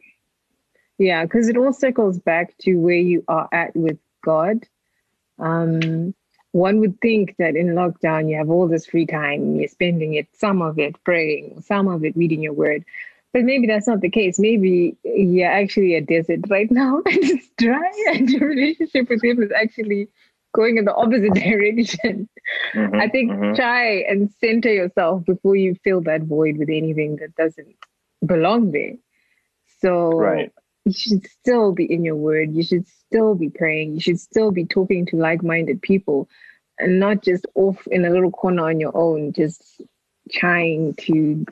Yeah, 0.99 1.25
because 1.25 1.49
it 1.49 1.57
all 1.57 1.73
circles 1.73 2.19
back 2.19 2.55
to 2.59 2.75
where 2.75 2.97
you 3.13 3.25
are 3.29 3.49
at 3.53 3.75
with 3.75 3.99
God. 4.23 4.67
Um, 5.39 6.15
one 6.53 6.81
would 6.81 7.01
think 7.01 7.37
that 7.39 7.57
in 7.57 7.69
lockdown 7.69 8.29
you 8.29 8.37
have 8.37 8.51
all 8.51 8.69
this 8.69 8.85
free 8.87 9.07
time, 9.07 9.57
you're 9.57 9.69
spending 9.69 10.15
it, 10.15 10.27
some 10.35 10.61
of 10.61 10.79
it 10.79 11.03
praying, 11.05 11.63
some 11.63 11.89
of 11.89 12.05
it 12.05 12.15
reading 12.17 12.43
your 12.43 12.53
word. 12.53 12.85
But 13.33 13.45
maybe 13.45 13.67
that's 13.69 13.87
not 13.87 14.01
the 14.01 14.11
case. 14.11 14.39
Maybe 14.41 14.97
you're 15.05 15.49
actually 15.49 15.95
a 15.95 16.01
desert 16.01 16.41
right 16.51 16.71
now 16.83 16.97
and 17.07 17.19
it's 17.23 17.49
dry, 17.57 17.91
and 18.09 18.29
your 18.29 18.49
relationship 18.49 19.09
with 19.09 19.23
Him 19.25 19.43
is 19.43 19.53
actually 19.53 20.09
going 20.53 20.79
in 20.79 20.85
the 20.85 20.95
opposite 20.95 21.35
direction. 21.35 22.29
Mhm, 22.75 23.01
I 23.01 23.09
think 23.09 23.31
mhm. 23.31 23.55
try 23.55 24.03
and 24.09 24.31
center 24.41 24.73
yourself 24.73 25.25
before 25.25 25.57
you 25.57 25.75
fill 25.85 26.01
that 26.03 26.23
void 26.23 26.59
with 26.59 26.69
anything 26.71 27.17
that 27.17 27.35
doesn't 27.37 27.75
belong 28.27 28.73
there. 28.73 28.95
So 29.81 30.11
Right. 30.17 30.53
you 30.85 30.93
should 30.93 31.27
still 31.27 31.73
be 31.73 31.85
in 31.93 32.05
your 32.05 32.17
word. 32.17 32.55
You 32.55 32.63
should 32.63 32.87
still 32.87 33.35
be 33.35 33.49
praying. 33.51 33.95
You 33.95 34.01
should 34.01 34.21
still 34.21 34.51
be 34.51 34.65
talking 34.67 35.07
to 35.07 35.17
like 35.17 35.43
minded 35.43 35.83
people 35.83 36.29
and 36.79 36.99
not 37.01 37.23
just 37.23 37.47
off 37.55 37.87
in 37.89 38.05
a 38.05 38.11
little 38.11 38.31
corner 38.31 38.65
on 38.69 38.81
your 38.81 38.97
own, 38.97 39.33
just 39.33 39.83
trying 40.33 40.95
to 40.95 41.45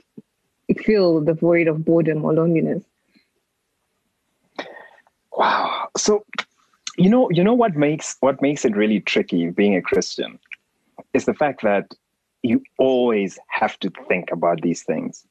fill 0.85 1.21
the 1.21 1.35
void 1.35 1.69
of 1.69 1.85
boredom 1.85 2.25
or 2.25 2.33
loneliness. 2.35 2.83
Wow. 5.33 5.89
So, 5.97 6.25
you 6.99 7.09
know, 7.11 7.31
you 7.31 7.45
know 7.45 7.55
what 7.55 7.77
makes 7.77 8.17
what 8.21 8.43
makes 8.43 8.65
it 8.65 8.77
really 8.77 9.01
tricky 9.01 9.51
being 9.51 9.77
a 9.77 9.83
Christian 9.83 10.39
is 11.15 11.25
the 11.25 11.35
fact 11.35 11.63
that 11.63 11.95
you 12.43 12.63
always 12.79 13.39
have 13.49 13.79
to 13.81 13.91
think 14.09 14.31
about 14.33 14.61
these 14.63 14.83
things. 14.83 15.25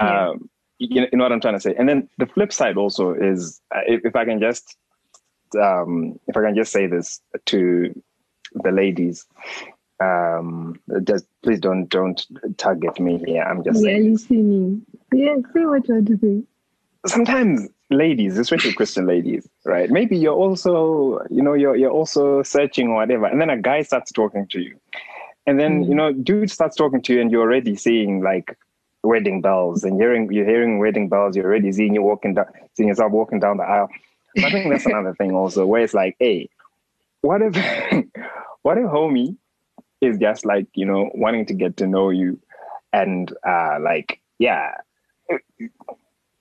Yeah. 0.00 0.30
Um, 0.30 0.50
you, 0.78 1.02
know, 1.02 1.08
you 1.12 1.18
know 1.18 1.24
what 1.24 1.32
I'm 1.32 1.40
trying 1.40 1.54
to 1.54 1.60
say. 1.60 1.74
And 1.76 1.88
then 1.88 2.08
the 2.18 2.26
flip 2.26 2.52
side 2.52 2.76
also 2.78 3.12
is, 3.12 3.60
uh, 3.74 3.80
if, 3.86 4.04
if 4.06 4.16
I 4.16 4.24
can 4.24 4.40
just, 4.40 4.76
um, 5.60 6.18
if 6.28 6.36
I 6.36 6.42
can 6.42 6.54
just 6.56 6.72
say 6.72 6.86
this 6.86 7.20
to 7.46 8.02
the 8.54 8.70
ladies, 8.72 9.26
um, 10.00 10.80
just 11.04 11.26
please 11.42 11.60
don't 11.60 11.88
don't 11.88 12.26
target 12.56 12.98
me 12.98 13.22
here. 13.26 13.42
I'm 13.42 13.62
just 13.64 13.84
Yeah, 13.84 13.98
saying. 13.98 14.12
listening. 14.12 14.86
Yeah, 15.12 15.36
say 15.54 15.66
what 15.66 15.86
you 15.88 15.94
want 15.94 16.08
to 16.08 16.18
say. 16.18 16.42
sometimes 17.06 17.68
ladies, 17.90 18.38
especially 18.38 18.72
Christian 18.72 19.06
ladies, 19.06 19.48
right? 19.70 19.88
Maybe 19.88 20.18
you're 20.18 20.34
also, 20.34 21.20
you 21.30 21.42
know, 21.42 21.54
you're 21.54 21.76
you're 21.76 21.92
also 21.92 22.42
searching 22.42 22.88
or 22.88 22.96
whatever, 22.96 23.26
and 23.26 23.40
then 23.40 23.50
a 23.50 23.56
guy 23.56 23.82
starts 23.82 24.10
talking 24.10 24.46
to 24.48 24.60
you, 24.60 24.76
and 25.46 25.60
then 25.60 25.84
you 25.84 25.94
know, 25.94 26.12
dude 26.12 26.50
starts 26.50 26.76
talking 26.76 27.00
to 27.02 27.14
you, 27.14 27.20
and 27.20 27.30
you're 27.30 27.42
already 27.42 27.76
seeing 27.76 28.20
like 28.20 28.58
wedding 29.04 29.40
bells, 29.40 29.84
and 29.84 30.00
hearing 30.00 30.30
you're 30.32 30.44
hearing 30.44 30.80
wedding 30.80 31.08
bells. 31.08 31.36
You're 31.36 31.46
already 31.46 31.70
seeing 31.70 31.94
you 31.94 32.02
walking 32.02 32.34
down, 32.34 32.46
seeing 32.74 32.88
yourself 32.88 33.12
walking 33.12 33.38
down 33.38 33.58
the 33.58 33.62
aisle. 33.62 33.88
So 34.36 34.46
I 34.46 34.50
think 34.50 34.70
that's 34.70 34.86
another 34.92 35.14
thing 35.14 35.34
also, 35.34 35.64
where 35.64 35.82
it's 35.82 35.94
like, 35.94 36.16
hey, 36.18 36.48
what 37.20 37.40
if, 37.40 37.54
what 38.62 38.76
if 38.76 38.84
homie 38.84 39.36
is 40.00 40.18
just 40.18 40.44
like 40.44 40.66
you 40.74 40.84
know 40.84 41.10
wanting 41.14 41.46
to 41.46 41.54
get 41.54 41.76
to 41.76 41.86
know 41.86 42.10
you, 42.10 42.40
and 42.92 43.32
uh 43.46 43.78
like 43.80 44.20
yeah 44.40 44.72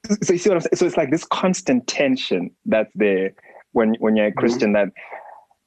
so 0.23 0.33
you 0.33 0.39
see 0.39 0.49
what 0.49 0.55
I'm 0.55 0.61
saying? 0.61 0.75
So 0.75 0.85
it's 0.85 0.97
like 0.97 1.11
this 1.11 1.25
constant 1.25 1.87
tension 1.87 2.51
that's 2.65 2.91
there 2.95 3.33
when 3.71 3.95
when 3.99 4.15
you're 4.15 4.27
a 4.27 4.29
mm-hmm. 4.29 4.39
Christian 4.39 4.73
that 4.73 4.89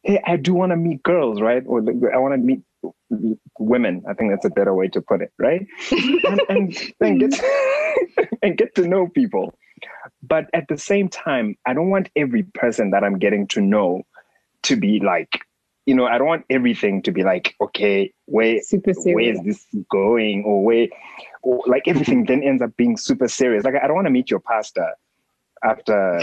hey, 0.03 0.21
I 0.27 0.37
do 0.37 0.55
want 0.55 0.71
to 0.71 0.77
meet 0.77 1.03
girls, 1.03 1.41
right? 1.41 1.63
Or 1.67 1.79
I 1.81 2.19
want 2.19 2.35
to 2.35 2.39
meet 2.39 2.63
women. 3.59 4.03
I 4.09 4.15
think 4.15 4.31
that's 4.33 4.45
a 4.45 4.51
better 4.51 4.75
way 4.75 4.89
to 4.89 5.01
put 5.01 5.23
it, 5.23 5.33
right? 5.39 5.67
and, 5.91 6.41
and, 6.49 6.79
and 7.01 7.21
get 7.21 7.41
and 8.43 8.57
get 8.57 8.75
to 8.77 8.87
know 8.87 9.09
people. 9.09 9.55
But 10.23 10.47
at 10.55 10.69
the 10.69 10.79
same 10.79 11.09
time, 11.09 11.57
I 11.67 11.75
don't 11.75 11.91
want 11.91 12.11
every 12.17 12.45
person 12.55 12.91
that 12.91 13.05
I'm 13.05 13.19
getting 13.19 13.47
to 13.49 13.61
know 13.61 14.03
to 14.65 14.77
be 14.77 15.01
like, 15.01 15.45
you 15.87 15.95
know, 15.95 16.07
I 16.07 16.19
don't 16.19 16.29
want 16.29 16.45
everything 16.49 17.03
to 17.03 17.13
be 17.13 17.23
like, 17.23 17.55
okay, 17.61 18.13
where 18.27 18.61
where 19.05 19.43
this 19.43 19.67
going 19.91 20.45
or 20.45 20.65
where 20.65 20.89
or 21.43 21.63
like 21.67 21.87
everything 21.87 22.25
then 22.25 22.43
ends 22.43 22.63
up 22.63 22.77
being 22.77 22.97
super 22.97 23.29
serious. 23.29 23.65
Like 23.65 23.75
i 23.83 23.87
don't 23.87 23.97
want 23.97 24.07
to 24.07 24.11
meet 24.11 24.31
your 24.31 24.41
pastor 24.41 24.95
after 25.65 26.21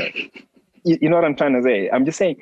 you, 0.84 0.98
you 1.02 1.10
know 1.10 1.16
what 1.16 1.26
i'm 1.26 1.36
trying 1.36 1.54
to 1.54 1.64
say? 1.64 1.90
I'm 1.90 2.06
just 2.06 2.18
saying 2.18 2.38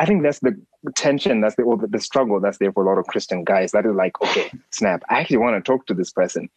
i 0.00 0.06
think 0.06 0.22
that's 0.22 0.40
the 0.40 0.60
tension 0.96 1.40
that's 1.40 1.54
the 1.56 1.62
or 1.62 1.76
the, 1.76 1.86
the 1.86 2.00
struggle 2.00 2.40
that's 2.40 2.58
there 2.58 2.72
for 2.72 2.84
a 2.84 2.86
lot 2.86 2.98
of 2.98 3.06
christian 3.06 3.44
guys 3.44 3.70
that 3.70 3.86
is 3.86 3.94
like 3.94 4.20
okay 4.20 4.50
snap 4.70 5.02
i 5.08 5.20
actually 5.20 5.36
want 5.36 5.54
to 5.56 5.62
talk 5.72 5.86
to 5.86 5.94
this 5.94 6.10
person. 6.12 6.48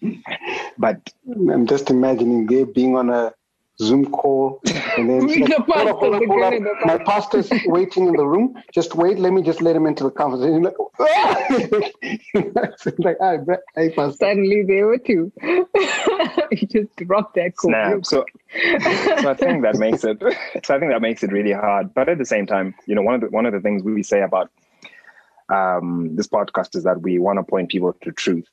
But 0.78 1.14
I'm 1.28 1.68
just 1.68 1.90
imagining 1.90 2.46
they 2.46 2.64
being 2.64 2.96
on 2.96 3.10
a 3.10 3.34
Zoom 3.80 4.06
call 4.12 4.60
and 4.98 5.08
then 5.10 5.26
With 5.28 5.36
the 5.50 5.64
hold 5.68 5.88
up, 5.88 5.98
hold 5.98 6.16
up, 6.16 6.24
hold 6.26 6.44
up. 6.68 6.86
my 6.86 6.98
pastor's 6.98 7.50
waiting 7.66 8.08
in 8.08 8.14
the 8.14 8.26
room. 8.26 8.56
Just 8.74 8.96
wait, 8.96 9.20
let 9.20 9.34
me 9.34 9.44
just 9.44 9.62
let 9.62 9.76
him 9.76 9.86
into 9.86 10.04
the 10.04 10.10
conversation. 10.10 10.64
Like, 10.64 10.74
it's 11.00 12.86
like, 13.00 13.22
I 13.22 13.38
bet, 13.38 13.60
hey, 13.76 13.92
pastor. 13.92 14.18
Suddenly 14.18 14.64
there 14.64 14.88
were 14.88 14.98
two. 14.98 15.32
you 16.52 16.68
just 16.68 16.96
dropped 16.98 17.36
that 17.36 17.56
quote. 17.56 17.72
snap 17.72 18.06
so 18.06 18.26
so 19.22 19.30
i 19.30 19.34
think 19.34 19.62
that 19.62 19.76
makes 19.80 20.04
it 20.04 20.18
so 20.64 20.76
i 20.76 20.80
think 20.80 20.92
that 20.92 21.02
makes 21.02 21.24
it 21.24 21.32
really 21.32 21.52
hard 21.52 21.94
but 21.94 22.08
at 22.10 22.18
the 22.18 22.26
same 22.26 22.46
time 22.48 22.74
you 22.86 22.96
know 22.96 23.02
one 23.02 23.16
of 23.16 23.22
the 23.22 23.28
one 23.28 23.46
of 23.46 23.54
the 23.54 23.60
things 23.60 23.84
we 23.84 24.02
say 24.04 24.22
about 24.22 24.50
um 25.54 26.16
this 26.16 26.28
podcast 26.28 26.76
is 26.76 26.84
that 26.84 27.02
we 27.02 27.20
want 27.20 27.38
to 27.38 27.44
point 27.44 27.70
people 27.70 27.94
to 28.02 28.12
truth 28.12 28.48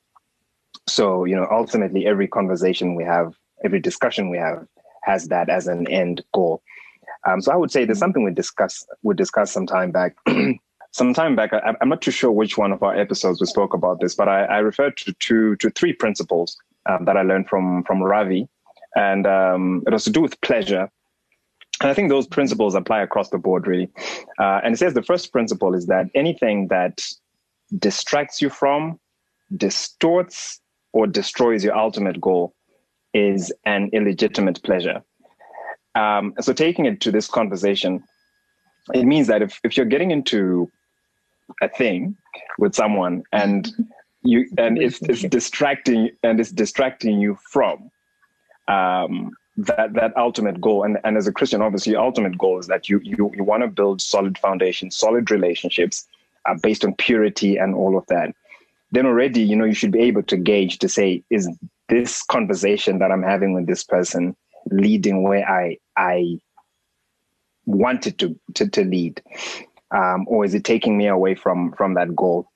so 0.87 1.23
you 1.25 1.35
know 1.35 1.47
ultimately 1.51 2.05
every 2.05 2.27
conversation 2.27 2.95
we 2.95 3.03
have 3.03 3.33
every 3.63 3.79
discussion 3.79 4.29
we 4.29 4.37
have 4.37 4.67
has 5.05 5.27
that 5.27 5.49
as 5.49 5.67
an 5.67 5.87
end 5.87 6.23
goal. 6.33 6.61
Um 7.27 7.41
so 7.41 7.51
i 7.51 7.55
would 7.55 7.71
say 7.71 7.85
there's 7.85 7.99
something 7.99 8.23
we 8.23 8.31
discussed 8.31 8.87
we 9.03 9.15
discussed 9.15 9.53
some 9.53 9.67
time 9.67 9.91
back. 9.91 10.15
Some 10.91 11.13
time 11.13 11.35
back 11.35 11.51
I, 11.51 11.75
i'm 11.81 11.89
not 11.89 12.01
too 12.01 12.11
sure 12.19 12.31
which 12.31 12.57
one 12.57 12.71
of 12.71 12.81
our 12.81 12.95
episodes 12.95 13.41
we 13.41 13.47
spoke 13.47 13.73
about 13.73 13.99
this 13.99 14.15
but 14.15 14.29
i, 14.29 14.45
I 14.45 14.59
referred 14.59 14.95
to 15.03 15.11
two 15.19 15.57
to 15.57 15.69
three 15.69 15.91
principles 15.91 16.55
um, 16.89 17.03
that 17.03 17.17
i 17.17 17.21
learned 17.21 17.49
from 17.49 17.83
from 17.83 18.01
ravi. 18.01 18.47
And 18.95 19.27
um, 19.27 19.83
it 19.85 19.93
was 19.93 20.05
to 20.05 20.09
do 20.09 20.21
with 20.21 20.39
pleasure. 20.41 20.89
And 21.81 21.89
I 21.89 21.93
think 21.93 22.09
those 22.09 22.27
principles 22.27 22.73
apply 22.73 23.01
across 23.01 23.29
the 23.29 23.37
board, 23.37 23.67
really. 23.67 23.89
Uh, 24.39 24.61
and 24.63 24.73
it 24.73 24.77
says 24.77 24.93
the 24.93 25.03
first 25.03 25.33
principle 25.33 25.75
is 25.75 25.87
that 25.87 26.05
anything 26.15 26.69
that 26.69 27.05
distracts 27.77 28.41
you 28.41 28.49
from, 28.49 28.97
distorts, 29.57 30.61
or 30.93 31.05
destroys 31.05 31.63
your 31.63 31.75
ultimate 31.75 32.21
goal 32.21 32.55
is 33.15 33.51
an 33.65 33.89
illegitimate 33.93 34.61
pleasure. 34.61 35.01
Um, 35.95 36.33
so, 36.41 36.53
taking 36.53 36.85
it 36.85 36.99
to 37.01 37.11
this 37.11 37.27
conversation, 37.27 38.03
it 38.93 39.05
means 39.05 39.27
that 39.27 39.41
if, 39.41 39.59
if 39.63 39.77
you're 39.77 39.85
getting 39.85 40.11
into 40.11 40.69
a 41.61 41.69
thing 41.69 42.17
with 42.59 42.75
someone 42.75 43.23
and 43.31 43.71
you 44.21 44.47
and 44.57 44.77
it's, 44.77 45.01
it's 45.03 45.21
distracting 45.21 46.09
and 46.23 46.39
it's 46.39 46.51
distracting 46.51 47.19
you 47.19 47.37
from 47.51 47.89
um, 48.67 49.31
that 49.57 49.93
that 49.93 50.15
ultimate 50.17 50.59
goal 50.59 50.83
and 50.83 50.97
and 51.03 51.17
as 51.17 51.27
a 51.27 51.31
christian 51.31 51.61
obviously 51.61 51.93
your 51.93 52.01
ultimate 52.01 52.37
goal 52.37 52.59
is 52.59 52.67
that 52.67 52.89
you 52.89 52.99
you, 53.03 53.31
you 53.35 53.43
want 53.43 53.61
to 53.63 53.67
build 53.67 54.01
solid 54.01 54.37
foundations 54.37 54.97
solid 54.97 55.31
relationships 55.31 56.05
uh, 56.45 56.55
based 56.61 56.83
on 56.83 56.93
purity 56.95 57.55
and 57.55 57.73
all 57.73 57.97
of 57.97 58.05
that 58.07 58.35
then 58.91 59.05
already 59.05 59.41
you 59.41 59.55
know 59.55 59.63
you 59.63 59.73
should 59.73 59.91
be 59.91 59.99
able 59.99 60.23
to 60.23 60.35
gauge 60.35 60.79
to 60.79 60.89
say 60.89 61.23
is 61.29 61.47
this 61.89 62.23
conversation 62.23 62.99
that 62.99 63.11
i'm 63.11 63.23
having 63.23 63.53
with 63.53 63.67
this 63.67 63.83
person 63.83 64.35
leading 64.71 65.23
where 65.23 65.47
i 65.49 65.77
i 65.97 66.37
wanted 67.65 68.17
to 68.19 68.39
to, 68.53 68.67
to 68.69 68.83
lead 68.83 69.21
um, 69.91 70.25
or 70.27 70.45
is 70.45 70.53
it 70.53 70.63
taking 70.63 70.97
me 70.97 71.07
away 71.07 71.35
from 71.35 71.71
from 71.73 71.93
that 71.93 72.15
goal 72.15 72.49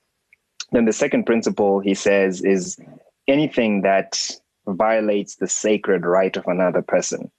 then 0.71 0.85
the 0.85 0.93
second 0.93 1.25
principle 1.25 1.79
he 1.79 1.93
says 1.93 2.41
is 2.41 2.79
anything 3.27 3.81
that 3.81 4.19
violates 4.67 5.35
the 5.35 5.47
sacred 5.47 6.05
right 6.05 6.35
of 6.37 6.47
another 6.47 6.81
person 6.81 7.31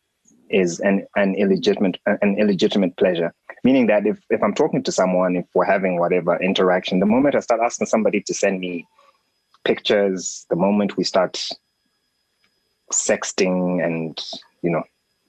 is 0.51 0.81
an, 0.81 1.07
an 1.17 1.35
illegitimate 1.37 1.99
an 2.07 2.37
illegitimate 2.39 2.97
pleasure. 2.97 3.33
Meaning 3.63 3.87
that 3.87 4.07
if, 4.07 4.19
if 4.31 4.43
I'm 4.43 4.55
talking 4.55 4.83
to 4.83 4.93
someone, 4.93 5.37
if 5.37 5.45
we're 5.55 5.65
having 5.65 5.99
whatever 5.99 6.41
interaction, 6.43 6.99
the 6.99 7.07
moment 7.07 7.35
I 7.35 7.41
start 7.41 7.61
asking 7.63 7.87
somebody 7.87 8.21
to 8.23 8.35
send 8.35 8.59
me 8.59 8.87
pictures, 9.65 10.47
the 10.51 10.57
moment 10.57 10.97
we 10.97 11.05
start 11.05 11.47
sexting 12.93 13.85
and 13.85 14.21
you 14.63 14.71
know 14.71 14.83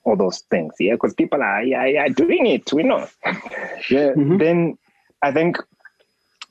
all 0.04 0.16
those 0.16 0.40
things, 0.50 0.74
yeah, 0.80 0.94
because 0.94 1.14
people 1.14 1.42
are 1.42 1.62
yeah, 1.62 1.84
yeah 1.86 2.08
doing 2.08 2.46
it, 2.46 2.72
we 2.72 2.82
know. 2.82 3.08
yeah, 3.24 4.12
mm-hmm. 4.12 4.38
then 4.38 4.78
I 5.22 5.32
think 5.32 5.58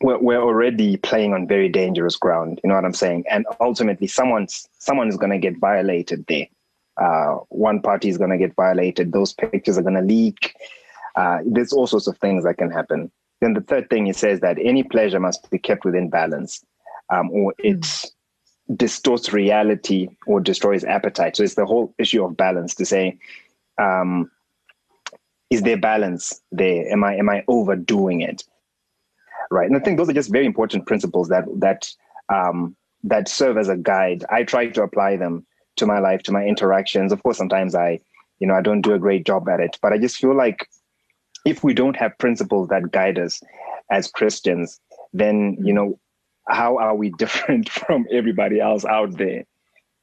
we're, 0.01 0.17
we're 0.19 0.41
already 0.41 0.97
playing 0.97 1.33
on 1.33 1.47
very 1.47 1.69
dangerous 1.69 2.15
ground. 2.15 2.59
You 2.63 2.69
know 2.69 2.75
what 2.75 2.85
I'm 2.85 2.93
saying? 2.93 3.25
And 3.29 3.45
ultimately, 3.59 4.07
someone's 4.07 4.67
someone 4.79 5.09
is 5.09 5.17
going 5.17 5.31
to 5.31 5.37
get 5.37 5.59
violated 5.59 6.25
there. 6.27 6.47
Uh, 6.97 7.39
one 7.49 7.81
party 7.81 8.09
is 8.09 8.17
going 8.17 8.29
to 8.29 8.37
get 8.37 8.55
violated. 8.55 9.11
Those 9.11 9.33
pictures 9.33 9.77
are 9.77 9.81
going 9.81 9.95
to 9.95 10.01
leak. 10.01 10.55
Uh, 11.15 11.39
there's 11.45 11.73
all 11.73 11.87
sorts 11.87 12.07
of 12.07 12.17
things 12.17 12.43
that 12.43 12.57
can 12.57 12.71
happen. 12.71 13.11
Then 13.41 13.53
the 13.53 13.61
third 13.61 13.89
thing 13.89 14.05
he 14.05 14.13
says 14.13 14.39
that 14.41 14.57
any 14.61 14.83
pleasure 14.83 15.19
must 15.19 15.49
be 15.49 15.57
kept 15.57 15.83
within 15.83 16.09
balance, 16.09 16.63
um, 17.09 17.31
or 17.31 17.53
it 17.57 17.79
mm. 17.79 18.11
Distorts 18.75 19.33
reality 19.33 20.09
or 20.27 20.39
destroys 20.39 20.83
appetite. 20.83 21.35
So 21.35 21.43
it's 21.43 21.55
the 21.55 21.65
whole 21.65 21.93
issue 21.97 22.23
of 22.23 22.37
balance 22.37 22.75
to 22.75 22.85
say, 22.85 23.17
um, 23.77 24.29
is 25.49 25.63
there 25.63 25.77
balance 25.77 26.41
there? 26.51 26.91
Am 26.91 27.03
I 27.03 27.15
am 27.15 27.29
I 27.29 27.43
overdoing 27.47 28.21
it? 28.21 28.43
right? 29.51 29.67
And 29.67 29.75
I 29.75 29.79
think 29.79 29.97
those 29.97 30.09
are 30.09 30.13
just 30.13 30.31
very 30.31 30.45
important 30.45 30.87
principles 30.87 31.27
that 31.27 31.45
that 31.57 31.91
um, 32.29 32.75
that 33.03 33.27
serve 33.27 33.57
as 33.57 33.69
a 33.69 33.77
guide. 33.77 34.25
I 34.29 34.43
try 34.43 34.67
to 34.67 34.81
apply 34.81 35.17
them 35.17 35.45
to 35.75 35.85
my 35.85 35.99
life, 35.99 36.23
to 36.23 36.31
my 36.31 36.43
interactions. 36.45 37.11
Of 37.11 37.21
course, 37.21 37.37
sometimes 37.37 37.75
I, 37.75 37.99
you 38.39 38.47
know, 38.47 38.55
I 38.55 38.61
don't 38.61 38.81
do 38.81 38.93
a 38.93 38.99
great 38.99 39.25
job 39.25 39.47
at 39.49 39.59
it, 39.59 39.77
but 39.81 39.93
I 39.93 39.97
just 39.97 40.17
feel 40.17 40.35
like 40.35 40.67
if 41.45 41.63
we 41.63 41.73
don't 41.73 41.95
have 41.95 42.17
principles 42.17 42.69
that 42.69 42.91
guide 42.91 43.19
us 43.19 43.41
as 43.89 44.09
Christians, 44.09 44.79
then 45.13 45.57
you 45.63 45.73
know, 45.73 45.99
how 46.47 46.77
are 46.77 46.95
we 46.95 47.09
different 47.17 47.69
from 47.69 48.05
everybody 48.11 48.59
else 48.59 48.85
out 48.85 49.17
there? 49.17 49.45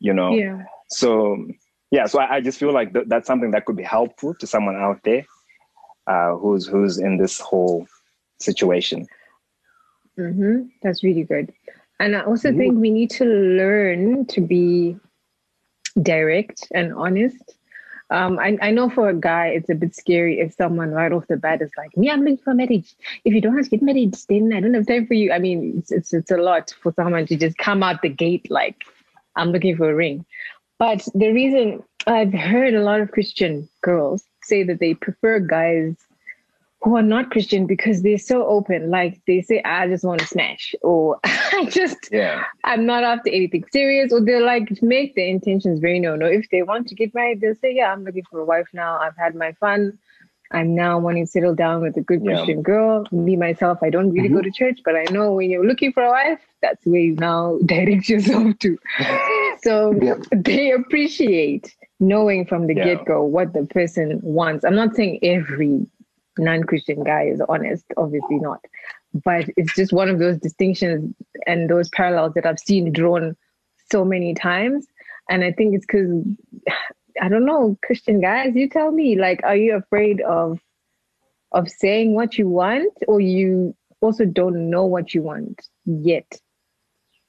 You 0.00 0.14
know, 0.14 0.34
yeah. 0.34 0.64
So 0.90 1.46
yeah, 1.90 2.06
so 2.06 2.20
I, 2.20 2.36
I 2.36 2.40
just 2.40 2.58
feel 2.58 2.72
like 2.72 2.92
th- 2.92 3.06
that's 3.08 3.26
something 3.26 3.50
that 3.52 3.64
could 3.64 3.76
be 3.76 3.82
helpful 3.82 4.34
to 4.34 4.46
someone 4.46 4.76
out 4.76 5.00
there 5.04 5.24
uh, 6.06 6.36
who's 6.36 6.66
who's 6.66 6.98
in 6.98 7.18
this 7.18 7.40
whole 7.40 7.86
situation. 8.40 9.06
Mm-hmm. 10.18 10.66
That's 10.82 11.04
really 11.04 11.22
good. 11.22 11.52
And 12.00 12.16
I 12.16 12.22
also 12.22 12.48
mm-hmm. 12.48 12.58
think 12.58 12.78
we 12.78 12.90
need 12.90 13.10
to 13.10 13.24
learn 13.24 14.26
to 14.26 14.40
be 14.40 14.96
direct 16.02 16.68
and 16.74 16.92
honest. 16.94 17.57
Um, 18.10 18.38
I, 18.38 18.56
I 18.62 18.70
know 18.70 18.88
for 18.88 19.08
a 19.08 19.14
guy, 19.14 19.48
it's 19.48 19.68
a 19.68 19.74
bit 19.74 19.94
scary 19.94 20.40
if 20.40 20.54
someone 20.54 20.92
right 20.92 21.12
off 21.12 21.26
the 21.26 21.36
bat 21.36 21.60
is 21.60 21.70
like, 21.76 21.94
"Me, 21.96 22.10
I'm 22.10 22.20
looking 22.20 22.38
for 22.38 22.54
marriage. 22.54 22.94
If 23.24 23.34
you 23.34 23.40
don't 23.40 23.68
get 23.68 23.82
married, 23.82 24.16
then 24.28 24.52
I 24.54 24.60
don't 24.60 24.74
have 24.74 24.86
time 24.86 25.06
for 25.06 25.14
you." 25.14 25.30
I 25.32 25.38
mean, 25.38 25.74
it's, 25.78 25.92
it's 25.92 26.14
it's 26.14 26.30
a 26.30 26.38
lot 26.38 26.74
for 26.82 26.92
someone 26.94 27.26
to 27.26 27.36
just 27.36 27.58
come 27.58 27.82
out 27.82 28.00
the 28.00 28.08
gate 28.08 28.50
like, 28.50 28.84
"I'm 29.36 29.52
looking 29.52 29.76
for 29.76 29.90
a 29.90 29.94
ring." 29.94 30.24
But 30.78 31.06
the 31.14 31.32
reason 31.32 31.82
I've 32.06 32.32
heard 32.32 32.74
a 32.74 32.82
lot 32.82 33.00
of 33.00 33.10
Christian 33.10 33.68
girls 33.82 34.24
say 34.42 34.62
that 34.62 34.80
they 34.80 34.94
prefer 34.94 35.40
guys 35.40 35.96
who 36.82 36.96
are 36.96 37.02
not 37.02 37.30
Christian 37.30 37.66
because 37.66 38.02
they're 38.02 38.18
so 38.18 38.46
open. 38.46 38.90
Like 38.90 39.20
they 39.26 39.42
say, 39.42 39.60
I 39.64 39.88
just 39.88 40.04
want 40.04 40.20
to 40.20 40.26
smash, 40.26 40.74
or 40.82 41.18
I 41.24 41.66
just, 41.70 42.08
yeah, 42.12 42.44
I'm 42.64 42.86
not 42.86 43.04
after 43.04 43.30
anything 43.30 43.64
serious, 43.72 44.12
or 44.12 44.20
they're 44.20 44.44
like 44.44 44.80
make 44.82 45.14
their 45.16 45.26
intentions 45.26 45.80
very 45.80 45.98
no. 45.98 46.14
No, 46.16 46.26
if 46.26 46.48
they 46.50 46.62
want 46.62 46.88
to 46.88 46.94
get 46.94 47.14
married, 47.14 47.40
they'll 47.40 47.54
say, 47.56 47.74
yeah, 47.74 47.92
I'm 47.92 48.04
looking 48.04 48.24
for 48.30 48.40
a 48.40 48.44
wife 48.44 48.68
now. 48.72 48.98
I've 48.98 49.16
had 49.16 49.34
my 49.34 49.52
fun. 49.52 49.98
I'm 50.50 50.74
now 50.74 50.98
wanting 50.98 51.26
to 51.26 51.30
settle 51.30 51.54
down 51.54 51.82
with 51.82 51.96
a 51.96 52.00
good 52.00 52.22
yeah. 52.24 52.36
Christian 52.36 52.62
girl. 52.62 53.04
Me 53.12 53.36
myself, 53.36 53.78
I 53.82 53.90
don't 53.90 54.10
really 54.10 54.28
mm-hmm. 54.28 54.36
go 54.36 54.42
to 54.42 54.50
church, 54.50 54.80
but 54.84 54.96
I 54.96 55.04
know 55.10 55.32
when 55.32 55.50
you're 55.50 55.66
looking 55.66 55.92
for 55.92 56.02
a 56.02 56.10
wife, 56.10 56.40
that's 56.62 56.84
where 56.86 57.00
you 57.00 57.16
now 57.16 57.58
direct 57.66 58.08
yourself 58.08 58.58
to. 58.60 58.78
so 59.62 59.94
yeah. 60.00 60.14
they 60.32 60.70
appreciate 60.70 61.74
knowing 62.00 62.46
from 62.46 62.66
the 62.66 62.74
get 62.74 63.04
go 63.04 63.22
what 63.22 63.52
the 63.52 63.66
person 63.66 64.20
wants. 64.22 64.64
I'm 64.64 64.76
not 64.76 64.94
saying 64.94 65.18
every 65.22 65.86
non-Christian 66.38 67.04
guy 67.04 67.24
is 67.24 67.40
honest, 67.48 67.84
obviously 67.96 68.36
not. 68.36 68.64
But 69.24 69.46
it's 69.56 69.74
just 69.74 69.92
one 69.92 70.08
of 70.08 70.18
those 70.18 70.38
distinctions 70.38 71.14
and 71.46 71.68
those 71.68 71.88
parallels 71.90 72.34
that 72.34 72.46
I've 72.46 72.58
seen 72.58 72.92
drawn 72.92 73.36
so 73.90 74.04
many 74.04 74.34
times. 74.34 74.86
And 75.28 75.44
I 75.44 75.52
think 75.52 75.74
it's 75.74 75.86
because 75.86 76.24
I 77.20 77.28
don't 77.28 77.46
know, 77.46 77.76
Christian 77.84 78.20
guys, 78.20 78.54
you 78.54 78.68
tell 78.68 78.92
me, 78.92 79.18
like, 79.18 79.40
are 79.42 79.56
you 79.56 79.74
afraid 79.74 80.20
of 80.20 80.60
of 81.52 81.68
saying 81.68 82.14
what 82.14 82.36
you 82.36 82.46
want 82.46 82.92
or 83.08 83.20
you 83.20 83.74
also 84.00 84.24
don't 84.24 84.70
know 84.70 84.84
what 84.84 85.14
you 85.14 85.22
want 85.22 85.60
yet? 85.84 86.40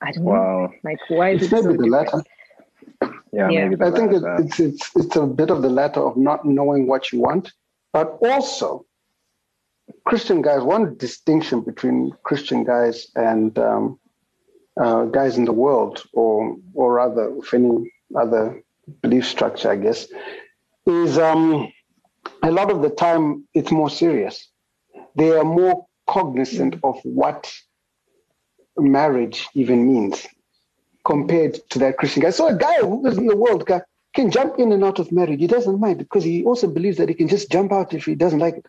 I 0.02 0.12
don't 0.12 0.24
wow. 0.24 0.68
know. 0.68 0.74
Like 0.84 1.00
why 1.08 1.32
is 1.32 1.44
it's 1.44 1.54
it 1.54 1.64
so 1.64 1.74
the 1.74 1.88
latter. 1.88 2.24
Yeah, 3.32 3.50
yeah. 3.50 3.70
I 3.82 3.92
think 3.92 4.14
it, 4.14 4.24
it's 4.40 4.60
it's 4.60 4.96
it's 4.96 5.16
a 5.16 5.26
bit 5.26 5.50
of 5.50 5.62
the 5.62 5.70
latter 5.70 6.02
of 6.02 6.18
not 6.18 6.46
knowing 6.46 6.88
what 6.88 7.12
you 7.12 7.20
want, 7.20 7.52
but 7.94 8.18
also 8.22 8.86
Christian 10.06 10.42
guys, 10.42 10.62
one 10.64 10.98
distinction 10.98 11.62
between 11.62 12.12
Christian 12.24 12.64
guys 12.64 13.12
and 13.16 13.58
um, 13.60 14.00
uh, 14.80 15.06
guys 15.06 15.38
in 15.38 15.46
the 15.46 15.54
world, 15.54 16.04
or 16.14 16.56
or 16.74 16.94
rather, 16.94 17.30
with 17.30 17.54
any 17.54 17.92
other 18.16 18.64
belief 19.02 19.26
structure, 19.28 19.70
I 19.72 19.76
guess, 19.76 20.08
is 20.86 21.18
um, 21.18 21.72
a 22.44 22.52
lot 22.52 22.72
of 22.72 22.82
the 22.82 22.90
time 22.90 23.48
it's 23.54 23.72
more 23.72 23.90
serious. 23.90 24.50
They 25.16 25.32
are 25.32 25.44
more 25.44 25.86
cognizant 26.08 26.80
of 26.84 27.00
what 27.04 27.54
marriage 28.78 29.48
even 29.54 29.92
means 29.94 30.28
compared 31.06 31.60
to 31.70 31.80
that 31.80 31.98
Christian 31.98 32.24
guy. 32.24 32.30
So 32.30 32.48
a 32.48 32.56
guy 32.56 32.76
who 32.80 33.06
is 33.08 33.18
in 33.18 33.28
the 33.28 33.36
world 33.36 33.70
can 34.16 34.32
jump 34.32 34.60
in 34.60 34.72
and 34.72 34.84
out 34.84 35.00
of 35.00 35.12
marriage. 35.12 35.40
He 35.40 35.48
doesn't 35.48 35.80
mind 35.80 36.00
because 36.00 36.24
he 36.24 36.44
also 36.44 36.68
believes 36.68 36.98
that 36.98 37.10
he 37.10 37.16
can 37.16 37.28
just 37.28 37.52
jump 37.52 37.72
out 37.72 37.94
if 37.94 38.06
he 38.06 38.16
doesn't 38.16 38.40
like 38.40 38.58
it. 38.58 38.66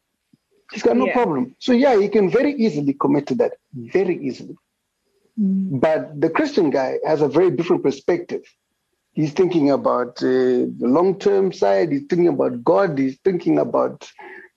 He's 0.73 0.83
got 0.83 0.97
no 0.97 1.07
yeah. 1.07 1.13
problem. 1.15 1.55
So 1.59 1.73
yeah, 1.73 1.99
he 2.01 2.09
can 2.09 2.31
very 2.31 2.55
easily 2.55 2.95
commit 2.95 3.27
to 3.29 3.35
that, 3.37 3.53
very 3.75 4.17
easily. 4.25 4.57
Mm. 5.41 5.81
But 5.81 6.21
the 6.21 6.31
Christian 6.31 6.71
guy 6.71 6.99
has 7.07 7.23
a 7.23 7.29
very 7.29 7.51
different 7.51 7.83
perspective. 7.83 8.43
He's 9.13 9.33
thinking 9.33 9.71
about 9.71 10.23
uh, 10.23 10.71
the 10.79 10.87
long-term 10.99 11.53
side. 11.53 11.91
He's 11.91 12.05
thinking 12.09 12.29
about 12.29 12.63
God. 12.63 12.99
He's 12.99 13.19
thinking 13.25 13.59
about 13.59 14.11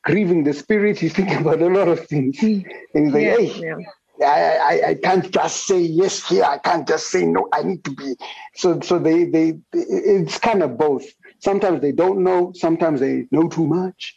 grieving 0.03 0.43
the 0.43 0.53
spirit. 0.53 0.99
He's 0.99 1.13
thinking 1.13 1.37
about 1.41 1.61
a 1.61 1.69
lot 1.69 1.87
of 1.87 2.05
things. 2.07 2.41
And 2.41 2.65
he's 2.93 3.13
like, 3.13 3.23
yeah, 3.23 3.37
hey, 3.37 3.59
yeah. 3.59 3.75
I, 4.21 4.57
I, 4.57 4.89
I 4.89 4.95
can't 4.95 5.29
just 5.31 5.65
say 5.65 5.79
yes 5.79 6.27
here. 6.27 6.43
I 6.43 6.57
can't 6.59 6.87
just 6.87 7.07
say 7.09 7.25
no. 7.25 7.47
I 7.51 7.63
need 7.63 7.83
to 7.85 7.91
be. 7.91 8.15
So 8.55 8.79
so 8.81 8.99
they 8.99 9.25
they 9.25 9.57
it's 9.73 10.37
kind 10.37 10.61
of 10.61 10.77
both. 10.77 11.05
Sometimes 11.39 11.81
they 11.81 11.91
don't 11.91 12.23
know. 12.23 12.53
Sometimes 12.55 12.99
they 12.99 13.27
know 13.31 13.49
too 13.49 13.65
much. 13.65 14.15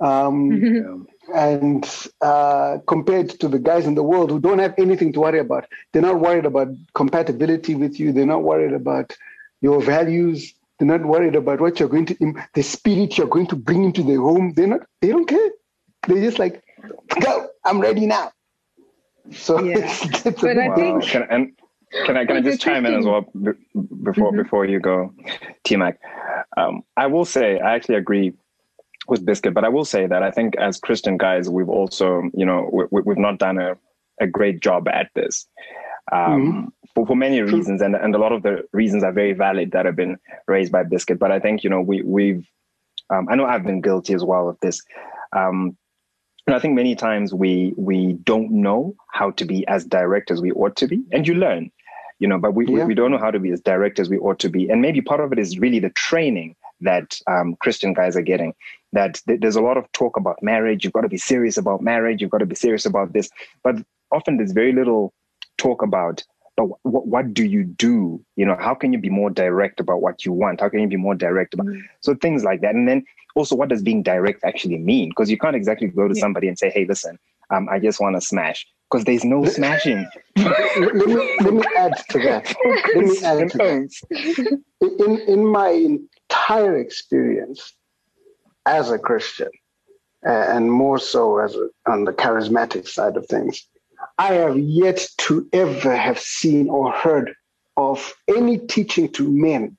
Um, 0.00 1.06
and 1.34 2.08
uh, 2.20 2.78
compared 2.86 3.28
to 3.40 3.48
the 3.48 3.58
guys 3.58 3.86
in 3.86 3.94
the 3.94 4.02
world 4.02 4.30
who 4.30 4.38
don't 4.40 4.58
have 4.58 4.74
anything 4.78 5.12
to 5.12 5.20
worry 5.20 5.38
about 5.40 5.64
they're 5.92 6.02
not 6.02 6.20
worried 6.20 6.46
about 6.46 6.68
compatibility 6.94 7.74
with 7.74 7.98
you 7.98 8.12
they're 8.12 8.26
not 8.26 8.42
worried 8.42 8.72
about 8.72 9.16
your 9.60 9.80
values 9.82 10.54
They're 10.78 10.88
not 10.96 11.04
worried 11.06 11.34
about 11.36 11.58
what 11.64 11.80
you're 11.80 11.88
going 11.88 12.04
to, 12.10 12.14
the 12.52 12.62
spirit 12.62 13.16
you're 13.16 13.32
going 13.36 13.46
to 13.52 13.56
bring 13.68 13.82
into 13.88 14.02
the 14.02 14.16
home. 14.16 14.52
They're 14.54 14.66
not, 14.72 14.82
they 15.00 15.08
don't 15.08 15.26
care. 15.26 15.48
They're 16.06 16.20
just 16.28 16.38
like, 16.38 16.62
go, 17.24 17.48
I'm 17.64 17.80
ready 17.80 18.04
now. 18.06 18.26
So, 19.32 19.52
Yeah. 19.64 19.78
it's, 19.78 20.26
it's 20.26 20.42
But 20.42 20.58
a 20.58 20.64
I 20.64 20.68
big 20.68 20.76
think- 20.76 21.02
Can, 21.12 21.22
and 21.30 21.42
can 22.04 22.16
I 22.20 22.26
can 22.26 22.36
I 22.36 22.40
just 22.42 22.60
the 22.60 22.64
chime 22.66 22.84
in 22.84 22.94
as 23.00 23.06
well 23.06 23.22
b- 23.46 23.56
before 24.08 24.32
Mhm. 24.32 24.36
before 24.42 24.64
you 24.66 24.78
go, 24.90 25.14
T 25.64 25.76
Mac? 25.76 25.98
Um, 26.60 26.82
I 27.04 27.06
will 27.06 27.24
say 27.24 27.58
I 27.58 27.74
actually 27.76 27.96
agree 28.04 28.34
with 29.08 29.24
Biscuit, 29.24 29.54
but 29.54 29.64
I 29.64 29.68
will 29.68 29.84
say 29.84 30.06
that 30.06 30.22
I 30.22 30.30
think 30.30 30.56
as 30.56 30.78
Christian 30.78 31.16
guys, 31.16 31.48
we've 31.48 31.68
also 31.68 32.22
you 32.34 32.46
know 32.46 32.70
we, 32.90 33.02
we've 33.02 33.18
not 33.18 33.38
done 33.38 33.58
a, 33.58 33.76
a 34.20 34.26
great 34.26 34.60
job 34.60 34.88
at 34.88 35.10
this. 35.14 35.46
Um, 36.12 36.72
for, 36.94 37.04
for 37.04 37.16
many 37.16 37.40
reasons, 37.40 37.82
and, 37.82 37.96
and 37.96 38.14
a 38.14 38.18
lot 38.18 38.32
of 38.32 38.42
the 38.42 38.64
reasons 38.72 39.02
are 39.02 39.12
very 39.12 39.32
valid 39.32 39.72
that 39.72 39.86
have 39.86 39.96
been 39.96 40.16
raised 40.46 40.70
by 40.70 40.84
Biscuit. 40.84 41.18
But 41.18 41.32
I 41.32 41.40
think 41.40 41.64
you 41.64 41.70
know 41.70 41.80
we 41.80 42.02
we've 42.02 42.46
um, 43.10 43.28
I 43.30 43.34
know 43.34 43.44
I've 43.44 43.64
been 43.64 43.80
guilty 43.80 44.14
as 44.14 44.24
well 44.24 44.48
of 44.48 44.58
this. 44.60 44.82
Um, 45.36 45.76
and 46.46 46.54
I 46.54 46.58
think 46.60 46.74
many 46.74 46.94
times 46.94 47.34
we 47.34 47.74
we 47.76 48.14
don't 48.24 48.50
know 48.50 48.94
how 49.12 49.32
to 49.32 49.44
be 49.44 49.66
as 49.66 49.84
direct 49.84 50.30
as 50.30 50.40
we 50.40 50.52
ought 50.52 50.76
to 50.76 50.86
be, 50.86 51.02
and 51.12 51.26
you 51.26 51.34
learn, 51.34 51.70
you 52.20 52.28
know. 52.28 52.38
But 52.38 52.54
we 52.54 52.66
we, 52.66 52.84
we 52.84 52.94
don't 52.94 53.10
know 53.10 53.18
how 53.18 53.32
to 53.32 53.40
be 53.40 53.50
as 53.50 53.60
direct 53.60 53.98
as 53.98 54.08
we 54.08 54.18
ought 54.18 54.38
to 54.40 54.48
be, 54.48 54.68
and 54.68 54.80
maybe 54.80 55.00
part 55.00 55.20
of 55.20 55.32
it 55.32 55.40
is 55.40 55.58
really 55.58 55.80
the 55.80 55.90
training 55.90 56.54
that 56.80 57.18
um, 57.26 57.56
Christian 57.60 57.92
guys 57.94 58.16
are 58.16 58.22
getting. 58.22 58.54
That 58.92 59.20
th- 59.26 59.40
there's 59.40 59.56
a 59.56 59.60
lot 59.60 59.76
of 59.76 59.90
talk 59.92 60.16
about 60.16 60.42
marriage. 60.42 60.84
You've 60.84 60.92
got 60.92 61.02
to 61.02 61.08
be 61.08 61.18
serious 61.18 61.56
about 61.56 61.82
marriage. 61.82 62.20
You've 62.20 62.30
got 62.30 62.38
to 62.38 62.46
be 62.46 62.54
serious 62.54 62.86
about 62.86 63.12
this, 63.12 63.30
but 63.62 63.76
often 64.12 64.36
there's 64.36 64.52
very 64.52 64.72
little 64.72 65.12
talk 65.58 65.82
about. 65.82 66.22
But 66.56 66.68
what 66.84 67.06
what 67.06 67.34
do 67.34 67.44
you 67.44 67.64
do? 67.64 68.24
You 68.36 68.46
know, 68.46 68.56
how 68.58 68.74
can 68.74 68.92
you 68.92 68.98
be 68.98 69.10
more 69.10 69.28
direct 69.28 69.78
about 69.80 70.00
what 70.00 70.24
you 70.24 70.32
want? 70.32 70.60
How 70.60 70.68
can 70.70 70.80
you 70.80 70.88
be 70.88 70.96
more 70.96 71.14
direct 71.14 71.52
about 71.54 71.66
so 72.00 72.14
things 72.14 72.44
like 72.44 72.62
that? 72.62 72.74
And 72.74 72.88
then 72.88 73.04
also, 73.34 73.54
what 73.54 73.68
does 73.68 73.82
being 73.82 74.02
direct 74.02 74.42
actually 74.42 74.78
mean? 74.78 75.10
Because 75.10 75.30
you 75.30 75.36
can't 75.36 75.54
exactly 75.54 75.88
go 75.88 76.08
to 76.08 76.14
Yeah. 76.14 76.20
somebody 76.20 76.48
and 76.48 76.58
say, 76.58 76.70
"Hey, 76.70 76.86
listen, 76.86 77.18
um, 77.50 77.68
I 77.70 77.78
just 77.78 78.00
want 78.00 78.16
to 78.16 78.22
smash," 78.22 78.66
because 78.90 79.04
there's 79.04 79.24
no 79.24 79.44
smashing. 79.44 80.06
let 80.36 80.94
me 80.94 81.36
let 81.40 81.52
me 81.54 81.62
add 81.76 81.92
to 82.08 82.18
that. 82.20 82.54
Let 82.94 83.04
me 83.04 83.18
add 83.24 83.50
to 83.50 83.58
that. 83.58 83.90
In 84.98 85.18
in 85.28 85.44
my 85.46 85.98
entire 86.30 86.78
experience 86.78 87.74
as 88.66 88.90
a 88.90 88.98
Christian, 88.98 89.48
and 90.22 90.70
more 90.70 90.98
so 90.98 91.38
as 91.38 91.54
a, 91.54 91.68
on 91.86 92.04
the 92.04 92.12
charismatic 92.12 92.88
side 92.88 93.16
of 93.16 93.26
things, 93.26 93.68
I 94.18 94.34
have 94.34 94.58
yet 94.58 95.06
to 95.18 95.48
ever 95.52 95.94
have 95.94 96.18
seen 96.18 96.68
or 96.68 96.90
heard 96.90 97.34
of 97.76 98.14
any 98.28 98.58
teaching 98.58 99.10
to 99.12 99.30
men 99.30 99.76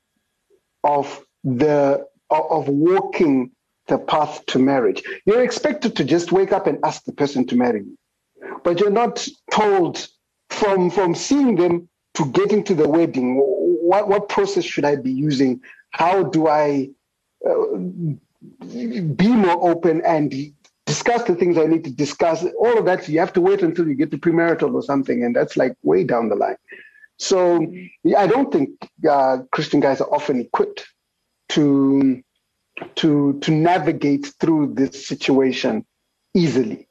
of 0.83 1.23
the 1.43 2.05
of 2.29 2.67
walking 2.67 3.51
the 3.87 3.97
path 3.97 4.45
to 4.47 4.59
marriage. 4.59 5.01
You're 5.25 5.43
expected 5.43 5.95
to 5.95 6.03
just 6.03 6.31
wake 6.31 6.51
up 6.51 6.67
and 6.67 6.77
ask 6.83 7.03
the 7.05 7.13
person 7.13 7.47
to 7.47 7.55
marry 7.55 7.79
you 7.79 7.97
but 8.63 8.79
you're 8.79 8.89
not 8.89 9.25
told 9.51 10.07
from 10.49 10.89
from 10.89 11.15
seeing 11.15 11.55
them 11.55 11.87
to 12.13 12.25
getting 12.31 12.63
to 12.63 12.73
the 12.75 12.87
wedding 12.87 13.37
what 13.37 14.07
what 14.07 14.29
process 14.29 14.63
should 14.63 14.85
i 14.85 14.95
be 14.95 15.11
using 15.11 15.61
how 15.91 16.23
do 16.23 16.47
i 16.47 16.89
uh, 17.47 17.77
be 19.15 19.27
more 19.27 19.69
open 19.71 20.01
and 20.05 20.33
discuss 20.85 21.23
the 21.23 21.35
things 21.35 21.57
i 21.57 21.65
need 21.65 21.83
to 21.83 21.91
discuss? 21.91 22.45
All 22.59 22.77
of 22.77 22.85
that 22.85 23.07
you 23.07 23.19
have 23.19 23.33
to 23.33 23.41
wait 23.41 23.61
until 23.61 23.87
you 23.87 23.95
get 23.95 24.11
to 24.11 24.17
premarital 24.17 24.73
or 24.73 24.81
something 24.81 25.23
and 25.23 25.35
that's 25.35 25.57
like 25.57 25.75
way 25.83 26.03
down 26.03 26.29
the 26.29 26.35
line. 26.35 26.57
So 27.17 27.65
yeah, 28.03 28.19
i 28.19 28.27
don't 28.27 28.51
think 28.51 28.69
uh, 29.09 29.39
christian 29.51 29.79
guys 29.79 30.01
are 30.01 30.13
often 30.13 30.41
equipped 30.41 30.85
to 31.49 32.21
to 32.95 33.39
to 33.39 33.51
navigate 33.51 34.33
through 34.39 34.73
this 34.73 35.07
situation 35.07 35.85
easily. 36.33 36.87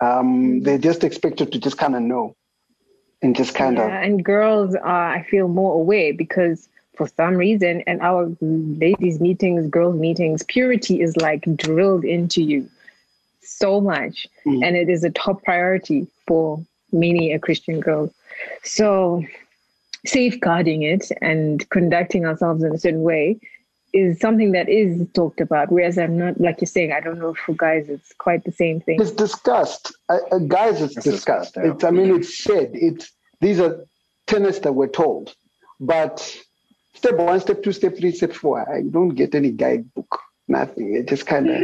Um, 0.00 0.60
they're 0.60 0.78
just 0.78 1.04
expected 1.04 1.52
to 1.52 1.58
just 1.58 1.78
kind 1.78 1.96
of 1.96 2.02
know 2.02 2.36
and 3.22 3.34
just 3.34 3.54
kind 3.54 3.78
yeah, 3.78 3.86
of 3.86 3.90
and 4.04 4.24
girls 4.24 4.74
are 4.74 5.14
i 5.14 5.22
feel 5.22 5.48
more 5.48 5.74
aware 5.74 6.12
because 6.12 6.68
for 6.96 7.06
some 7.16 7.34
reason 7.34 7.82
in 7.86 8.00
our 8.00 8.34
ladies 8.40 9.20
meetings 9.20 9.68
girls 9.68 9.96
meetings 9.96 10.42
purity 10.44 11.00
is 11.00 11.16
like 11.16 11.44
drilled 11.56 12.04
into 12.04 12.42
you 12.42 12.68
so 13.42 13.80
much. 13.80 14.26
Mm. 14.46 14.66
and 14.66 14.76
it 14.76 14.88
is 14.88 15.04
a 15.04 15.10
top 15.10 15.42
priority 15.44 16.06
for 16.26 16.64
many 16.92 17.32
a 17.32 17.38
christian 17.38 17.80
girl. 17.80 18.12
So 18.64 19.22
safeguarding 20.06 20.82
it 20.82 21.10
and 21.20 21.68
conducting 21.70 22.24
ourselves 22.26 22.62
in 22.62 22.72
a 22.72 22.78
certain 22.78 23.02
way 23.02 23.38
is 23.92 24.20
something 24.20 24.52
that 24.52 24.68
is 24.68 25.06
talked 25.14 25.40
about 25.40 25.70
whereas 25.72 25.96
i'm 25.98 26.18
not 26.18 26.38
like 26.40 26.60
you're 26.60 26.66
saying 26.66 26.92
i 26.92 27.00
don't 27.00 27.18
know 27.18 27.34
for 27.34 27.54
guys 27.54 27.88
it's 27.88 28.12
quite 28.18 28.44
the 28.44 28.52
same 28.52 28.80
thing. 28.80 29.00
It's 29.00 29.10
discussed. 29.10 29.96
Uh, 30.08 30.18
uh, 30.30 30.38
guys 30.38 30.80
it's, 30.82 30.96
It's 30.96 31.04
discussed. 31.04 31.54
discussed, 31.54 31.56
yeah. 31.56 31.72
it's 31.72 31.84
i 31.84 31.90
mean 31.90 32.14
it's 32.14 32.36
said. 32.38 32.70
It's 32.74 33.12
these 33.40 33.58
are 33.60 33.84
tenets 34.26 34.60
that 34.60 34.72
we're 34.72 34.88
told. 34.88 35.34
But 35.80 36.36
step 36.96 37.16
one 37.16 37.40
step 37.40 37.62
two 37.62 37.72
step 37.72 37.96
three 37.96 38.12
step 38.12 38.32
four. 38.32 38.60
I 38.60 38.82
don't 38.82 39.10
get 39.10 39.34
any 39.34 39.50
guidebook 39.50 40.20
nothing. 40.48 40.94
It 40.96 41.08
just 41.08 41.26
kind 41.26 41.48
of 41.50 41.62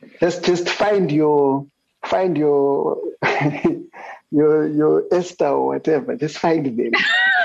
just 0.20 0.44
just 0.44 0.68
find 0.68 1.10
your 1.10 1.66
find 2.04 2.36
your 2.36 2.98
your 4.30 4.66
your 4.68 5.04
esther 5.12 5.46
or 5.46 5.66
whatever. 5.68 6.16
Just 6.16 6.38
find 6.38 6.66
them. 6.66 6.92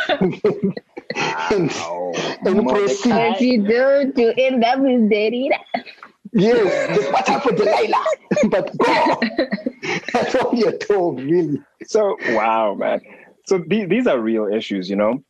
And, 1.52 1.72
and 2.46 2.68
proceed. 2.68 3.12
if 3.12 3.42
you 3.42 3.64
don't 3.66 4.18
you 4.18 4.34
end 4.38 4.64
up 4.66 4.80
with 4.80 5.10
daddy 5.10 5.50
Yes, 6.34 6.98
just 6.98 7.14
watch 7.14 7.30
out 7.30 7.44
for 7.44 7.54
Delilah, 7.54 8.06
but 8.50 8.78
go. 8.78 9.22
That's 10.12 10.36
all 10.36 10.54
you're 10.54 10.78
told, 10.78 11.22
really. 11.22 11.62
So 11.86 12.18
wow, 12.30 12.76
man. 12.76 13.00
So 13.46 13.64
these 13.66 13.88
these 13.88 14.06
are 14.06 14.20
real 14.20 14.48
issues, 14.48 14.90
you 14.90 14.98
know, 14.98 15.24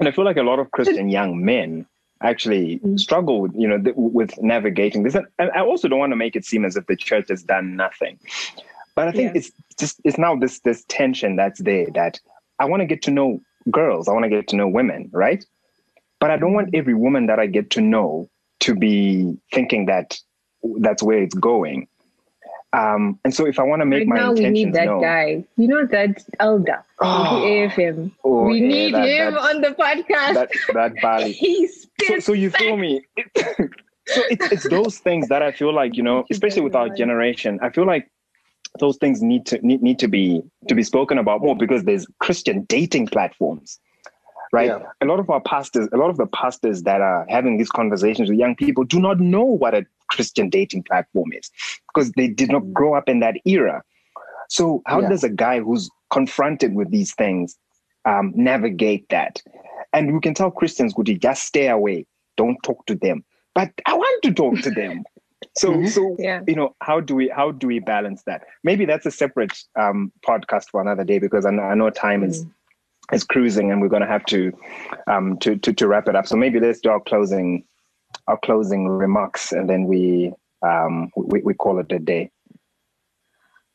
and 0.00 0.08
I 0.08 0.12
feel 0.12 0.24
like 0.24 0.38
a 0.38 0.42
lot 0.42 0.58
of 0.58 0.70
Christian 0.72 1.08
young 1.08 1.44
men 1.44 1.86
actually 2.22 2.78
Mm. 2.80 2.98
struggle 2.98 3.40
with 3.42 3.52
you 3.54 3.68
know 3.68 3.78
th- 3.80 3.94
with 3.96 4.32
navigating 4.42 5.02
this, 5.04 5.14
and 5.14 5.26
and 5.38 5.50
I 5.52 5.60
also 5.60 5.88
don't 5.88 5.98
want 5.98 6.12
to 6.12 6.16
make 6.16 6.34
it 6.36 6.44
seem 6.44 6.64
as 6.64 6.76
if 6.76 6.86
the 6.86 6.96
church 6.96 7.28
has 7.28 7.42
done 7.42 7.76
nothing, 7.76 8.18
but 8.96 9.08
I 9.08 9.12
think 9.12 9.32
Yeah. 9.34 9.38
it's 9.38 9.52
just 9.78 10.00
it's 10.04 10.18
now 10.18 10.34
this 10.36 10.60
this 10.60 10.84
tension 10.88 11.36
that's 11.36 11.60
there 11.60 11.86
that 11.94 12.18
I 12.58 12.64
want 12.64 12.80
to 12.80 12.86
get 12.86 13.02
to 13.02 13.10
know 13.10 13.40
girls, 13.70 14.08
I 14.08 14.12
want 14.12 14.24
to 14.24 14.30
get 14.30 14.48
to 14.48 14.56
know 14.56 14.68
women, 14.68 15.08
right? 15.12 15.44
But 16.18 16.30
I 16.30 16.36
don't 16.36 16.52
want 16.52 16.74
every 16.74 16.94
woman 16.94 17.26
that 17.26 17.38
I 17.38 17.46
get 17.46 17.70
to 17.70 17.80
know 17.80 18.28
to 18.60 18.74
be 18.74 19.36
thinking 19.52 19.86
that 19.86 20.18
that's 20.80 21.02
where 21.02 21.22
it's 21.22 21.34
going. 21.34 21.88
Um, 22.72 23.18
and 23.24 23.34
so 23.34 23.46
if 23.46 23.58
I 23.58 23.64
want 23.64 23.80
to 23.82 23.86
make 23.86 24.00
right 24.00 24.08
my 24.08 24.16
now 24.18 24.32
we 24.32 24.48
need 24.48 24.72
that 24.74 24.84
known, 24.86 25.02
guy 25.02 25.44
you 25.56 25.66
know 25.66 25.86
that 25.86 26.22
elder 26.38 26.84
Oh. 27.00 27.24
from 27.24 27.42
afm 27.42 28.12
Oh, 28.22 28.44
we 28.44 28.60
yeah, 28.60 28.68
need 28.68 28.94
that- 28.94 29.08
him 29.08 29.38
on 29.38 29.60
the 29.60 29.68
podcast 29.70 30.34
that 30.34 30.50
that 30.74 30.92
Bali. 31.02 31.32
he 31.44 31.66
So, 32.06 32.18
so 32.20 32.32
you 32.32 32.50
feel 32.50 32.76
me? 32.76 33.04
so 34.06 34.22
it's 34.30 34.52
it's 34.52 34.68
those 34.68 34.98
things 34.98 35.28
that 35.28 35.42
I 35.42 35.50
feel 35.52 35.74
like 35.74 35.96
you 35.96 36.02
know, 36.04 36.24
especially 36.30 36.62
with 36.62 36.76
our 36.76 36.88
generation. 36.90 37.58
I 37.62 37.70
feel 37.70 37.86
like 37.86 38.08
those 38.78 38.96
things 38.98 39.20
need 39.20 39.46
to 39.46 39.58
need, 39.66 39.82
need 39.82 39.98
to 39.98 40.06
be 40.08 40.40
to 40.68 40.74
be 40.76 40.84
spoken 40.84 41.18
about 41.18 41.40
more 41.42 41.56
because 41.56 41.82
there's 41.84 42.06
Christian 42.20 42.62
dating 42.68 43.08
platforms, 43.08 43.80
right? 44.52 44.68
Yeah. 44.68 44.82
A 45.00 45.06
lot 45.06 45.18
of 45.18 45.28
our 45.28 45.40
pastors, 45.40 45.88
a 45.92 45.96
lot 45.96 46.08
of 46.10 46.16
the 46.18 46.26
pastors 46.28 46.84
that 46.84 47.00
are 47.00 47.26
having 47.28 47.58
these 47.58 47.68
conversations 47.70 48.30
with 48.30 48.38
young 48.38 48.54
people 48.54 48.84
do 48.84 49.00
not 49.00 49.18
know 49.18 49.42
what 49.44 49.74
a 49.74 49.84
Christian 50.10 50.48
dating 50.50 50.84
platform 50.84 51.30
is 51.32 51.50
because 51.92 52.12
they 52.12 52.28
did 52.28 52.50
not 52.50 52.72
grow 52.72 52.94
up 52.94 53.08
in 53.08 53.20
that 53.20 53.36
era. 53.46 53.82
So 54.48 54.82
how 54.86 55.00
Yeah. 55.00 55.08
does 55.10 55.24
a 55.24 55.28
guy 55.30 55.60
who's 55.60 55.88
confronted 56.10 56.74
with 56.74 56.90
these 56.90 57.14
things 57.14 57.58
um, 58.04 58.32
navigate 58.34 59.08
that? 59.10 59.42
And 59.92 60.12
we 60.14 60.20
can 60.20 60.34
tell 60.34 60.50
Christians, 60.50 60.94
would 60.96 61.08
you 61.08 61.18
just 61.18 61.44
stay 61.44 61.68
away, 61.68 62.06
don't 62.36 62.62
talk 62.62 62.84
to 62.86 62.94
them. 62.94 63.24
But 63.54 63.72
I 63.86 63.94
want 63.94 64.22
to 64.24 64.32
talk 64.32 64.60
to 64.62 64.70
them. 64.70 65.04
So, 65.56 65.72
Mhm. 65.72 65.88
so 65.88 66.16
Yeah. 66.18 66.42
you 66.46 66.54
know, 66.54 66.76
how 66.80 67.00
do 67.00 67.14
we 67.14 67.28
how 67.28 67.50
do 67.50 67.66
we 67.66 67.80
balance 67.80 68.22
that? 68.24 68.44
Maybe 68.62 68.84
that's 68.84 69.06
a 69.06 69.10
separate 69.10 69.52
um, 69.74 70.12
podcast 70.26 70.66
for 70.70 70.80
another 70.80 71.02
day 71.02 71.18
because 71.18 71.44
I 71.46 71.50
know, 71.50 71.62
I 71.62 71.74
know 71.74 71.90
time 71.90 72.22
is 72.22 72.46
is 73.12 73.24
cruising 73.24 73.70
and 73.72 73.80
we're 73.80 73.88
going 73.88 74.02
to 74.02 74.08
have 74.08 74.24
to 74.26 74.52
um 75.08 75.38
to, 75.38 75.56
to 75.56 75.72
to 75.72 75.88
wrap 75.88 76.08
it 76.08 76.14
up. 76.16 76.26
So 76.26 76.36
maybe 76.36 76.60
let's 76.60 76.80
do 76.80 76.90
our 76.90 77.00
closing 77.00 77.64
our 78.26 78.38
closing 78.38 78.88
remarks 78.88 79.52
and 79.52 79.68
then 79.68 79.86
we 79.86 80.32
um 80.62 81.10
we, 81.16 81.42
we 81.42 81.54
call 81.54 81.78
it 81.78 81.92
a 81.92 81.98
day. 81.98 82.30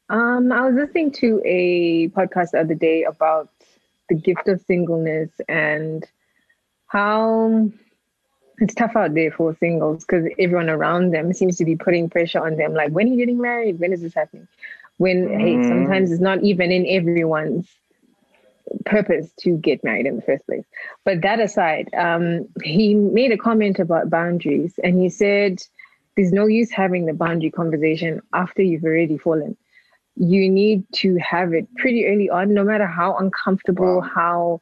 Um, 0.10 0.52
I 0.52 0.66
was 0.68 0.76
listening 0.76 1.12
to 1.14 1.42
a 1.46 2.10
podcast 2.10 2.52
the 2.52 2.60
other 2.62 2.76
day 2.76 3.04
about 3.04 3.50
the 4.10 4.16
gift 4.16 4.48
of 4.48 4.62
singleness 4.62 5.32
and 5.50 6.06
how 6.88 7.72
it's 8.60 8.74
tough 8.76 8.96
out 8.96 9.14
there 9.14 9.32
for 9.32 9.56
singles 9.56 10.06
because 10.06 10.28
everyone 10.40 10.70
around 10.70 11.12
them 11.12 11.34
seems 11.34 11.58
to 11.58 11.66
be 11.66 11.76
putting 11.76 12.10
pressure 12.10 12.46
on 12.46 12.56
them. 12.58 12.74
Like, 12.74 12.92
when 12.92 13.08
are 13.08 13.12
you 13.12 13.18
getting 13.18 13.40
married? 13.42 13.80
When 13.80 13.94
is 13.94 14.02
this 14.02 14.14
happening? 14.14 14.48
When 14.98 15.30
hey, 15.40 15.60
Mm. 15.60 15.68
sometimes 15.68 16.12
it's 16.12 16.22
not 16.22 16.44
even 16.44 16.72
in 16.72 16.86
everyone's 16.88 17.68
purpose 18.86 19.32
to 19.40 19.58
get 19.58 19.84
married 19.84 20.06
in 20.06 20.16
the 20.16 20.22
first 20.22 20.46
place. 20.46 20.66
But 21.04 21.22
that 21.22 21.40
aside, 21.40 21.90
um, 21.96 22.48
he 22.64 22.94
made 22.96 23.32
a 23.32 23.38
comment 23.38 23.80
about 23.80 24.10
boundaries 24.10 24.80
and 24.84 25.00
he 25.00 25.10
said, 25.10 25.62
there's 26.16 26.32
no 26.32 26.46
use 26.46 26.72
having 26.72 27.06
the 27.06 27.14
boundary 27.14 27.52
conversation 27.52 28.22
after 28.34 28.62
you've 28.62 28.84
already 28.84 29.18
fallen. 29.18 29.58
You 30.16 30.50
need 30.50 30.86
to 30.94 31.18
have 31.18 31.54
it 31.54 31.68
pretty 31.76 32.06
early 32.08 32.30
on, 32.30 32.54
no 32.54 32.64
matter 32.64 32.88
how 32.88 33.18
uncomfortable, 33.18 33.98
wow. 33.98 34.10
how 34.16 34.60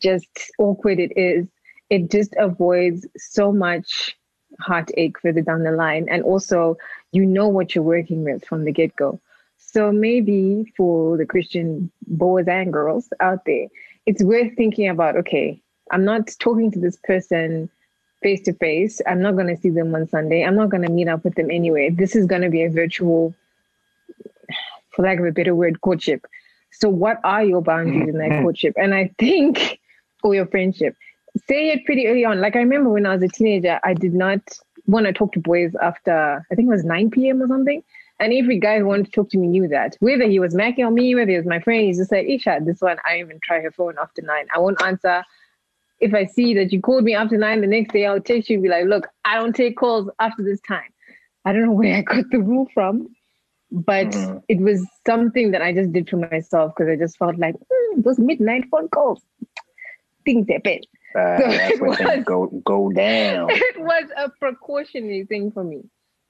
just 0.00 0.28
awkward 0.58 0.98
it 0.98 1.12
is. 1.16 1.46
It 1.90 2.10
just 2.10 2.34
avoids 2.38 3.06
so 3.16 3.52
much 3.52 4.16
heartache 4.58 5.18
further 5.20 5.42
down 5.42 5.64
the 5.64 5.72
line. 5.72 6.06
And 6.08 6.22
also, 6.22 6.78
you 7.12 7.26
know 7.26 7.48
what 7.48 7.74
you're 7.74 7.84
working 7.84 8.24
with 8.24 8.44
from 8.44 8.64
the 8.64 8.72
get 8.72 8.96
go. 8.96 9.20
So 9.58 9.92
maybe 9.92 10.72
for 10.76 11.16
the 11.16 11.26
Christian 11.26 11.90
boys 12.06 12.46
and 12.48 12.72
girls 12.72 13.08
out 13.20 13.44
there, 13.44 13.66
it's 14.06 14.22
worth 14.22 14.54
thinking 14.56 14.88
about 14.88 15.16
okay, 15.16 15.60
I'm 15.90 16.04
not 16.04 16.28
talking 16.38 16.70
to 16.72 16.78
this 16.78 16.96
person 17.04 17.68
face 18.22 18.42
to 18.42 18.52
face. 18.54 19.00
I'm 19.06 19.20
not 19.20 19.32
going 19.32 19.54
to 19.54 19.60
see 19.60 19.70
them 19.70 19.94
on 19.94 20.08
Sunday. 20.08 20.44
I'm 20.44 20.56
not 20.56 20.70
going 20.70 20.82
to 20.82 20.90
meet 20.90 21.08
up 21.08 21.24
with 21.24 21.34
them 21.34 21.50
anyway. 21.50 21.90
This 21.90 22.16
is 22.16 22.26
going 22.26 22.42
to 22.42 22.50
be 22.50 22.62
a 22.62 22.70
virtual, 22.70 23.34
for 24.90 25.04
lack 25.04 25.18
of 25.18 25.26
a 25.26 25.32
better 25.32 25.54
word, 25.54 25.80
courtship. 25.80 26.26
So, 26.72 26.88
what 26.88 27.20
are 27.24 27.44
your 27.44 27.62
boundaries 27.62 28.08
in 28.08 28.18
that 28.18 28.30
mm-hmm. 28.30 28.42
courtship? 28.42 28.74
And 28.76 28.94
I 28.94 29.10
think, 29.18 29.78
or 30.22 30.34
your 30.34 30.46
friendship, 30.46 30.96
say 31.48 31.70
it 31.70 31.84
pretty 31.84 32.06
early 32.06 32.24
on. 32.24 32.40
Like 32.40 32.56
I 32.56 32.60
remember 32.60 32.90
when 32.90 33.06
I 33.06 33.14
was 33.14 33.22
a 33.22 33.28
teenager, 33.28 33.80
I 33.84 33.94
did 33.94 34.14
not 34.14 34.40
want 34.86 35.06
to 35.06 35.12
talk 35.12 35.32
to 35.32 35.40
boys 35.40 35.74
after 35.80 36.44
I 36.50 36.54
think 36.54 36.66
it 36.66 36.72
was 36.72 36.84
9 36.84 37.10
p.m. 37.10 37.42
or 37.42 37.48
something. 37.48 37.82
And 38.18 38.32
every 38.32 38.58
guy 38.58 38.78
who 38.78 38.86
wanted 38.86 39.06
to 39.06 39.12
talk 39.12 39.28
to 39.30 39.38
me 39.38 39.46
knew 39.46 39.68
that. 39.68 39.96
Whether 40.00 40.24
he 40.24 40.38
was 40.38 40.54
macking 40.54 40.86
on 40.86 40.94
me, 40.94 41.14
whether 41.14 41.30
he 41.30 41.36
was 41.36 41.46
my 41.46 41.60
friend, 41.60 41.84
he's 41.84 41.98
just 41.98 42.10
like, 42.12 42.26
Isha, 42.26 42.60
this 42.64 42.80
one, 42.80 42.96
I 43.04 43.18
even 43.18 43.38
try 43.42 43.60
her 43.60 43.70
phone 43.70 43.96
after 44.00 44.22
nine. 44.22 44.46
I 44.54 44.58
won't 44.58 44.80
answer. 44.82 45.22
If 46.00 46.14
I 46.14 46.24
see 46.24 46.54
that 46.54 46.72
you 46.72 46.80
called 46.80 47.04
me 47.04 47.14
after 47.14 47.36
nine, 47.36 47.60
the 47.60 47.66
next 47.66 47.92
day 47.92 48.06
I'll 48.06 48.20
text 48.20 48.48
you 48.48 48.56
and 48.56 48.62
be 48.62 48.68
like, 48.68 48.86
look, 48.86 49.06
I 49.24 49.36
don't 49.36 49.54
take 49.54 49.76
calls 49.76 50.08
after 50.18 50.42
this 50.42 50.60
time. 50.62 50.92
I 51.44 51.52
don't 51.52 51.64
know 51.64 51.72
where 51.72 51.96
I 51.96 52.02
got 52.02 52.24
the 52.30 52.40
rule 52.40 52.68
from, 52.72 53.08
but 53.70 54.08
mm-hmm. 54.08 54.38
it 54.48 54.60
was 54.60 54.86
something 55.06 55.50
that 55.50 55.60
I 55.60 55.72
just 55.74 55.92
did 55.92 56.08
for 56.08 56.16
myself 56.16 56.72
because 56.74 56.90
I 56.90 56.96
just 56.96 57.18
felt 57.18 57.38
like 57.38 57.54
mm, 57.54 58.02
those 58.02 58.18
midnight 58.18 58.64
phone 58.70 58.88
calls, 58.88 59.20
things 60.24 60.46
happen. 60.48 60.80
Uh, 61.14 61.38
so 61.38 61.48
that's 61.48 61.80
was, 61.80 62.24
go 62.24 62.46
go 62.64 62.90
down. 62.92 63.48
It 63.50 63.80
was 63.80 64.04
a 64.16 64.30
precautionary 64.30 65.24
thing 65.26 65.50
for 65.50 65.64
me. 65.64 65.82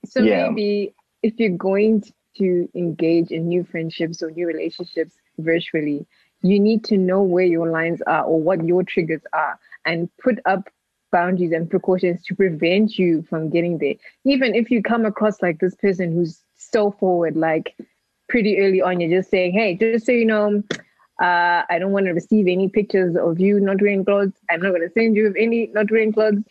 So 0.04 0.20
yeah. 0.20 0.48
maybe 0.48 0.94
if 1.22 1.34
you're 1.38 1.56
going 1.56 2.02
to 2.38 2.68
engage 2.74 3.30
in 3.30 3.48
new 3.48 3.64
friendships 3.64 4.22
or 4.22 4.30
new 4.30 4.46
relationships 4.46 5.14
virtually, 5.38 6.06
you 6.42 6.60
need 6.60 6.84
to 6.84 6.96
know 6.96 7.22
where 7.22 7.44
your 7.44 7.70
lines 7.70 8.02
are 8.06 8.24
or 8.24 8.40
what 8.40 8.64
your 8.64 8.82
triggers 8.82 9.22
are 9.32 9.58
and 9.84 10.08
put 10.18 10.38
up 10.44 10.68
boundaries 11.12 11.52
and 11.52 11.70
precautions 11.70 12.22
to 12.24 12.34
prevent 12.34 12.98
you 12.98 13.22
from 13.28 13.48
getting 13.48 13.78
there. 13.78 13.94
Even 14.24 14.54
if 14.54 14.70
you 14.70 14.82
come 14.82 15.04
across 15.04 15.40
like 15.40 15.58
this 15.60 15.74
person 15.76 16.12
who's 16.12 16.42
so 16.56 16.90
forward, 16.90 17.36
like 17.36 17.74
pretty 18.28 18.58
early 18.58 18.82
on, 18.82 19.00
you're 19.00 19.18
just 19.20 19.30
saying, 19.30 19.52
hey, 19.52 19.76
just 19.76 20.06
so 20.06 20.12
you 20.12 20.26
know, 20.26 20.62
uh, 21.22 21.62
I 21.70 21.78
don't 21.78 21.92
want 21.92 22.06
to 22.06 22.12
receive 22.12 22.46
any 22.46 22.68
pictures 22.68 23.16
of 23.16 23.40
you 23.40 23.60
not 23.60 23.80
wearing 23.80 24.04
clothes. 24.04 24.32
I'm 24.50 24.60
not 24.60 24.70
going 24.70 24.82
to 24.82 24.92
send 24.92 25.16
you 25.16 25.34
any 25.38 25.68
not 25.72 25.90
wearing 25.90 26.12
clothes. 26.12 26.42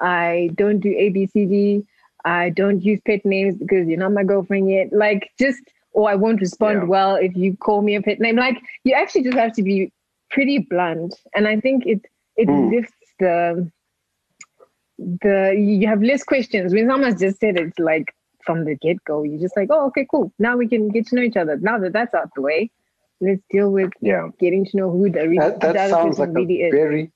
I 0.00 0.50
don't 0.54 0.80
do 0.80 0.88
ABCD. 0.88 1.86
I 2.24 2.50
don't 2.50 2.82
use 2.82 3.00
pet 3.06 3.24
names 3.24 3.56
because 3.56 3.88
you're 3.88 3.98
not 3.98 4.12
my 4.12 4.24
girlfriend 4.24 4.70
yet. 4.70 4.92
Like 4.92 5.30
just, 5.38 5.62
or 5.92 6.10
I 6.10 6.14
won't 6.14 6.40
respond 6.40 6.82
yeah. 6.82 6.84
well 6.84 7.16
if 7.16 7.36
you 7.36 7.56
call 7.56 7.82
me 7.82 7.94
a 7.96 8.02
pet 8.02 8.20
name. 8.20 8.36
Like 8.36 8.58
you 8.84 8.94
actually 8.94 9.24
just 9.24 9.36
have 9.36 9.52
to 9.54 9.62
be 9.62 9.92
pretty 10.30 10.58
blunt. 10.58 11.14
And 11.34 11.48
I 11.48 11.60
think 11.60 11.86
it 11.86 12.04
it 12.36 12.48
mm. 12.48 12.70
lifts 12.70 12.92
the 13.18 13.70
the 14.98 15.54
you 15.56 15.86
have 15.86 16.02
less 16.02 16.24
questions 16.24 16.72
when 16.74 16.88
someone's 16.88 17.20
just 17.20 17.40
said 17.40 17.56
it 17.56 17.72
like 17.78 18.14
from 18.44 18.64
the 18.64 18.74
get 18.76 19.02
go. 19.04 19.22
You're 19.22 19.40
just 19.40 19.56
like, 19.56 19.68
oh, 19.70 19.86
okay, 19.86 20.06
cool. 20.10 20.32
Now 20.38 20.56
we 20.56 20.68
can 20.68 20.88
get 20.88 21.06
to 21.08 21.16
know 21.16 21.22
each 21.22 21.36
other. 21.36 21.56
Now 21.58 21.78
that 21.78 21.92
that's 21.92 22.14
out 22.14 22.30
the 22.34 22.42
way, 22.42 22.70
let's 23.20 23.42
deal 23.50 23.70
with 23.70 23.90
yeah 24.00 24.28
getting 24.38 24.64
to 24.66 24.76
know 24.76 24.90
who 24.90 25.10
the, 25.10 25.36
that, 25.38 25.60
that, 25.60 25.74
that 25.74 25.90
sounds 25.90 26.18
like 26.18 26.30
really 26.32 26.62
a 26.62 26.66
is. 26.66 26.72
very 26.72 27.10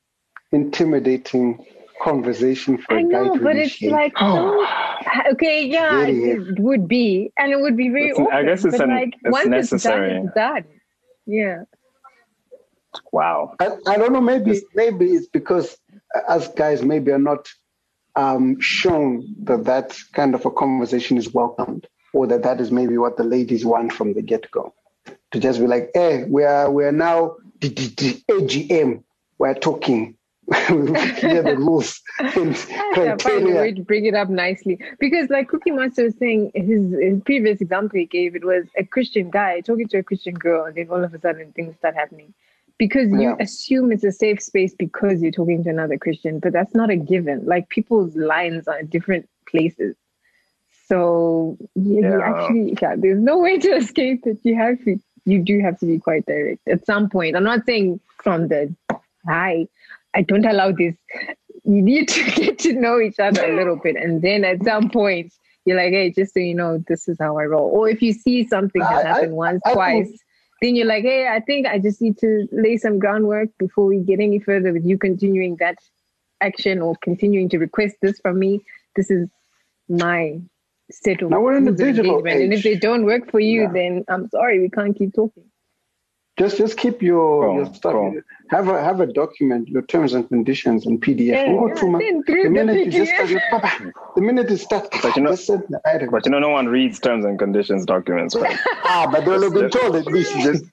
intimidating 0.53 1.64
conversation 2.03 2.78
for 2.78 2.94
I 2.94 3.03
know, 3.03 3.38
but 3.38 3.57
it's 3.57 3.80
like 3.82 4.16
so, 4.18 4.66
okay, 5.32 5.66
yeah, 5.66 6.07
it, 6.07 6.59
would 6.59 6.88
be, 6.88 7.32
and 7.38 7.53
it 7.53 7.61
would 7.61 7.76
be 7.76 7.88
very. 7.88 8.12
Open, 8.12 8.28
I 8.32 8.42
guess 8.42 8.64
it's, 8.64 8.78
an, 8.78 8.90
like, 8.90 9.14
it's 9.22 9.32
once 9.32 9.48
necessary. 9.48 10.16
It's 10.16 10.34
done, 10.34 10.57
it's 10.57 10.66
done. 10.66 10.80
Yeah. 11.26 11.62
Wow. 13.12 13.55
I, 13.59 13.70
I 13.86 13.96
don't 13.96 14.12
know. 14.12 14.20
Maybe 14.20 14.61
maybe 14.74 15.07
it's 15.07 15.26
because 15.26 15.78
us 16.28 16.48
guys 16.48 16.82
maybe 16.82 17.11
are 17.12 17.18
not 17.18 17.48
um, 18.16 18.61
shown 18.61 19.34
that 19.44 19.64
that 19.64 19.98
kind 20.12 20.34
of 20.34 20.44
a 20.44 20.50
conversation 20.50 21.16
is 21.16 21.32
welcomed, 21.32 21.86
or 22.12 22.26
that 22.26 22.42
that 22.42 22.61
is 22.61 22.70
maybe 22.70 22.98
what 22.98 23.16
the 23.16 23.24
ladies 23.24 23.64
want 23.64 23.92
from 23.92 24.12
the 24.14 24.22
get 24.22 24.50
go, 24.50 24.74
to 25.30 25.38
just 25.38 25.61
be 25.61 25.66
like, 25.66 25.90
"Hey, 25.94 26.24
we 26.24 26.44
are 26.44 26.70
we 26.70 26.84
are 26.84 26.92
now 26.92 27.36
the, 27.61 27.68
the, 27.68 27.86
the 27.96 28.22
AGM. 28.30 29.05
We're 29.38 29.55
talking 29.55 30.16
clear 30.53 31.43
the 31.43 31.57
rules 31.57 32.01
and 32.18 32.57
criteria. 32.57 33.18
Find 33.18 33.49
a 33.49 33.55
way 33.55 33.72
to 33.72 33.82
bring 33.82 34.07
it 34.07 34.14
up 34.14 34.28
nicely 34.28 34.78
because, 34.99 35.30
like 35.30 35.49
Cookie 35.49 35.70
Monster 35.70 36.05
was 36.05 36.16
saying, 36.18 36.51
his, 36.55 36.93
his 37.01 37.22
previous 37.24 37.61
example 37.61 37.99
he 37.99 38.07
gave 38.07 38.34
it 38.34 38.45
was 38.45 38.64
a 38.76 38.84
Christian 38.84 39.30
guy 39.30 39.61
talking 39.61 39.88
to 39.88 39.99
a 39.99 40.03
Christian 40.03 40.34
girl, 40.34 40.64
and 40.64 40.74
then 40.74 40.88
all 40.90 41.03
of 41.03 41.14
a 41.14 41.20
sudden 41.20 41.53
things 41.53 41.76
start 41.76 41.95
happening 41.95 42.34
because 42.78 43.11
you 43.12 43.22
yeah. 43.22 43.36
assume 43.38 43.93
it's 43.93 44.03
a 44.03 44.11
safe 44.11 44.43
space 44.43 44.74
because 44.74 45.22
you're 45.22 45.30
talking 45.30 45.62
to 45.62 45.70
another 45.70 45.97
Christian, 45.97 46.40
but 46.40 46.53
that's 46.53 46.74
not 46.74 46.90
a 46.90 46.97
given. 46.97 47.45
Like 47.47 47.68
people's 47.68 48.16
lines 48.16 48.66
are 48.66 48.80
in 48.80 48.86
different 48.86 49.28
places. 49.47 49.95
So 50.86 51.57
yeah, 51.76 52.01
yeah. 52.01 52.11
you 52.11 52.22
actually 52.22 52.78
yeah, 52.82 52.95
there's 52.99 53.20
no 53.20 53.38
way 53.38 53.59
to 53.59 53.68
escape 53.76 54.26
it. 54.26 54.38
You 54.43 54.57
have 54.57 54.82
to 54.84 54.99
you 55.24 55.38
do 55.38 55.61
have 55.61 55.78
to 55.78 55.86
be 55.86 56.01
quite 56.01 56.26
direct 56.26 56.66
at 56.66 56.84
some 56.84 57.09
point. 57.09 57.36
I'm 57.36 57.45
not 57.45 57.64
saying 57.66 58.01
from 58.22 58.49
the 58.49 58.74
high, 59.26 59.68
I 60.14 60.22
don't 60.22 60.44
allow 60.44 60.72
this. 60.72 60.94
You 61.64 61.82
need 61.82 62.08
to 62.08 62.30
get 62.34 62.58
to 62.60 62.72
know 62.72 63.00
each 63.00 63.18
other 63.18 63.44
a 63.44 63.56
little 63.56 63.76
bit. 63.76 63.96
And 63.96 64.22
then 64.22 64.44
at 64.44 64.64
some 64.64 64.90
point, 64.90 65.32
you're 65.64 65.76
like, 65.76 65.92
hey, 65.92 66.10
just 66.10 66.34
so 66.34 66.40
you 66.40 66.54
know, 66.54 66.82
this 66.88 67.08
is 67.08 67.16
how 67.20 67.38
I 67.38 67.44
roll. 67.44 67.70
Or 67.70 67.88
if 67.88 68.02
you 68.02 68.12
see 68.12 68.46
something 68.46 68.82
has 68.82 69.04
happened 69.04 69.34
once, 69.34 69.62
I, 69.64 69.72
twice, 69.74 70.10
I, 70.12 70.16
then 70.60 70.76
you're 70.76 70.86
like, 70.86 71.04
hey, 71.04 71.28
I 71.28 71.40
think 71.40 71.66
I 71.66 71.78
just 71.78 72.00
need 72.02 72.18
to 72.18 72.48
lay 72.50 72.76
some 72.76 72.98
groundwork 72.98 73.48
before 73.58 73.86
we 73.86 73.98
get 73.98 74.20
any 74.20 74.40
further 74.40 74.72
with 74.72 74.84
you 74.84 74.98
continuing 74.98 75.56
that 75.56 75.76
action 76.40 76.80
or 76.80 76.96
continuing 77.02 77.48
to 77.50 77.58
request 77.58 77.96
this 78.02 78.18
from 78.20 78.38
me. 78.38 78.60
This 78.96 79.10
is 79.10 79.28
my 79.88 80.40
set 80.90 81.22
of 81.22 81.30
now 81.30 81.40
we're 81.40 81.56
in 81.56 81.64
the 81.64 81.72
digital 81.72 82.26
age. 82.26 82.42
And 82.42 82.52
if 82.52 82.62
they 82.62 82.76
don't 82.76 83.04
work 83.04 83.30
for 83.30 83.40
you, 83.40 83.62
yeah. 83.62 83.72
then 83.72 84.04
I'm 84.08 84.28
sorry, 84.30 84.60
we 84.60 84.68
can't 84.68 84.96
keep 84.96 85.14
talking. 85.14 85.44
Just 86.39 86.57
just 86.57 86.78
keep 86.78 87.03
your, 87.03 87.55
your 87.57 87.74
stuff. 87.74 88.14
Have 88.49 88.68
a 88.68 88.83
have 88.83 89.01
a 89.01 89.07
document, 89.07 89.68
your 89.68 89.83
terms 89.83 90.14
and 90.14 90.26
conditions 90.26 90.87
in 90.87 90.99
PDF. 90.99 91.26
Yeah, 91.26 91.45
yeah, 91.45 92.43
the 92.45 92.49
minute 92.49 92.87
you 92.87 92.91
just 92.91 93.12
start, 93.12 93.95
the 94.16 94.22
minute 94.22 94.49
you 94.49 94.57
start, 94.57 94.89
but 95.03 95.14
you 95.14 95.22
know, 95.22 95.37
but 96.11 96.24
you 96.24 96.30
know, 96.30 96.39
no 96.39 96.49
one 96.49 96.68
reads 96.68 96.99
terms 96.99 97.26
and 97.26 97.39
conditions 97.39 97.85
documents, 97.85 98.35
right? 98.35 98.59
ah, 98.85 99.07
but 99.12 99.26
they'll 99.26 99.43
have 99.43 99.53
been 99.53 99.68
told 99.68 99.95
at 99.95 100.07
least. 100.07 100.33
Just, 100.41 100.64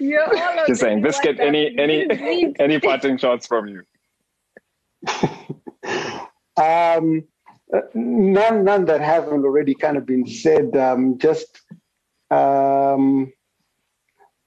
yeah, 0.00 0.64
just 0.66 0.80
saying. 0.80 1.02
Biscuit, 1.02 1.36
get 1.36 1.46
any 1.46 1.78
any 1.78 2.54
any 2.58 2.80
parting 2.80 3.18
shots 3.18 3.46
from 3.46 3.68
you? 3.68 3.82
um, 6.62 7.22
none 7.92 8.64
none 8.64 8.86
that 8.86 9.02
haven't 9.02 9.44
already 9.44 9.74
kind 9.74 9.98
of 9.98 10.06
been 10.06 10.26
said. 10.26 10.74
Um, 10.74 11.18
just 11.18 11.60
um 12.30 13.30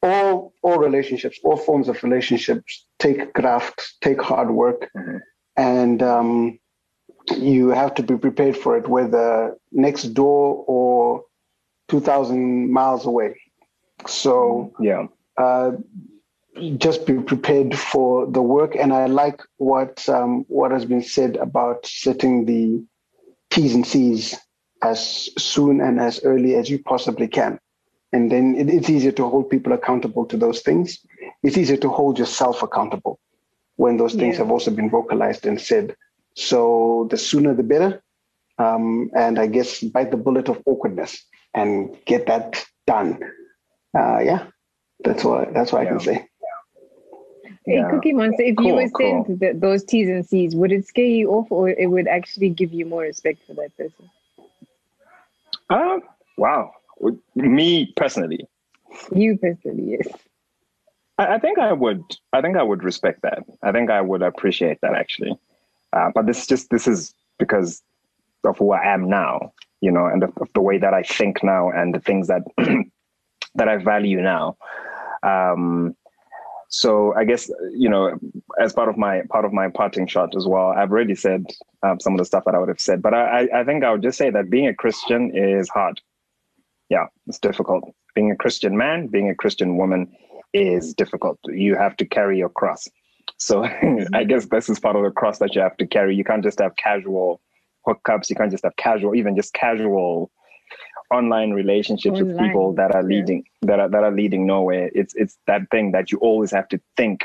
all 0.02 0.54
all 0.62 0.78
relationships, 0.78 1.40
all 1.44 1.58
forms 1.58 1.90
of 1.90 2.04
relationships 2.04 2.86
take 3.00 3.34
graft, 3.34 3.96
take 4.02 4.22
hard 4.22 4.52
work, 4.52 4.90
mm-hmm. 4.96 5.18
and 5.58 6.04
um, 6.04 6.60
you 7.36 7.70
have 7.70 7.94
to 7.96 8.04
be 8.04 8.18
prepared 8.18 8.56
for 8.58 8.78
it, 8.78 8.88
whether 8.88 9.56
next 9.72 10.04
door 10.14 10.64
or 10.68 11.24
two 11.88 12.00
thousand 12.00 12.72
miles 12.72 13.06
away. 13.06 13.40
So 14.08 14.74
yeah. 14.80 15.08
Uh, 15.38 15.72
just 16.78 17.06
be 17.06 17.20
prepared 17.20 17.78
for 17.78 18.26
the 18.26 18.42
work, 18.42 18.76
and 18.76 18.94
I 18.94 19.08
like 19.08 19.42
what 19.58 20.08
um, 20.08 20.46
what 20.48 20.72
has 20.72 20.86
been 20.86 21.04
said 21.04 21.36
about 21.36 21.86
setting 21.86 22.46
the 22.46 22.86
T's 23.50 23.76
and 23.76 23.86
C's 23.86 24.36
as 24.82 25.30
soon 25.38 25.82
and 25.82 26.00
as 26.00 26.24
early 26.24 26.56
as 26.56 26.70
you 26.70 26.80
possibly 26.80 27.28
can. 27.28 27.60
And 28.14 28.32
then 28.32 28.56
it, 28.56 28.70
it's 28.70 28.90
easier 28.90 29.12
to 29.14 29.28
hold 29.28 29.50
people 29.50 29.74
accountable 29.74 30.26
to 30.28 30.38
those 30.38 30.62
things. 30.62 31.00
It's 31.44 31.58
easier 31.58 31.78
to 31.78 31.90
hold 31.90 32.18
yourself 32.20 32.64
accountable 32.64 33.20
when 33.76 33.98
those 33.98 34.14
things 34.14 34.36
yeah. 34.36 34.44
have 34.44 34.52
also 34.52 34.72
been 34.72 34.90
vocalized 34.90 35.46
and 35.46 35.60
said. 35.60 35.96
So 36.36 37.08
the 37.10 37.18
sooner 37.18 37.54
the 37.54 37.64
better. 37.64 38.02
Um, 38.58 39.10
and 39.16 39.38
I 39.38 39.48
guess 39.48 39.82
bite 39.82 40.12
the 40.12 40.18
bullet 40.18 40.48
of 40.48 40.62
awkwardness 40.66 41.26
and 41.54 41.96
get 42.06 42.28
that 42.28 42.66
done. 42.88 43.20
Uh, 43.98 44.20
yeah, 44.20 44.48
that's 45.04 45.24
what 45.24 45.54
that's 45.54 45.72
what 45.74 45.84
yeah. 45.84 45.88
I 45.88 45.92
can 45.92 46.00
say. 46.00 46.28
Hey, 47.66 47.78
Yeah. 47.78 47.90
Cookie 47.90 48.14
Monster, 48.14 48.44
if 48.44 48.56
you 48.60 48.76
were 48.76 48.90
cool. 48.90 49.26
sent 49.26 49.40
th- 49.40 49.56
those 49.60 49.84
T's 49.84 50.08
and 50.08 50.26
C's, 50.26 50.56
would 50.56 50.72
it 50.72 50.86
scare 50.86 51.06
you 51.06 51.32
off 51.32 51.48
or 51.50 51.70
it 51.70 51.90
would 51.90 52.08
actually 52.08 52.50
give 52.50 52.72
you 52.72 52.86
more 52.86 53.02
respect 53.02 53.40
for 53.48 53.56
that 53.56 53.76
person? 53.76 54.10
Uh, 55.70 55.98
wow. 56.38 56.72
Me 57.36 57.94
personally, 57.96 58.48
You 59.12 59.38
personally, 59.38 59.98
yes. 59.98 60.08
I, 61.18 61.36
I 61.36 61.40
think 61.40 61.60
I 61.60 61.74
would. 61.74 62.04
I 62.34 62.42
think 62.42 62.58
I 62.58 62.64
would 62.64 62.84
respect 62.84 63.22
that. 63.24 63.44
I 63.64 63.72
think 63.72 63.90
I 63.90 64.02
would 64.02 64.22
appreciate 64.22 64.80
that 64.82 64.96
actually. 64.96 65.38
Uh, 65.94 66.12
but 66.14 66.26
this 66.26 66.48
just 66.48 66.70
this 66.70 66.88
is 66.88 67.14
because 67.40 67.82
of 68.44 68.58
who 68.58 68.72
I 68.72 68.94
am 68.94 69.10
now, 69.10 69.54
you 69.82 69.92
know, 69.92 70.06
and 70.06 70.24
of, 70.24 70.38
of 70.38 70.50
the 70.54 70.62
way 70.62 70.78
that 70.78 70.94
I 70.94 71.04
think 71.04 71.44
now, 71.44 71.72
and 71.72 71.94
the 71.94 72.00
things 72.00 72.28
that 72.28 72.44
that 73.56 73.68
I 73.68 73.78
value 73.78 74.22
now. 74.22 74.58
Um, 75.24 75.96
so 76.70 77.14
I 77.16 77.24
guess 77.24 77.50
you 77.74 77.90
know, 77.90 78.20
as 78.60 78.74
part 78.74 78.90
of 78.90 78.98
my 78.98 79.22
part 79.30 79.46
of 79.46 79.54
my 79.54 79.70
parting 79.70 80.08
shot 80.08 80.36
as 80.36 80.46
well, 80.46 80.70
I've 80.70 80.92
already 80.92 81.16
said 81.16 81.46
um, 81.84 82.00
some 82.00 82.14
of 82.14 82.20
the 82.20 82.26
stuff 82.26 82.44
that 82.46 82.56
I 82.56 82.60
would 82.60 82.70
have 82.70 82.82
said, 82.82 83.02
but 83.02 83.14
I, 83.14 83.42
I 83.42 83.62
I 83.62 83.64
think 83.64 83.84
I 83.84 83.92
would 83.92 84.02
just 84.02 84.18
say 84.18 84.30
that 84.30 84.50
being 84.50 84.68
a 84.68 84.74
Christian 84.74 85.32
is 85.36 85.70
hard. 85.70 86.02
Yeah, 86.90 87.06
it's 87.28 87.40
difficult. 87.40 87.84
Being 88.14 88.32
a 88.32 88.36
Christian 88.36 88.78
man, 88.78 89.08
being 89.08 89.30
a 89.30 89.36
Christian 89.36 89.78
woman 89.78 90.16
is 90.54 90.94
difficult. 90.94 91.40
You 91.46 91.76
have 91.76 91.98
to 91.98 92.06
carry 92.06 92.38
your 92.38 92.50
cross. 92.50 92.88
So 93.38 93.64
I 94.14 94.24
guess 94.24 94.46
this 94.46 94.70
is 94.70 94.80
part 94.80 94.96
of 94.96 95.04
the 95.04 95.12
cross 95.12 95.40
that 95.40 95.56
you 95.56 95.62
have 95.62 95.78
to 95.78 95.88
carry. 95.88 96.16
You 96.16 96.24
can't 96.24 96.44
just 96.44 96.60
have 96.60 96.76
casual 96.76 97.42
hookups. 97.88 98.30
You 98.30 98.36
can't 98.36 98.52
just 98.52 98.64
have 98.64 98.76
casual, 98.78 99.16
even 99.16 99.36
just 99.36 99.54
casual 99.54 100.32
online 101.14 101.52
relationships 101.52 102.20
with 102.20 102.38
people 102.40 102.74
that 102.74 102.94
are 102.96 103.02
yeah. 103.02 103.20
leading 103.20 103.44
that 103.62 103.80
are 103.80 103.90
that 103.90 104.04
are 104.04 104.12
leading 104.12 104.48
nowhere. 104.48 104.90
It's 104.94 105.14
it's 105.16 105.38
that 105.48 105.62
thing 105.72 105.92
that 105.92 106.12
you 106.12 106.18
always 106.20 106.52
have 106.52 106.68
to 106.70 106.82
think 106.98 107.24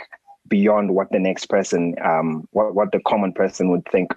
beyond 0.49 0.95
what 0.95 1.11
the 1.11 1.19
next 1.19 1.47
person, 1.47 1.95
um, 2.05 2.47
what 2.51 2.75
what 2.75 2.93
the 2.93 3.01
common 3.07 3.33
person 3.33 3.71
would 3.71 3.87
think. 3.91 4.13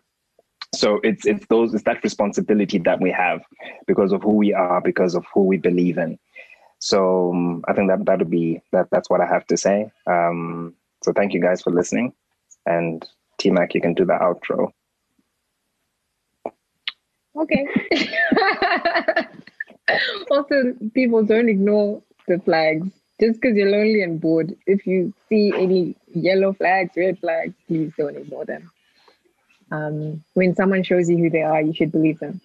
So 0.74 1.00
it's 1.04 1.26
it's 1.26 1.46
those 1.48 1.74
it's 1.74 1.84
that 1.84 2.04
responsibility 2.04 2.80
that 2.80 3.00
we 3.00 3.12
have 3.12 3.42
because 3.86 4.12
of 4.12 4.24
who 4.24 4.34
we 4.34 4.54
are, 4.54 4.82
because 4.82 5.16
of 5.16 5.26
who 5.34 5.44
we 5.44 5.58
believe 5.58 5.98
in. 5.98 6.18
So 6.80 7.32
um, 7.32 7.64
I 7.68 7.74
think 7.74 7.90
that 7.90 8.06
that 8.06 8.20
would 8.20 8.32
be 8.32 8.62
that. 8.72 8.88
That's 8.92 9.10
what 9.10 9.22
I 9.22 9.26
have 9.26 9.46
to 9.48 9.58
say. 9.58 9.92
Um, 10.08 10.74
so 11.04 11.14
thank 11.14 11.34
you 11.34 11.42
guys 11.42 11.62
for 11.62 11.72
listening, 11.72 12.14
and 12.66 13.08
T 13.38 13.52
Mac, 13.52 13.74
you 13.76 13.82
can 13.82 13.94
do 13.94 14.06
the 14.06 14.14
outro. 14.14 14.72
Okay. 17.36 17.68
also, 20.32 20.74
people 20.94 21.24
don't 21.24 21.50
ignore 21.50 22.02
the 22.28 22.40
flags. 22.40 22.90
Just 23.20 23.40
because 23.40 23.56
you're 23.56 23.70
lonely 23.70 24.02
and 24.02 24.20
bored, 24.20 24.56
if 24.66 24.86
you 24.86 25.14
see 25.30 25.54
any 25.56 25.96
yellow 26.14 26.54
flags, 26.54 26.92
red 26.98 27.20
flags, 27.20 27.54
please 27.68 27.92
don't 27.98 28.18
ignore 28.18 28.44
them. 28.46 28.72
Um, 29.74 30.24
when 30.36 30.56
someone 30.56 30.84
shows 30.84 31.10
you 31.10 31.18
who 31.18 31.30
they 31.32 31.42
are, 31.42 31.62
you 31.62 31.74
should 31.74 31.92
believe 31.92 32.20
them. 32.20 32.40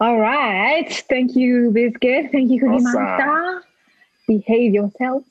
All 0.00 0.18
right. 0.18 0.92
Thank 1.08 1.36
you, 1.36 1.70
Biscuit. 1.70 2.30
Thank 2.32 2.50
you, 2.50 2.60
Cookie 2.60 2.84
Awesome. 2.84 3.62
Behave 4.26 4.74
yourself 4.74 5.22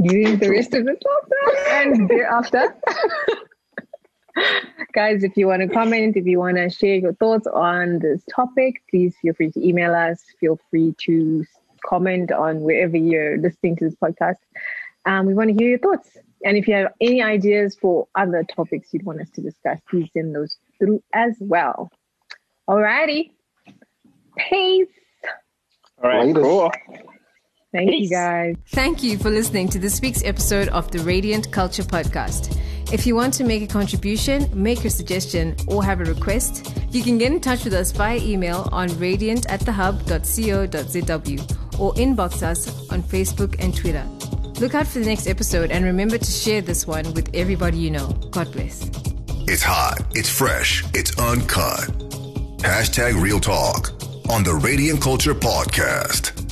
during 0.00 0.38
the 0.38 0.50
rest 0.50 0.72
of 0.74 0.86
the 0.86 0.92
lockdown 0.92 1.70
and 1.70 2.08
thereafter. 2.08 2.74
Guys, 4.94 5.24
if 5.24 5.36
you 5.36 5.46
want 5.46 5.60
to 5.62 5.68
comment, 5.68 6.16
if 6.16 6.24
you 6.24 6.38
want 6.38 6.56
to 6.56 6.70
share 6.70 6.96
your 6.96 7.12
thoughts 7.14 7.46
on 7.46 7.98
this 7.98 8.22
topic, 8.34 8.82
please 8.90 9.14
feel 9.20 9.34
free 9.34 9.50
to 9.50 9.66
email 9.66 9.94
us. 9.94 10.24
Feel 10.40 10.58
free 10.70 10.94
to 10.98 11.44
comment 11.84 12.32
on 12.32 12.60
wherever 12.60 12.96
you're 12.96 13.36
listening 13.36 13.76
to 13.76 13.84
this 13.84 13.94
podcast. 14.02 14.36
Um, 15.04 15.26
we 15.26 15.34
want 15.34 15.50
to 15.50 15.54
hear 15.54 15.68
your 15.70 15.78
thoughts. 15.78 16.16
And 16.44 16.56
if 16.56 16.68
you 16.68 16.74
have 16.74 16.92
any 17.00 17.22
ideas 17.22 17.76
for 17.80 18.06
other 18.14 18.44
topics 18.44 18.88
you'd 18.92 19.04
want 19.04 19.20
us 19.20 19.30
to 19.30 19.40
discuss, 19.42 19.78
please 19.90 20.08
send 20.12 20.34
those 20.34 20.56
through 20.78 21.02
as 21.12 21.34
well. 21.40 21.90
Alrighty. 22.68 23.30
Peace. 24.50 24.86
All 26.02 26.10
right, 26.10 26.26
Latest. 26.26 26.44
cool. 26.44 26.70
Thank 27.72 27.90
you 27.92 28.08
guys. 28.08 28.56
Thank 28.68 29.02
you 29.02 29.18
for 29.18 29.30
listening 29.30 29.68
to 29.70 29.78
this 29.78 30.00
week's 30.00 30.24
episode 30.24 30.68
of 30.68 30.90
the 30.90 31.00
Radiant 31.00 31.50
Culture 31.50 31.82
Podcast. 31.82 32.56
If 32.92 33.06
you 33.06 33.14
want 33.14 33.34
to 33.34 33.44
make 33.44 33.62
a 33.62 33.66
contribution, 33.66 34.48
make 34.54 34.84
a 34.84 34.90
suggestion, 34.90 35.56
or 35.66 35.84
have 35.84 36.00
a 36.00 36.04
request, 36.04 36.72
you 36.90 37.02
can 37.02 37.18
get 37.18 37.32
in 37.32 37.40
touch 37.40 37.64
with 37.64 37.74
us 37.74 37.92
via 37.92 38.18
email 38.18 38.68
on 38.72 38.88
radiant 38.98 39.44
at 39.50 39.60
thehub.co.zw 39.60 41.80
or 41.80 41.92
inbox 41.94 42.42
us 42.42 42.90
on 42.90 43.02
Facebook 43.02 43.56
and 43.62 43.76
Twitter. 43.76 44.06
Look 44.60 44.74
out 44.74 44.88
for 44.88 44.98
the 44.98 45.06
next 45.06 45.28
episode 45.28 45.70
and 45.70 45.84
remember 45.84 46.18
to 46.18 46.30
share 46.30 46.60
this 46.60 46.84
one 46.84 47.14
with 47.14 47.30
everybody 47.32 47.78
you 47.78 47.92
know. 47.92 48.08
God 48.32 48.50
bless. 48.52 48.90
It's 49.46 49.62
hot, 49.62 49.98
it's 50.16 50.28
fresh, 50.28 50.84
it's 50.94 51.16
uncut. 51.18 51.88
Hashtag 52.58 53.22
Real 53.22 53.38
Talk 53.38 53.90
on 54.28 54.42
the 54.42 54.54
Radiant 54.54 55.00
Culture 55.00 55.34
Podcast. 55.34 56.47